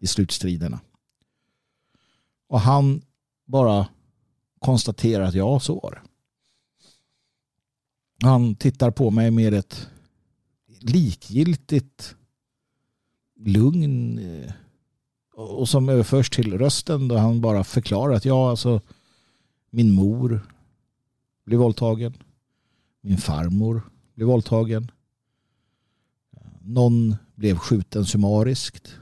i 0.00 0.06
slutstriderna. 0.06 0.80
Och 2.48 2.60
han 2.60 3.02
bara 3.46 3.88
konstaterar 4.58 5.24
att 5.24 5.34
ja, 5.34 5.60
så 5.60 5.80
var 5.80 5.90
det. 5.90 6.09
Han 8.22 8.54
tittar 8.54 8.90
på 8.90 9.10
mig 9.10 9.30
med 9.30 9.54
ett 9.54 9.88
likgiltigt 10.80 12.16
lugn 13.36 14.18
eh, 14.18 14.52
och 15.34 15.68
som 15.68 15.88
överförs 15.88 16.30
till 16.30 16.58
rösten 16.58 17.08
då 17.08 17.16
han 17.16 17.40
bara 17.40 17.64
förklarar 17.64 18.14
att 18.14 18.24
ja, 18.24 18.50
alltså 18.50 18.80
min 19.70 19.92
mor 19.92 20.46
blev 21.44 21.60
våldtagen. 21.60 22.14
Min 23.00 23.18
farmor 23.18 23.82
blev 24.14 24.28
våldtagen. 24.28 24.90
Någon 26.60 27.16
blev 27.34 27.56
skjuten 27.56 28.06
summariskt. 28.06 28.96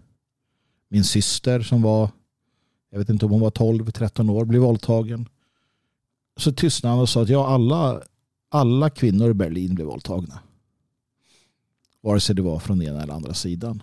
Min 0.89 1.05
syster 1.05 1.61
som 1.61 1.83
var, 1.83 2.11
jag 2.91 2.99
vet 2.99 3.09
inte 3.09 3.27
om 3.27 3.33
hon 3.33 3.41
var 3.41 3.51
12-13 3.51 4.31
år, 4.31 4.45
blev 4.45 4.63
våldtagen 4.63 5.29
så 6.37 6.53
tystnade 6.53 6.93
han 6.95 7.03
och 7.03 7.09
sa 7.09 7.23
att 7.23 7.29
ja, 7.29 7.47
alla, 7.47 8.03
alla 8.49 8.91
kvinnor 8.91 9.31
i 9.31 9.35
Berlin 9.35 9.75
blev 9.75 9.87
våldtagna. 9.87 10.41
Vare 12.01 12.21
sig 12.21 12.35
det 12.35 12.43
var 12.43 12.59
från 12.59 12.83
ena 12.83 13.03
eller 13.03 13.15
andra 13.15 13.35
sidan. 13.35 13.83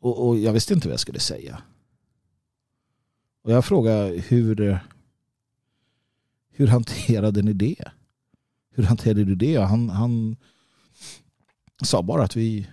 Och, 0.00 0.28
och, 0.28 0.38
jag 0.38 0.52
visste 0.52 0.74
inte 0.74 0.88
vad 0.88 0.92
jag 0.92 1.00
skulle 1.00 1.20
säga. 1.20 1.62
Och 3.42 3.52
jag 3.52 3.64
frågade 3.64 4.08
hur, 4.08 4.80
hur 6.50 6.66
hanterade 6.66 7.42
ni 7.42 7.52
det? 7.52 7.92
Hur 8.70 8.82
hanterade 8.84 9.24
du 9.24 9.34
det? 9.34 9.56
Han, 9.56 9.88
han 9.88 10.36
sa 11.82 12.02
bara 12.02 12.24
att 12.24 12.36
vi, 12.36 12.68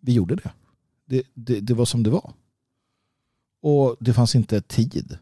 vi 0.00 0.12
gjorde 0.12 0.36
det. 0.36 0.50
Det, 1.04 1.22
det. 1.34 1.60
det 1.60 1.74
var 1.74 1.84
som 1.84 2.02
det 2.02 2.10
var. 2.10 2.32
Och 3.60 3.96
det 4.00 4.14
fanns 4.14 4.34
inte 4.34 4.60
tid 4.60 5.18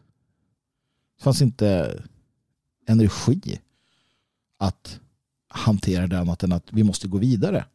det 1.17 1.23
fanns 1.23 1.41
inte 1.41 2.01
energi 2.87 3.59
att 4.57 4.99
hantera 5.47 6.07
det 6.07 6.19
annat 6.19 6.43
än 6.43 6.51
att 6.51 6.73
vi 6.73 6.83
måste 6.83 7.07
gå 7.07 7.17
vidare. 7.17 7.65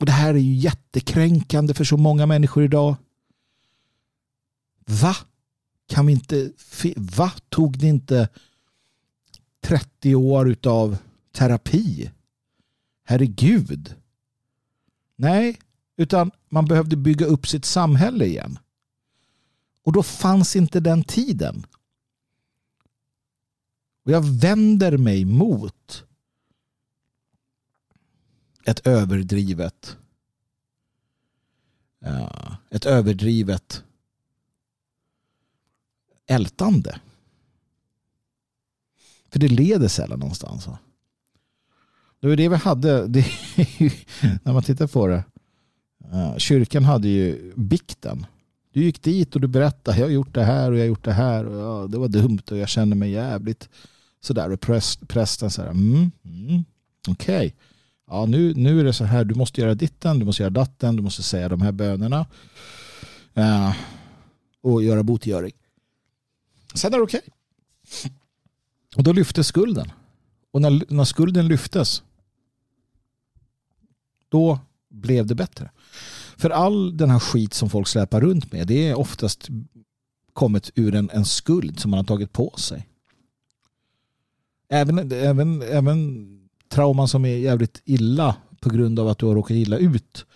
Och 0.00 0.06
det 0.06 0.12
här 0.12 0.34
är 0.34 0.38
ju 0.38 0.54
jättekränkande 0.54 1.74
för 1.74 1.84
så 1.84 1.96
många 1.96 2.26
människor 2.26 2.64
idag. 2.64 2.96
Va? 4.86 5.16
Kan 5.86 6.06
vi 6.06 6.12
inte... 6.12 6.52
Va? 6.96 7.32
Tog 7.48 7.78
det 7.78 7.86
inte 7.86 8.28
30 9.60 10.14
år 10.14 10.56
av 10.66 10.98
terapi? 11.32 12.10
Herregud. 13.04 13.94
Nej, 15.16 15.58
utan 15.96 16.30
man 16.48 16.64
behövde 16.64 16.96
bygga 16.96 17.26
upp 17.26 17.48
sitt 17.48 17.64
samhälle 17.64 18.24
igen. 18.24 18.58
Och 19.82 19.92
då 19.92 20.02
fanns 20.02 20.56
inte 20.56 20.80
den 20.80 21.04
tiden. 21.04 21.66
Och 24.06 24.12
jag 24.12 24.24
vänder 24.24 24.96
mig 24.96 25.24
mot 25.24 26.04
ett 28.64 28.86
överdrivet 28.86 29.96
eh, 32.04 32.52
ett 32.70 32.86
överdrivet 32.86 33.82
ältande. 36.26 37.00
För 39.28 39.38
det 39.38 39.48
leder 39.48 39.88
sällan 39.88 40.18
någonstans. 40.18 40.68
Det 42.20 42.28
var 42.28 42.36
det 42.36 42.48
vi 42.48 42.56
hade. 42.56 43.06
Det, 43.08 43.26
när 44.42 44.52
man 44.52 44.62
tittar 44.62 44.86
på 44.86 45.06
det. 45.06 45.24
Eh, 46.12 46.36
kyrkan 46.36 46.84
hade 46.84 47.08
ju 47.08 47.52
bikten. 47.56 48.26
Du 48.72 48.84
gick 48.84 49.02
dit 49.02 49.34
och 49.34 49.40
du 49.40 49.48
berättade, 49.48 49.98
jag 49.98 50.06
har 50.06 50.10
gjort 50.12 50.34
det 50.34 50.44
här 50.44 50.70
och 50.70 50.76
jag 50.76 50.82
har 50.82 50.88
gjort 50.88 51.04
det 51.04 51.12
här 51.12 51.46
och 51.46 51.56
ja, 51.60 51.86
det 51.86 51.98
var 51.98 52.08
dumt 52.08 52.42
och 52.50 52.56
jag 52.56 52.68
känner 52.68 52.96
mig 52.96 53.10
jävligt 53.10 53.68
sådär 54.26 54.52
och 54.52 54.60
präst, 54.60 55.08
prästen 55.08 55.50
så 55.50 55.62
här, 55.62 55.70
mm, 55.70 56.10
mm, 56.24 56.64
okej. 57.08 57.36
Okay. 57.36 57.52
Ja, 58.06 58.26
nu, 58.26 58.54
nu 58.54 58.80
är 58.80 58.84
det 58.84 58.92
så 58.92 59.04
här, 59.04 59.24
du 59.24 59.34
måste 59.34 59.60
göra 59.60 59.74
ditten, 59.74 60.18
du 60.18 60.24
måste 60.24 60.42
göra 60.42 60.50
datten, 60.50 60.96
du 60.96 61.02
måste 61.02 61.22
säga 61.22 61.48
de 61.48 61.60
här 61.60 61.72
bönerna 61.72 62.26
uh, 63.38 63.74
och 64.60 64.82
göra 64.82 65.02
botgöring. 65.02 65.52
Sen 66.74 66.94
är 66.94 66.98
det 66.98 67.04
okej. 67.04 67.20
Okay. 67.20 68.12
Och 68.96 69.02
då 69.02 69.12
lyftes 69.12 69.46
skulden. 69.46 69.92
Och 70.52 70.62
när, 70.62 70.92
när 70.92 71.04
skulden 71.04 71.48
lyftes 71.48 72.02
då 74.28 74.60
blev 74.88 75.26
det 75.26 75.34
bättre. 75.34 75.70
För 76.36 76.50
all 76.50 76.96
den 76.96 77.10
här 77.10 77.18
skit 77.18 77.54
som 77.54 77.70
folk 77.70 77.88
släpar 77.88 78.20
runt 78.20 78.52
med 78.52 78.66
det 78.66 78.88
är 78.88 78.98
oftast 78.98 79.48
kommit 80.32 80.70
ur 80.74 80.94
en, 80.94 81.10
en 81.10 81.24
skuld 81.24 81.80
som 81.80 81.90
man 81.90 81.98
har 81.98 82.04
tagit 82.04 82.32
på 82.32 82.54
sig. 82.58 82.88
Även, 84.68 85.12
även, 85.12 85.62
även 85.62 86.26
trauman 86.68 87.08
som 87.08 87.24
är 87.24 87.36
jävligt 87.36 87.82
illa 87.84 88.36
på 88.60 88.68
grund 88.68 88.98
av 88.98 89.08
att 89.08 89.18
du 89.18 89.26
har 89.26 89.34
råkat 89.34 89.54
illa 89.54 89.76
ut 89.76 90.26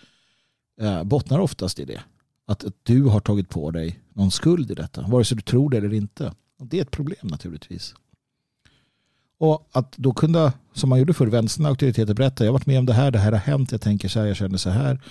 eh, 0.81 1.03
bottnar 1.03 1.39
oftast 1.39 1.79
i 1.79 1.85
det. 1.85 2.01
Att 2.47 2.65
du 2.83 3.03
har 3.03 3.19
tagit 3.19 3.49
på 3.49 3.71
dig 3.71 3.99
någon 4.13 4.31
skuld 4.31 4.71
i 4.71 4.73
detta, 4.73 5.01
vare 5.01 5.25
sig 5.25 5.37
du 5.37 5.41
tror 5.41 5.69
det 5.69 5.77
eller 5.77 5.93
inte. 5.93 6.33
Och 6.59 6.67
det 6.67 6.77
är 6.77 6.81
ett 6.81 6.91
problem 6.91 7.27
naturligtvis. 7.27 7.93
Och 9.37 9.69
att 9.71 9.97
då 9.97 10.13
kunna, 10.13 10.53
som 10.73 10.89
man 10.89 10.99
gjorde 10.99 11.13
förr, 11.13 11.27
vänstern 11.27 11.65
auktoriteter 11.65 12.13
berätta, 12.13 12.43
jag 12.43 12.51
har 12.51 12.53
varit 12.53 12.65
med 12.65 12.79
om 12.79 12.85
det 12.85 12.93
här, 12.93 13.11
det 13.11 13.19
här 13.19 13.31
har 13.31 13.39
hänt, 13.39 13.71
jag 13.71 13.81
tänker 13.81 14.07
så 14.07 14.19
här, 14.19 14.27
jag 14.27 14.37
känner 14.37 14.57
så 14.57 14.69
här. 14.69 15.01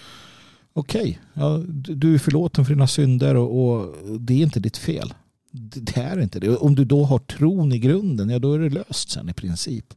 Okej, 0.72 1.20
ja, 1.34 1.62
du 1.72 2.14
är 2.14 2.18
förlåten 2.18 2.64
för 2.64 2.74
dina 2.74 2.86
synder 2.86 3.34
och, 3.34 3.80
och, 3.80 3.96
det 4.20 4.34
är 4.34 4.42
inte 4.42 4.60
ditt 4.60 4.76
fel. 4.76 5.14
Det 5.53 5.96
är 5.96 6.20
inte 6.20 6.40
det. 6.40 6.57
Om 6.57 6.74
du 6.74 6.84
då 6.84 7.05
har 7.05 7.18
tron 7.18 7.72
i 7.72 7.78
grunden, 7.78 8.30
ja 8.30 8.38
då 8.38 8.53
är 8.53 8.59
det 8.59 8.68
löst 8.68 9.11
sen 9.11 9.28
i 9.28 9.32
princip. 9.32 9.94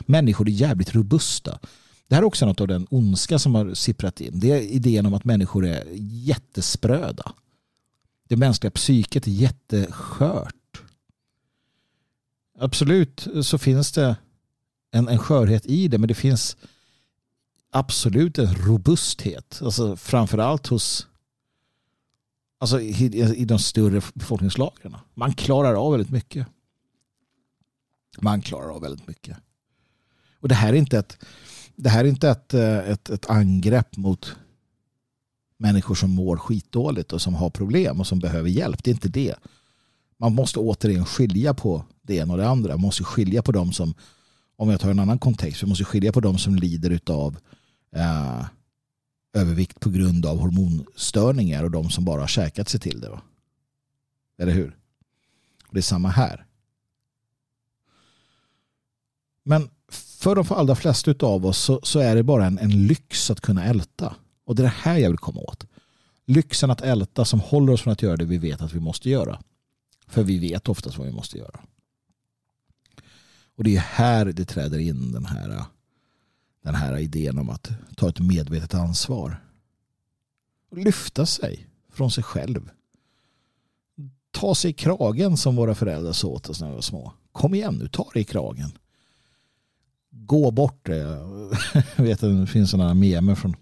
Människor 0.00 0.48
är 0.48 0.52
jävligt 0.52 0.94
robusta. 0.94 1.58
Det 2.08 2.14
här 2.14 2.22
är 2.22 2.26
också 2.26 2.46
något 2.46 2.60
av 2.60 2.68
den 2.68 2.86
ondska 2.90 3.38
som 3.38 3.54
har 3.54 3.74
sipprat 3.74 4.20
in. 4.20 4.40
Det 4.40 4.50
är 4.50 4.60
idén 4.60 5.06
om 5.06 5.14
att 5.14 5.24
människor 5.24 5.66
är 5.66 5.84
jättespröda. 6.00 7.32
Det 8.28 8.36
mänskliga 8.36 8.70
psyket 8.70 9.26
är 9.26 9.30
jätteskört. 9.30 10.54
Absolut 12.58 13.26
så 13.42 13.58
finns 13.58 13.92
det 13.92 14.16
en, 14.90 15.08
en 15.08 15.18
skörhet 15.18 15.66
i 15.66 15.88
det 15.88 15.98
men 15.98 16.08
det 16.08 16.14
finns 16.14 16.56
absolut 17.70 18.38
en 18.38 18.54
robusthet. 18.54 19.60
Alltså 19.62 19.96
framförallt 19.96 20.66
hos 20.66 21.06
alltså 22.58 22.80
i, 22.80 23.04
i 23.36 23.44
de 23.44 23.58
större 23.58 24.02
befolkningslagren. 24.14 24.96
Man 25.14 25.34
klarar 25.34 25.74
av 25.74 25.92
väldigt 25.92 26.10
mycket. 26.10 26.46
Man 28.20 28.42
klarar 28.42 28.74
av 28.74 28.82
väldigt 28.82 29.06
mycket. 29.06 29.36
Och 30.40 30.48
det 30.48 30.54
här 30.54 30.72
är 30.72 30.76
inte 30.76 30.98
ett, 30.98 31.18
det 31.76 31.88
här 31.88 32.04
är 32.04 32.08
inte 32.08 32.28
ett, 32.28 32.54
eh, 32.54 32.78
ett, 32.78 33.10
ett 33.10 33.30
angrepp 33.30 33.96
mot 33.96 34.36
människor 35.58 35.94
som 35.94 36.10
mår 36.10 36.36
skitdåligt 36.36 37.12
och 37.12 37.22
som 37.22 37.34
har 37.34 37.50
problem 37.50 38.00
och 38.00 38.06
som 38.06 38.18
behöver 38.18 38.48
hjälp. 38.48 38.84
Det 38.84 38.90
är 38.90 38.94
inte 38.94 39.08
det. 39.08 39.34
Man 40.16 40.34
måste 40.34 40.58
återigen 40.58 41.04
skilja 41.04 41.54
på 41.54 41.84
det 42.02 42.16
ena 42.16 42.32
och 42.32 42.38
det 42.38 42.48
andra. 42.48 42.72
Man 42.72 42.80
måste 42.80 43.04
skilja 43.04 43.42
på 43.42 43.52
dem 43.52 43.72
som, 43.72 43.94
om 44.56 44.70
jag 44.70 44.80
tar 44.80 44.90
en 44.90 44.98
annan 44.98 45.18
kontext, 45.18 45.62
vi 45.62 45.66
måste 45.66 45.84
skilja 45.84 46.12
på 46.12 46.20
dem 46.20 46.38
som 46.38 46.54
lider 46.54 47.00
av 47.06 47.36
eh, 47.96 48.44
övervikt 49.34 49.80
på 49.80 49.90
grund 49.90 50.26
av 50.26 50.38
hormonstörningar 50.38 51.64
och 51.64 51.70
de 51.70 51.90
som 51.90 52.04
bara 52.04 52.20
har 52.20 52.28
käkat 52.28 52.68
sig 52.68 52.80
till 52.80 53.00
det. 53.00 53.10
Va? 53.10 53.22
Eller 54.38 54.52
hur? 54.52 54.76
Det 55.70 55.78
är 55.78 55.82
samma 55.82 56.08
här. 56.08 56.46
Men 59.42 59.70
för 59.88 60.34
de 60.34 60.44
allra 60.48 60.74
flesta 60.74 61.14
av 61.20 61.46
oss 61.46 61.58
så, 61.58 61.80
så, 61.82 61.98
är 61.98 62.14
det 62.14 62.22
bara 62.22 62.46
en, 62.46 62.58
en 62.58 62.86
lyx 62.86 63.30
att 63.30 63.40
kunna 63.40 63.64
älta. 63.64 64.16
Och 64.44 64.54
det 64.54 64.62
är 64.62 64.64
det 64.64 64.74
här 64.82 64.98
jag 64.98 65.10
vill 65.10 65.18
komma 65.18 65.40
åt. 65.40 65.66
Lyxen 66.26 66.70
att 66.70 66.80
älta 66.80 67.24
som 67.24 67.40
håller 67.40 67.72
oss 67.72 67.82
från 67.82 67.92
att 67.92 68.02
göra 68.02 68.16
det 68.16 68.24
vi 68.24 68.38
vet 68.38 68.62
att 68.62 68.72
vi 68.72 68.80
måste 68.80 69.10
göra. 69.10 69.40
För 70.06 70.22
vi 70.22 70.38
vet 70.38 70.68
oftast 70.68 70.98
vad 70.98 71.06
vi 71.06 71.12
måste 71.12 71.38
göra. 71.38 71.60
Och 73.56 73.64
det 73.64 73.76
är 73.76 73.80
här 73.80 74.24
det 74.24 74.44
träder 74.44 74.78
in 74.78 75.12
den 75.12 75.26
här, 75.26 75.64
den 76.64 76.74
här 76.74 76.98
idén 76.98 77.38
om 77.38 77.50
att 77.50 77.70
ta 77.96 78.08
ett 78.08 78.20
medvetet 78.20 78.74
ansvar. 78.74 79.44
Och 80.70 80.78
lyfta 80.78 81.26
sig 81.26 81.66
från 81.92 82.10
sig 82.10 82.24
själv. 82.24 82.70
Ta 84.30 84.54
sig 84.54 84.70
i 84.70 84.74
kragen 84.74 85.36
som 85.36 85.56
våra 85.56 85.74
föräldrar 85.74 86.12
sa 86.12 86.28
åt 86.28 86.48
oss 86.48 86.60
när 86.60 86.68
vi 86.68 86.74
var 86.74 86.82
små. 86.82 87.12
Kom 87.32 87.54
igen 87.54 87.74
nu, 87.74 87.88
ta 87.88 88.10
dig 88.12 88.22
i 88.22 88.24
kragen. 88.24 88.70
Gå 90.10 90.50
bort 90.50 90.86
det. 90.86 91.00
Eh, 91.00 91.82
Jag 91.96 92.04
vet 92.04 92.22
att 92.22 92.40
det 92.40 92.46
finns 92.46 92.70
sådana 92.70 92.94
memer 92.94 93.34
från 93.34 93.56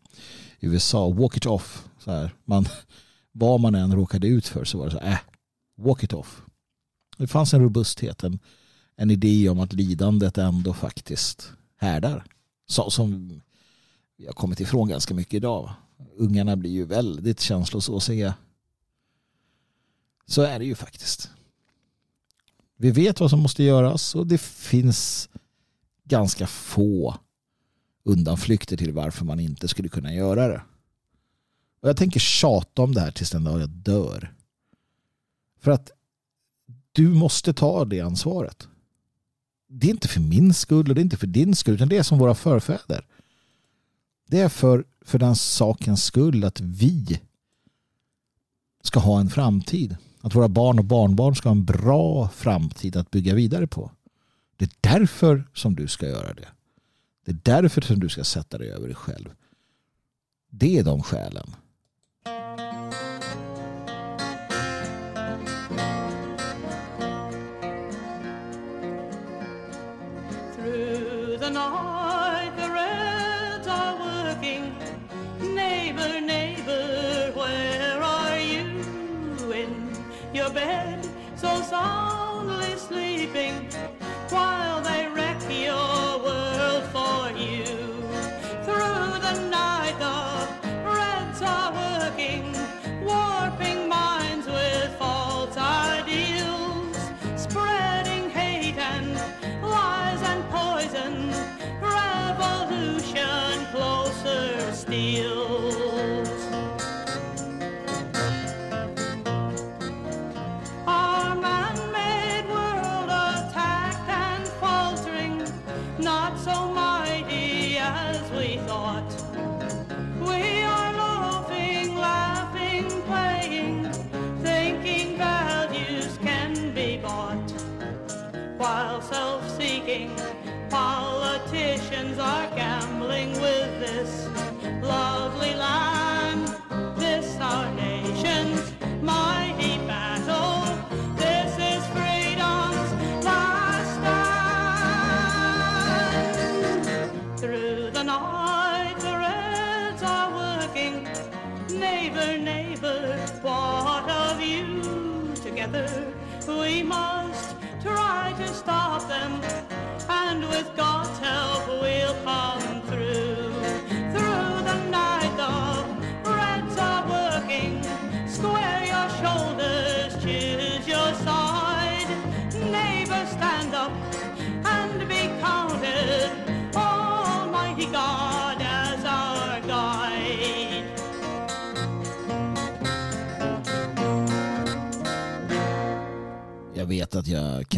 USA. 0.61 1.11
Walk 1.11 1.37
it 1.37 1.47
off. 1.47 1.89
Så 1.99 2.11
här. 2.11 2.35
Man, 2.45 2.67
vad 3.33 3.61
man 3.61 3.75
än 3.75 3.95
råkade 3.95 4.27
ut 4.27 4.47
för 4.47 4.65
så 4.65 4.79
var 4.79 4.85
det 4.85 4.91
så 4.91 4.99
här, 4.99 5.13
äh, 5.13 5.19
walk 5.77 6.03
it 6.03 6.13
off. 6.13 6.43
Det 7.17 7.27
fanns 7.27 7.55
en 7.55 7.61
robusthet, 7.63 8.25
en, 8.25 8.39
en 8.97 9.11
idé 9.11 9.49
om 9.49 9.61
att 9.61 9.73
lidandet 9.73 10.39
ändå 10.39 10.75
faktiskt 10.75 11.53
härdar. 11.77 12.25
Som 12.73 13.41
vi 14.17 14.27
har 14.27 14.33
kommit 14.33 14.61
ifrån 14.61 14.89
ganska 14.89 15.15
mycket 15.15 15.35
idag. 15.35 15.71
Ungarna 16.17 16.57
blir 16.57 16.71
ju 16.71 16.85
väldigt 16.85 17.41
känslosåsiga. 17.41 18.35
Så 20.27 20.43
är 20.43 20.59
det 20.59 20.65
ju 20.65 20.75
faktiskt. 20.75 21.31
Vi 22.77 22.91
vet 22.91 23.21
vad 23.21 23.31
som 23.31 23.41
måste 23.41 23.63
göras 23.63 24.15
och 24.15 24.27
det 24.27 24.41
finns 24.41 25.29
ganska 26.05 26.47
få 26.47 27.17
undanflykter 28.05 28.77
till 28.77 28.93
varför 28.93 29.25
man 29.25 29.41
inte 29.41 29.69
skulle 29.69 29.89
kunna 29.89 30.15
göra 30.15 30.49
det. 30.49 30.63
Och 31.81 31.89
jag 31.89 31.97
tänker 31.97 32.21
tjata 32.21 32.83
om 32.83 32.95
det 32.95 33.01
här 33.01 33.11
tills 33.11 33.31
den 33.31 33.45
dag 33.45 33.61
jag 33.61 33.69
dör. 33.69 34.35
För 35.61 35.71
att 35.71 35.91
du 36.93 37.09
måste 37.09 37.55
ta 37.55 37.85
det 37.85 38.01
ansvaret. 38.01 38.69
Det 39.75 39.87
är 39.87 39.91
inte 39.91 40.09
för 40.09 40.21
min 40.21 40.55
skull 40.55 40.89
och 40.89 40.95
det 40.95 41.01
är 41.01 41.03
inte 41.03 41.17
för 41.17 41.27
din 41.27 41.55
skull 41.55 41.75
utan 41.75 41.89
det 41.89 41.97
är 41.97 42.03
som 42.03 42.19
våra 42.19 42.35
förfäder. 42.35 43.07
Det 44.29 44.41
är 44.41 44.49
för, 44.49 44.85
för 45.05 45.19
den 45.19 45.37
sakens 45.37 46.05
skull 46.05 46.45
att 46.45 46.61
vi 46.61 47.21
ska 48.83 49.01
ha 49.01 49.21
en 49.21 49.31
framtid. 49.31 49.97
Att 50.21 50.35
våra 50.35 50.49
barn 50.49 50.79
och 50.79 50.85
barnbarn 50.85 51.37
ska 51.37 51.49
ha 51.49 51.57
en 51.57 51.65
bra 51.65 52.29
framtid 52.29 52.97
att 52.97 53.11
bygga 53.11 53.35
vidare 53.35 53.67
på. 53.67 53.91
Det 54.57 54.65
är 54.65 54.99
därför 54.99 55.45
som 55.55 55.75
du 55.75 55.89
ska 55.89 56.09
göra 56.09 56.35
det. 56.35 56.49
Det 57.25 57.31
är 57.31 57.39
därför 57.43 57.81
som 57.81 58.01
du 58.01 58.09
ska 58.09 58.25
sätta 58.25 58.59
dig 58.59 58.71
över 58.71 58.87
dig 58.87 58.97
själv. 58.97 59.29
Det 60.51 60.79
är 60.79 60.85
de 60.85 61.03
skälen. 61.03 61.55
God 71.53 72.02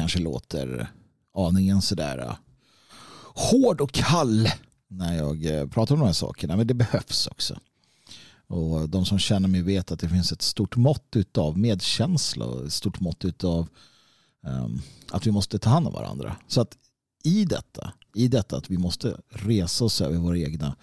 kanske 0.04 0.18
låter 0.18 0.90
aningen 1.34 1.82
sådär 1.82 2.18
äh, 2.18 2.36
hård 3.34 3.80
och 3.80 3.92
kall 3.92 4.48
när 4.88 5.16
jag 5.16 5.46
eh, 5.46 5.68
pratar 5.68 5.94
om 5.94 6.00
de 6.00 6.06
här 6.06 6.12
sakerna. 6.12 6.56
Men 6.56 6.66
det 6.66 6.74
behövs 6.74 7.26
också. 7.26 7.58
Och 8.46 8.88
de 8.88 9.04
som 9.04 9.18
känner 9.18 9.48
mig 9.48 9.62
vet 9.62 9.92
att 9.92 10.00
det 10.00 10.08
finns 10.08 10.32
ett 10.32 10.42
stort 10.42 10.76
mått 10.76 11.16
av 11.38 11.58
medkänsla 11.58 12.44
och 12.46 12.66
ett 12.66 12.72
stort 12.72 13.00
mått 13.00 13.44
av 13.44 13.68
um, 14.46 14.52
ehm, 14.52 14.80
att 15.10 15.26
vi 15.26 15.30
måste 15.30 15.58
ta 15.58 15.70
hand 15.70 15.86
om 15.86 15.92
varandra. 15.92 16.36
Så 16.48 16.60
att 16.60 16.76
i 17.24 17.44
detta, 17.44 17.92
i 18.14 18.28
detta 18.28 18.56
att 18.56 18.70
vi 18.70 18.78
måste 18.78 19.16
resa 19.28 19.84
oss 19.84 20.00
över 20.00 20.16
våra 20.16 20.38
egna 20.38 20.76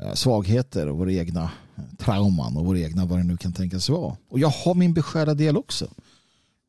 eh, 0.00 0.14
svagheter 0.14 0.88
och 0.88 0.98
våra 0.98 1.12
egna 1.12 1.50
eh, 1.76 1.84
trauman 1.98 2.56
och 2.56 2.66
våra 2.66 2.78
egna 2.78 3.06
vad 3.06 3.18
det 3.18 3.24
nu 3.24 3.36
kan 3.36 3.52
tänkas 3.52 3.88
vara. 3.88 4.16
Och 4.28 4.38
jag 4.38 4.48
har 4.48 4.74
min 4.74 4.94
beskärda 4.94 5.34
del 5.34 5.56
också. 5.56 5.88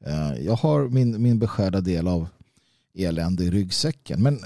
Eh, 0.05 0.45
jag 0.45 0.55
har 0.55 0.87
min, 0.87 1.21
min 1.21 1.39
beskärda 1.39 1.81
del 1.81 2.07
av 2.07 2.27
elände 2.93 3.43
i 3.43 3.51
ryggsäcken. 3.51 4.23
Men 4.23 4.35
eh, 4.35 4.41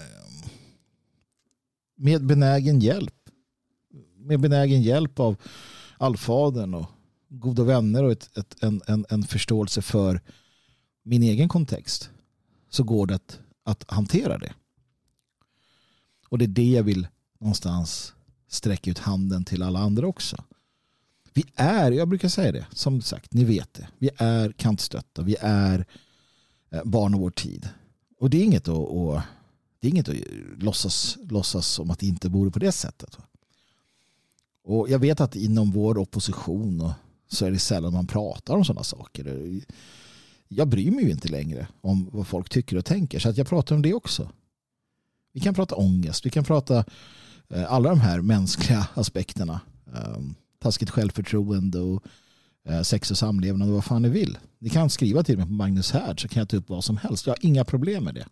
med 1.96 2.26
benägen 2.26 2.80
hjälp 2.80 3.14
med 4.26 4.40
benägen 4.40 4.82
hjälp 4.82 5.20
av 5.20 5.36
allfadern 5.98 6.74
och 6.74 6.86
goda 7.30 7.64
vänner 7.64 8.04
och 8.04 8.12
ett, 8.12 8.38
ett, 8.38 8.64
en, 8.64 8.82
en, 8.88 9.06
en 9.10 9.24
förståelse 9.24 9.82
för 9.82 10.22
min 11.04 11.24
egen 11.24 11.50
kontext 11.50 12.10
så 12.70 12.84
går 12.84 13.08
det 13.08 13.16
att, 13.16 13.40
att 13.64 13.92
hantera 13.92 14.38
det. 14.38 14.54
Och 16.30 16.38
det 16.38 16.46
är 16.46 16.48
det 16.48 16.70
jag 16.70 16.84
vill 16.84 17.08
någonstans 17.40 18.14
sträcka 18.48 18.92
ut 18.92 19.00
handen 19.00 19.46
till 19.46 19.64
alla 19.64 19.80
andra 19.80 20.08
också. 20.08 20.44
Vi 21.34 21.46
är, 21.56 21.92
jag 21.92 22.08
brukar 22.08 22.30
säga 22.30 22.52
det, 22.52 22.66
som 22.74 23.02
sagt, 23.02 23.34
ni 23.34 23.44
vet 23.44 23.74
det. 23.74 23.88
Vi 23.98 24.10
är 24.18 24.52
kantstötta, 24.52 25.22
vi 25.22 25.36
är 25.40 25.86
eh, 26.70 26.84
barn 26.84 27.14
av 27.14 27.20
vår 27.20 27.32
tid. 27.32 27.70
Och 28.20 28.30
det 28.30 28.38
är 28.38 28.44
inget 28.44 28.68
att, 28.68 28.78
och, 28.78 29.22
det 29.80 29.88
är 29.88 29.92
inget 29.92 30.10
att 30.10 30.16
låtsas, 30.58 31.18
låtsas 31.30 31.68
som 31.68 31.92
att 31.92 32.00
det 32.00 32.06
inte 32.06 32.30
vore 32.30 32.52
på 32.52 32.60
det 32.60 32.72
sättet. 32.72 33.18
Och 34.64 34.90
jag 34.90 35.00
vet 35.00 35.22
att 35.22 35.36
inom 35.36 35.72
vår 35.72 35.98
opposition 35.98 36.92
så 37.28 37.46
är 37.46 37.52
det 37.52 37.60
sällan 37.60 37.94
man 37.94 38.08
pratar 38.08 38.56
om 38.56 38.66
sådana 38.66 38.84
saker. 38.84 39.62
Jag 40.48 40.68
bryr 40.68 40.92
mig 40.92 41.04
ju 41.04 41.12
inte 41.12 41.28
längre 41.28 41.68
om 41.82 42.10
vad 42.12 42.28
folk 42.28 42.50
tycker 42.50 42.78
och 42.78 42.86
tänker 42.86 43.20
så 43.20 43.30
att 43.30 43.38
jag 43.38 43.48
pratar 43.48 43.76
om 43.76 43.82
det 43.82 43.94
också. 43.94 44.30
Vi 45.34 45.40
kan 45.40 45.54
prata 45.54 45.76
ångest, 45.76 46.26
vi 46.26 46.30
kan 46.30 46.44
prata 46.44 46.86
eh, 47.50 47.74
alla 47.74 47.90
de 47.90 48.00
här 48.00 48.22
mänskliga 48.22 48.88
aspekterna. 48.94 49.62
Ehm, 49.96 50.36
Taskigt 50.62 50.90
självförtroende 50.90 51.80
och 51.80 52.04
eh, 52.66 52.82
sex 52.82 53.12
och 53.12 53.18
samlevnad 53.18 53.68
och 53.68 53.74
vad 53.74 53.86
fan 53.86 54.02
ni 54.02 54.10
vill. 54.10 54.38
Ni 54.60 54.70
kan 54.70 54.90
skriva 54.90 55.24
till 55.24 55.38
mig 55.38 55.48
på 55.48 55.52
Magnus 55.52 55.92
Härd 55.92 56.22
så 56.22 56.28
kan 56.28 56.40
jag 56.42 56.50
ta 56.50 56.58
upp 56.58 56.70
vad 56.70 56.84
som 56.84 56.98
helst. 56.98 57.28
Jag 57.28 57.34
har 57.34 57.46
inga 57.46 57.66
problem 57.66 58.04
med 58.04 58.16
det. 58.16 58.28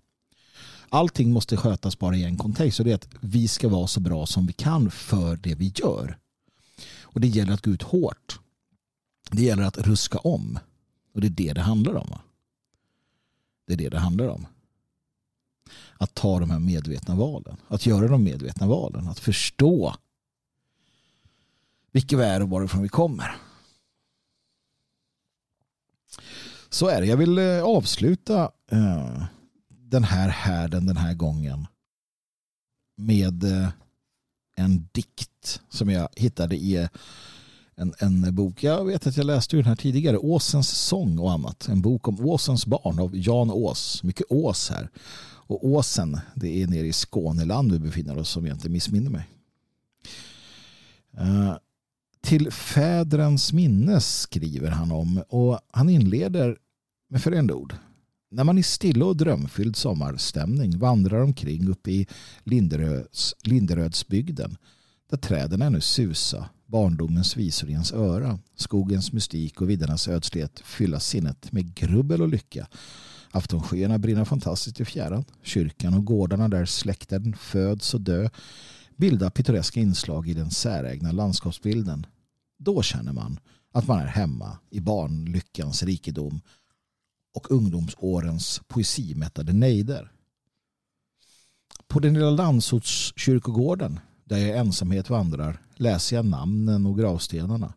Allting 0.90 1.32
måste 1.32 1.58
skötas 1.58 2.00
bara 2.00 2.16
i 2.16 2.24
en 2.24 2.38
kontext 2.38 2.80
och 2.80 2.86
det 2.86 2.92
är 2.92 2.96
att 2.96 3.08
vi 3.20 3.48
ska 3.48 3.70
vara 3.70 3.88
så 3.88 4.00
bra 4.00 4.26
som 4.26 4.48
vi 4.48 4.54
kan 4.54 4.92
för 4.92 5.36
det 5.36 5.56
vi 5.56 5.74
gör. 5.76 6.18
Och 7.02 7.20
det 7.20 7.28
gäller 7.28 7.54
att 7.54 7.66
gå 7.66 7.72
ut 7.72 7.82
hårt. 7.82 8.40
Det 9.32 9.44
gäller 9.44 9.64
att 9.64 9.78
ruska 9.78 10.18
om. 10.18 10.60
Och 11.14 11.22
det 11.22 11.28
är 11.28 11.32
det 11.32 11.54
det 11.54 11.62
handlar 11.62 11.96
om. 11.96 12.10
Det 13.68 13.74
är 13.74 13.78
det 13.78 13.90
det 13.90 14.00
handlar 14.00 14.28
om. 14.28 14.46
Att 15.98 16.16
ta 16.16 16.40
de 16.40 16.50
här 16.50 16.60
medvetna 16.60 17.16
valen. 17.16 17.58
Att 17.68 17.86
göra 17.86 18.08
de 18.08 18.24
medvetna 18.24 18.68
valen. 18.68 19.08
Att 19.08 19.20
förstå 19.20 19.96
vilka 21.92 22.18
vi 22.18 22.24
är 22.24 22.42
och 22.42 22.50
varifrån 22.50 22.82
vi 22.82 22.90
kommer. 22.90 23.36
Så 26.70 26.88
är 26.88 27.02
det. 27.02 27.08
Jag 27.08 27.18
vill 27.18 27.38
eh, 27.38 27.64
avsluta 27.64 28.52
eh, 28.72 29.24
den 29.70 30.04
här 30.04 30.30
härden 30.30 30.86
den 30.86 30.98
här 30.98 31.14
gången 31.14 31.68
med 32.96 33.44
eh, 33.44 33.70
en 34.56 34.90
dikt 34.92 35.62
som 35.70 35.90
jag 35.90 36.10
hittade 36.16 36.56
i 36.56 36.88
en, 37.76 37.94
en 38.00 38.36
bok. 38.36 38.64
Jag 38.64 38.86
vet 38.86 39.08
att 39.08 39.18
jag 39.18 39.26
läste 39.26 39.56
den 39.56 39.66
här 39.66 39.76
tidigare. 39.76 40.18
Åsens 40.18 40.70
sång 40.70 41.20
och 41.20 41.32
annat. 41.32 41.68
En 41.68 41.82
bok 41.82 42.08
om 42.08 42.26
Åsens 42.26 42.66
barn 42.66 43.00
av 43.00 43.18
Jan 43.18 43.52
Ås. 43.52 44.04
Mycket 44.04 44.26
Ås 44.30 44.70
här. 44.70 44.90
Och 45.50 45.66
Åsen, 45.68 46.20
det 46.36 46.62
är 46.62 46.68
nere 46.68 46.88
i 46.88 46.94
Skåneland 46.94 47.72
vi 47.72 47.80
befinner 47.80 48.18
oss 48.18 48.38
om 48.38 48.46
jag 48.46 48.56
inte 48.56 48.70
missminner 48.70 49.10
mig. 49.10 49.28
Till 52.30 52.52
fädrens 52.52 53.54
minnes 53.54 54.20
skriver 54.20 54.70
han 54.70 54.92
om 54.92 55.24
och 55.30 55.60
han 55.72 55.90
inleder 55.90 56.58
med 57.10 57.22
följande 57.22 57.54
ord. 57.54 57.74
När 58.32 58.44
man 58.44 58.58
i 58.58 58.64
stilla 58.64 59.06
och 59.06 59.18
drömfylld 59.18 59.76
sommarstämning 59.76 60.80
vandrar 60.80 61.22
omkring 61.22 61.70
uppe 61.70 61.92
i 61.92 62.08
Linderöds, 62.44 63.36
Linderödsbygden 63.44 64.58
där 65.10 65.18
träden 65.18 65.62
ännu 65.62 65.82
susa, 65.82 66.50
barndomens 66.66 67.38
visor 67.38 67.70
i 67.70 67.72
ens 67.72 67.94
öra, 67.94 68.40
skogens 68.56 69.14
mystik 69.14 69.62
och 69.62 69.70
viddernas 69.70 70.08
ödslighet 70.08 70.62
fylla 70.66 71.00
sinnet 71.00 71.52
med 71.52 71.76
grubbel 71.76 72.22
och 72.22 72.30
lycka. 72.30 72.68
Aftonskyarna 73.32 73.98
brinner 73.98 74.26
fantastiskt 74.26 74.80
i 74.80 74.86
fjärran. 74.86 75.26
Kyrkan 75.44 75.94
och 75.94 76.06
gårdarna 76.06 76.48
där 76.48 76.66
släkten 76.66 77.36
föds 77.40 77.94
och 77.94 78.02
dö 78.02 78.30
bildar 78.96 79.30
pittoreska 79.30 79.80
inslag 79.80 80.30
i 80.30 80.34
den 80.34 80.52
särägna 80.52 81.12
landskapsbilden. 81.12 82.06
Då 82.60 82.82
känner 82.82 83.14
man 83.14 83.40
att 83.72 83.88
man 83.88 84.00
är 84.00 84.06
hemma 84.06 84.58
i 84.70 84.80
barnlyckans 84.80 85.84
rikedom 85.84 86.42
och 87.34 87.52
ungdomsårens 87.52 88.62
poesimättade 88.68 89.54
nejder. 89.54 90.12
På 91.88 92.00
den 92.00 92.14
lilla 92.14 92.30
landsortskyrkogården 92.30 94.00
där 94.24 94.38
jag 94.38 94.50
i 94.50 94.52
ensamhet 94.52 95.10
vandrar 95.10 95.62
läser 95.76 96.16
jag 96.16 96.26
namnen 96.26 96.86
och 96.86 96.98
gravstenarna. 96.98 97.74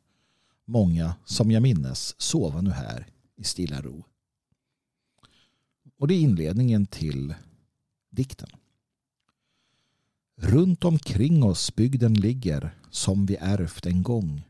Många 0.64 1.14
som 1.24 1.50
jag 1.50 1.62
minnes 1.62 2.20
sova 2.20 2.60
nu 2.60 2.70
här 2.70 3.06
i 3.36 3.44
stilla 3.44 3.82
ro. 3.82 4.04
Och 5.98 6.08
det 6.08 6.14
är 6.14 6.20
inledningen 6.20 6.86
till 6.86 7.34
dikten. 8.10 8.48
Runt 10.36 10.84
omkring 10.84 11.42
oss 11.42 11.74
bygden 11.74 12.14
ligger 12.14 12.76
som 12.90 13.26
vi 13.26 13.36
ärvt 13.36 13.86
en 13.86 14.02
gång. 14.02 14.42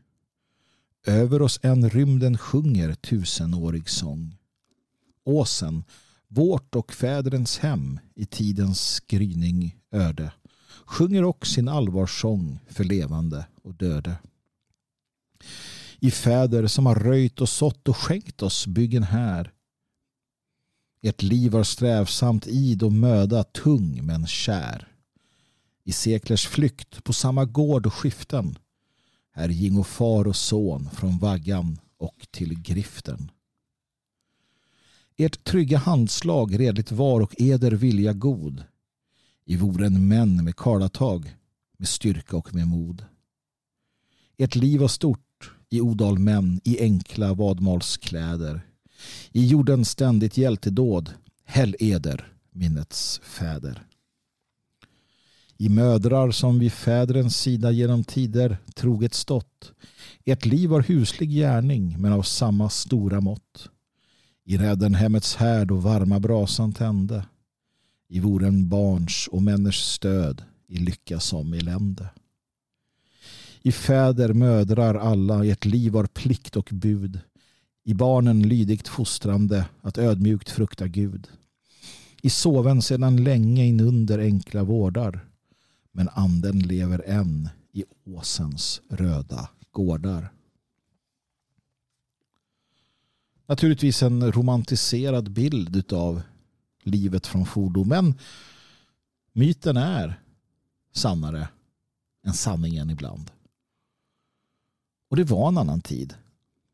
Över 1.07 1.41
oss 1.41 1.59
än 1.63 1.89
rymden 1.89 2.37
sjunger 2.37 2.93
tusenårig 2.93 3.89
sång. 3.89 4.37
Åsen, 5.23 5.83
vårt 6.27 6.75
och 6.75 6.93
fädrens 6.93 7.57
hem 7.57 7.99
i 8.15 8.25
tidens 8.25 8.99
gryning 8.99 9.77
öde, 9.91 10.31
sjunger 10.85 11.23
också 11.23 11.53
sin 11.53 11.67
allvarsång 11.67 12.59
för 12.69 12.83
levande 12.83 13.45
och 13.63 13.73
döde. 13.73 14.15
I 15.99 16.11
fäder 16.11 16.67
som 16.67 16.85
har 16.85 16.95
röjt 16.95 17.41
och 17.41 17.49
sått 17.49 17.87
och 17.87 17.97
skänkt 17.97 18.43
oss 18.43 18.67
byggen 18.67 19.03
här. 19.03 19.51
Ert 21.01 21.21
liv 21.21 21.51
var 21.51 21.63
strävsamt 21.63 22.47
id 22.47 22.83
och 22.83 22.93
möda 22.93 23.43
tung 23.43 24.05
men 24.05 24.27
kär. 24.27 24.87
I 25.83 25.91
seklers 25.91 26.47
flykt 26.47 27.03
på 27.03 27.13
samma 27.13 27.45
gård 27.45 27.85
och 27.85 27.93
skiften 27.93 28.57
här 29.33 29.49
gingo 29.49 29.83
far 29.83 30.27
och 30.27 30.35
son 30.35 30.89
från 30.93 31.17
vaggan 31.17 31.79
och 31.97 32.27
till 32.31 32.61
griften. 32.61 33.31
Ert 35.17 35.43
trygga 35.43 35.77
handslag 35.77 36.59
redligt 36.59 36.91
var 36.91 37.21
och 37.21 37.41
eder 37.41 37.71
vilja 37.71 38.13
god. 38.13 38.63
I 39.45 39.57
voren 39.57 40.07
män 40.07 40.43
med 40.43 40.55
karlatag, 40.55 41.35
med 41.77 41.87
styrka 41.87 42.37
och 42.37 42.53
med 42.53 42.67
mod. 42.67 43.05
Ert 44.37 44.55
liv 44.55 44.79
var 44.79 44.87
stort, 44.87 45.51
i 45.69 45.81
odal 45.81 46.19
män, 46.19 46.61
i 46.63 46.79
enkla 46.79 47.33
vadmalskläder. 47.33 48.61
I 49.31 49.47
jorden 49.47 49.85
ständigt 49.85 50.37
hjältedåd, 50.37 51.13
häll 51.45 51.75
eder, 51.79 52.33
minnets 52.51 53.21
fäder. 53.23 53.87
I 55.57 55.69
mödrar 55.69 56.31
som 56.31 56.59
vid 56.59 56.73
fädrens 56.73 57.37
sida 57.37 57.71
genom 57.71 58.03
tider 58.03 58.57
troget 58.75 59.13
stått. 59.13 59.71
Ert 60.25 60.45
liv 60.45 60.69
var 60.69 60.81
huslig 60.81 61.29
gärning, 61.29 61.95
men 61.99 62.13
av 62.13 62.21
samma 62.21 62.69
stora 62.69 63.21
mått. 63.21 63.69
I 64.45 64.57
räddenhemmets 64.57 65.35
härd 65.35 65.71
och 65.71 65.83
varma 65.83 66.19
brasan 66.19 66.73
tände. 66.73 67.25
I 68.07 68.19
voren 68.19 68.69
barns 68.69 69.29
och 69.31 69.41
männers 69.41 69.81
stöd 69.81 70.43
i 70.67 70.77
lycka 70.77 71.19
som 71.19 71.53
elände. 71.53 72.09
I 73.61 73.71
fäder, 73.71 74.33
mödrar 74.33 74.95
alla 74.95 75.45
ert 75.45 75.65
liv 75.65 75.91
var 75.91 76.05
plikt 76.05 76.55
och 76.55 76.69
bud. 76.71 77.19
I 77.83 77.93
barnen 77.93 78.41
lydigt 78.41 78.87
fostrande 78.87 79.65
att 79.81 79.97
ödmjukt 79.97 80.49
frukta 80.49 80.87
Gud. 80.87 81.27
I 82.21 82.29
soven 82.29 82.81
sedan 82.81 83.23
länge 83.23 83.65
inunder 83.65 84.19
enkla 84.19 84.63
vårdar. 84.63 85.25
Men 85.95 86.09
anden 86.09 86.59
lever 86.59 87.03
än 87.05 87.49
i 87.71 87.85
åsens 88.05 88.81
röda 88.89 89.49
gårdar. 89.71 90.31
naturligtvis 93.53 94.03
en 94.03 94.31
romantiserad 94.31 95.31
bild 95.31 95.93
av 95.93 96.21
livet 96.83 97.27
från 97.27 97.45
fordomen. 97.45 98.15
Myten 99.33 99.77
är 99.77 100.21
sannare 100.91 101.49
än 102.23 102.33
sanningen 102.33 102.89
ibland. 102.89 103.31
Och 105.09 105.15
det 105.15 105.23
var 105.23 105.47
en 105.47 105.57
annan 105.57 105.81
tid. 105.81 106.15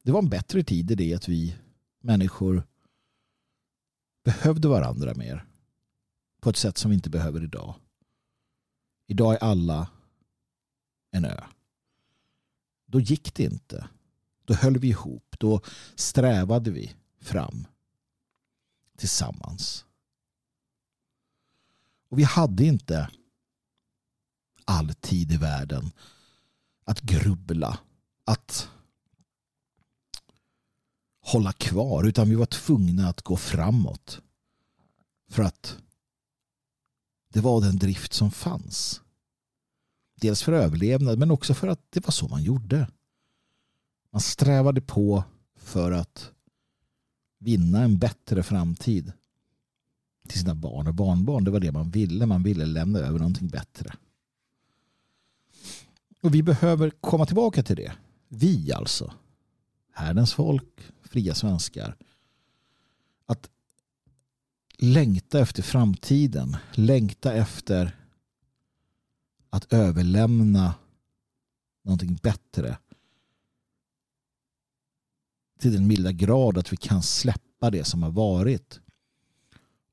Det 0.03 0.11
var 0.11 0.19
en 0.19 0.29
bättre 0.29 0.63
tid 0.63 0.91
i 0.91 0.95
det 0.95 1.13
att 1.13 1.29
vi 1.29 1.55
människor 2.01 2.63
behövde 4.23 4.67
varandra 4.67 5.13
mer. 5.13 5.45
På 6.39 6.49
ett 6.49 6.57
sätt 6.57 6.77
som 6.77 6.91
vi 6.91 6.95
inte 6.95 7.09
behöver 7.09 7.43
idag. 7.43 7.75
Idag 9.09 9.33
är 9.33 9.43
alla 9.43 9.89
en 11.11 11.25
ö. 11.25 11.43
Då 12.85 12.99
gick 12.99 13.33
det 13.33 13.43
inte. 13.43 13.89
Då 14.45 14.53
höll 14.53 14.77
vi 14.77 14.87
ihop. 14.87 15.35
Då 15.39 15.61
strävade 15.95 16.71
vi 16.71 16.95
fram 17.19 17.67
tillsammans. 18.97 19.85
Och 22.09 22.19
vi 22.19 22.23
hade 22.23 22.65
inte 22.65 23.09
all 24.65 24.93
tid 24.93 25.31
i 25.31 25.37
världen 25.37 25.91
att 26.83 27.01
grubbla, 27.01 27.79
att 28.25 28.69
hålla 31.21 31.53
kvar 31.53 32.03
utan 32.03 32.29
vi 32.29 32.35
var 32.35 32.45
tvungna 32.45 33.09
att 33.09 33.21
gå 33.21 33.37
framåt. 33.37 34.21
För 35.29 35.43
att 35.43 35.77
det 37.33 37.39
var 37.39 37.61
den 37.61 37.77
drift 37.77 38.13
som 38.13 38.31
fanns. 38.31 39.01
Dels 40.15 40.43
för 40.43 40.53
överlevnad 40.53 41.19
men 41.19 41.31
också 41.31 41.53
för 41.53 41.67
att 41.67 41.81
det 41.89 42.05
var 42.05 42.11
så 42.11 42.27
man 42.27 42.43
gjorde. 42.43 42.87
Man 44.11 44.21
strävade 44.21 44.81
på 44.81 45.23
för 45.55 45.91
att 45.91 46.31
vinna 47.39 47.83
en 47.83 47.97
bättre 47.97 48.43
framtid 48.43 49.11
till 50.27 50.39
sina 50.39 50.55
barn 50.55 50.87
och 50.87 50.93
barnbarn. 50.93 51.43
Det 51.43 51.51
var 51.51 51.59
det 51.59 51.71
man 51.71 51.89
ville. 51.89 52.25
Man 52.25 52.43
ville 52.43 52.65
lämna 52.65 52.99
över 52.99 53.19
någonting 53.19 53.47
bättre. 53.47 53.93
Och 56.21 56.35
vi 56.35 56.43
behöver 56.43 56.89
komma 56.89 57.25
tillbaka 57.25 57.63
till 57.63 57.75
det. 57.75 57.93
Vi 58.27 58.73
alltså. 58.73 59.13
Härdens 59.93 60.33
folk, 60.33 60.81
fria 61.01 61.35
svenskar. 61.35 61.95
Att 63.25 63.49
längta 64.79 65.39
efter 65.39 65.63
framtiden. 65.63 66.57
Längta 66.73 67.33
efter 67.33 67.95
att 69.49 69.73
överlämna 69.73 70.73
någonting 71.83 72.15
bättre. 72.15 72.77
Till 75.59 75.73
den 75.73 75.87
milda 75.87 76.11
grad 76.11 76.57
att 76.57 76.73
vi 76.73 76.77
kan 76.77 77.03
släppa 77.03 77.69
det 77.69 77.83
som 77.83 78.03
har 78.03 78.11
varit. 78.11 78.79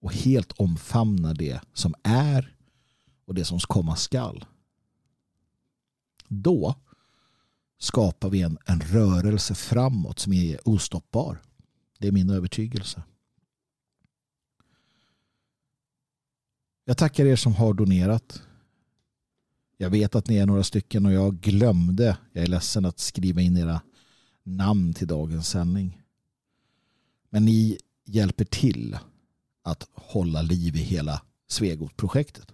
Och 0.00 0.12
helt 0.12 0.52
omfamna 0.52 1.34
det 1.34 1.60
som 1.72 1.94
är 2.02 2.56
och 3.24 3.34
det 3.34 3.44
som 3.44 3.58
komma 3.58 3.96
skall. 3.96 4.44
Då 6.28 6.74
skapar 7.78 8.30
vi 8.30 8.42
en, 8.42 8.58
en 8.66 8.80
rörelse 8.80 9.54
framåt 9.54 10.18
som 10.18 10.32
är 10.32 10.68
ostoppbar. 10.68 11.42
Det 11.98 12.08
är 12.08 12.12
min 12.12 12.30
övertygelse. 12.30 13.02
Jag 16.88 16.96
tackar 16.96 17.26
er 17.26 17.36
som 17.36 17.54
har 17.54 17.74
donerat. 17.74 18.42
Jag 19.76 19.90
vet 19.90 20.14
att 20.14 20.28
ni 20.28 20.36
är 20.36 20.46
några 20.46 20.64
stycken 20.64 21.06
och 21.06 21.12
jag 21.12 21.40
glömde, 21.40 22.16
jag 22.32 22.44
är 22.44 22.48
ledsen 22.48 22.84
att 22.84 22.98
skriva 22.98 23.40
in 23.40 23.56
era 23.56 23.80
namn 24.42 24.94
till 24.94 25.06
dagens 25.06 25.48
sändning. 25.48 26.02
Men 27.30 27.44
ni 27.44 27.78
hjälper 28.04 28.44
till 28.44 28.98
att 29.62 29.88
hålla 29.92 30.42
liv 30.42 30.76
i 30.76 30.78
hela 30.78 31.22
Svegot-projektet. 31.48 32.52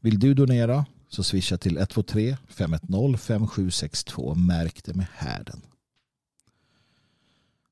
Vill 0.00 0.18
du 0.18 0.34
donera 0.34 0.86
så 1.08 1.22
swisha 1.22 1.58
till 1.58 1.76
123 1.76 2.36
510 2.48 3.16
5762 3.18 4.34
märk 4.34 4.84
det 4.84 4.94
med 4.94 5.06
härden. 5.12 5.60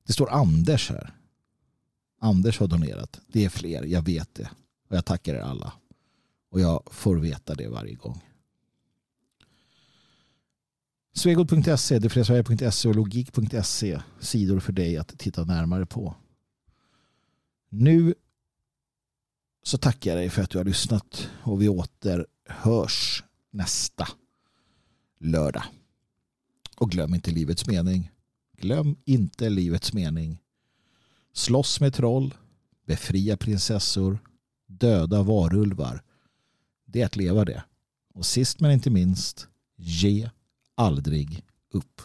Det 0.07 0.13
står 0.13 0.29
Anders 0.29 0.89
här. 0.89 1.13
Anders 2.19 2.59
har 2.59 2.67
donerat. 2.67 3.21
Det 3.27 3.45
är 3.45 3.49
fler, 3.49 3.83
jag 3.83 4.01
vet 4.01 4.35
det. 4.35 4.49
Och 4.93 4.97
jag 4.97 5.05
tackar 5.05 5.35
er 5.35 5.39
alla. 5.39 5.73
Och 6.49 6.59
jag 6.59 6.83
får 6.91 7.17
veta 7.17 7.55
det 7.55 7.67
varje 7.67 7.95
gång. 7.95 8.21
Svegot.se, 11.13 11.99
detfriasverige.se 11.99 12.89
och 12.89 12.95
logik.se 12.95 14.01
sidor 14.19 14.59
för 14.59 14.73
dig 14.73 14.97
att 14.97 15.19
titta 15.19 15.43
närmare 15.43 15.85
på. 15.85 16.15
Nu 17.69 18.15
så 19.63 19.77
tackar 19.77 20.11
jag 20.11 20.19
dig 20.19 20.29
för 20.29 20.41
att 20.41 20.49
du 20.49 20.57
har 20.57 20.65
lyssnat 20.65 21.29
och 21.43 21.61
vi 21.61 21.69
återhörs 21.69 23.23
nästa 23.51 24.07
lördag. 25.19 25.63
Och 26.77 26.91
glöm 26.91 27.13
inte 27.13 27.31
livets 27.31 27.67
mening. 27.67 28.11
Glöm 28.57 28.95
inte 29.05 29.49
livets 29.49 29.93
mening. 29.93 30.39
Slåss 31.31 31.79
med 31.79 31.93
troll, 31.93 32.33
befria 32.85 33.37
prinsessor, 33.37 34.19
döda 34.79 35.23
varulvar. 35.23 36.03
Det 36.85 37.01
är 37.01 37.05
att 37.05 37.15
leva 37.15 37.45
det. 37.45 37.63
Och 38.13 38.25
sist 38.25 38.59
men 38.59 38.71
inte 38.71 38.89
minst, 38.89 39.47
ge 39.75 40.29
aldrig 40.75 41.43
upp. 41.71 42.01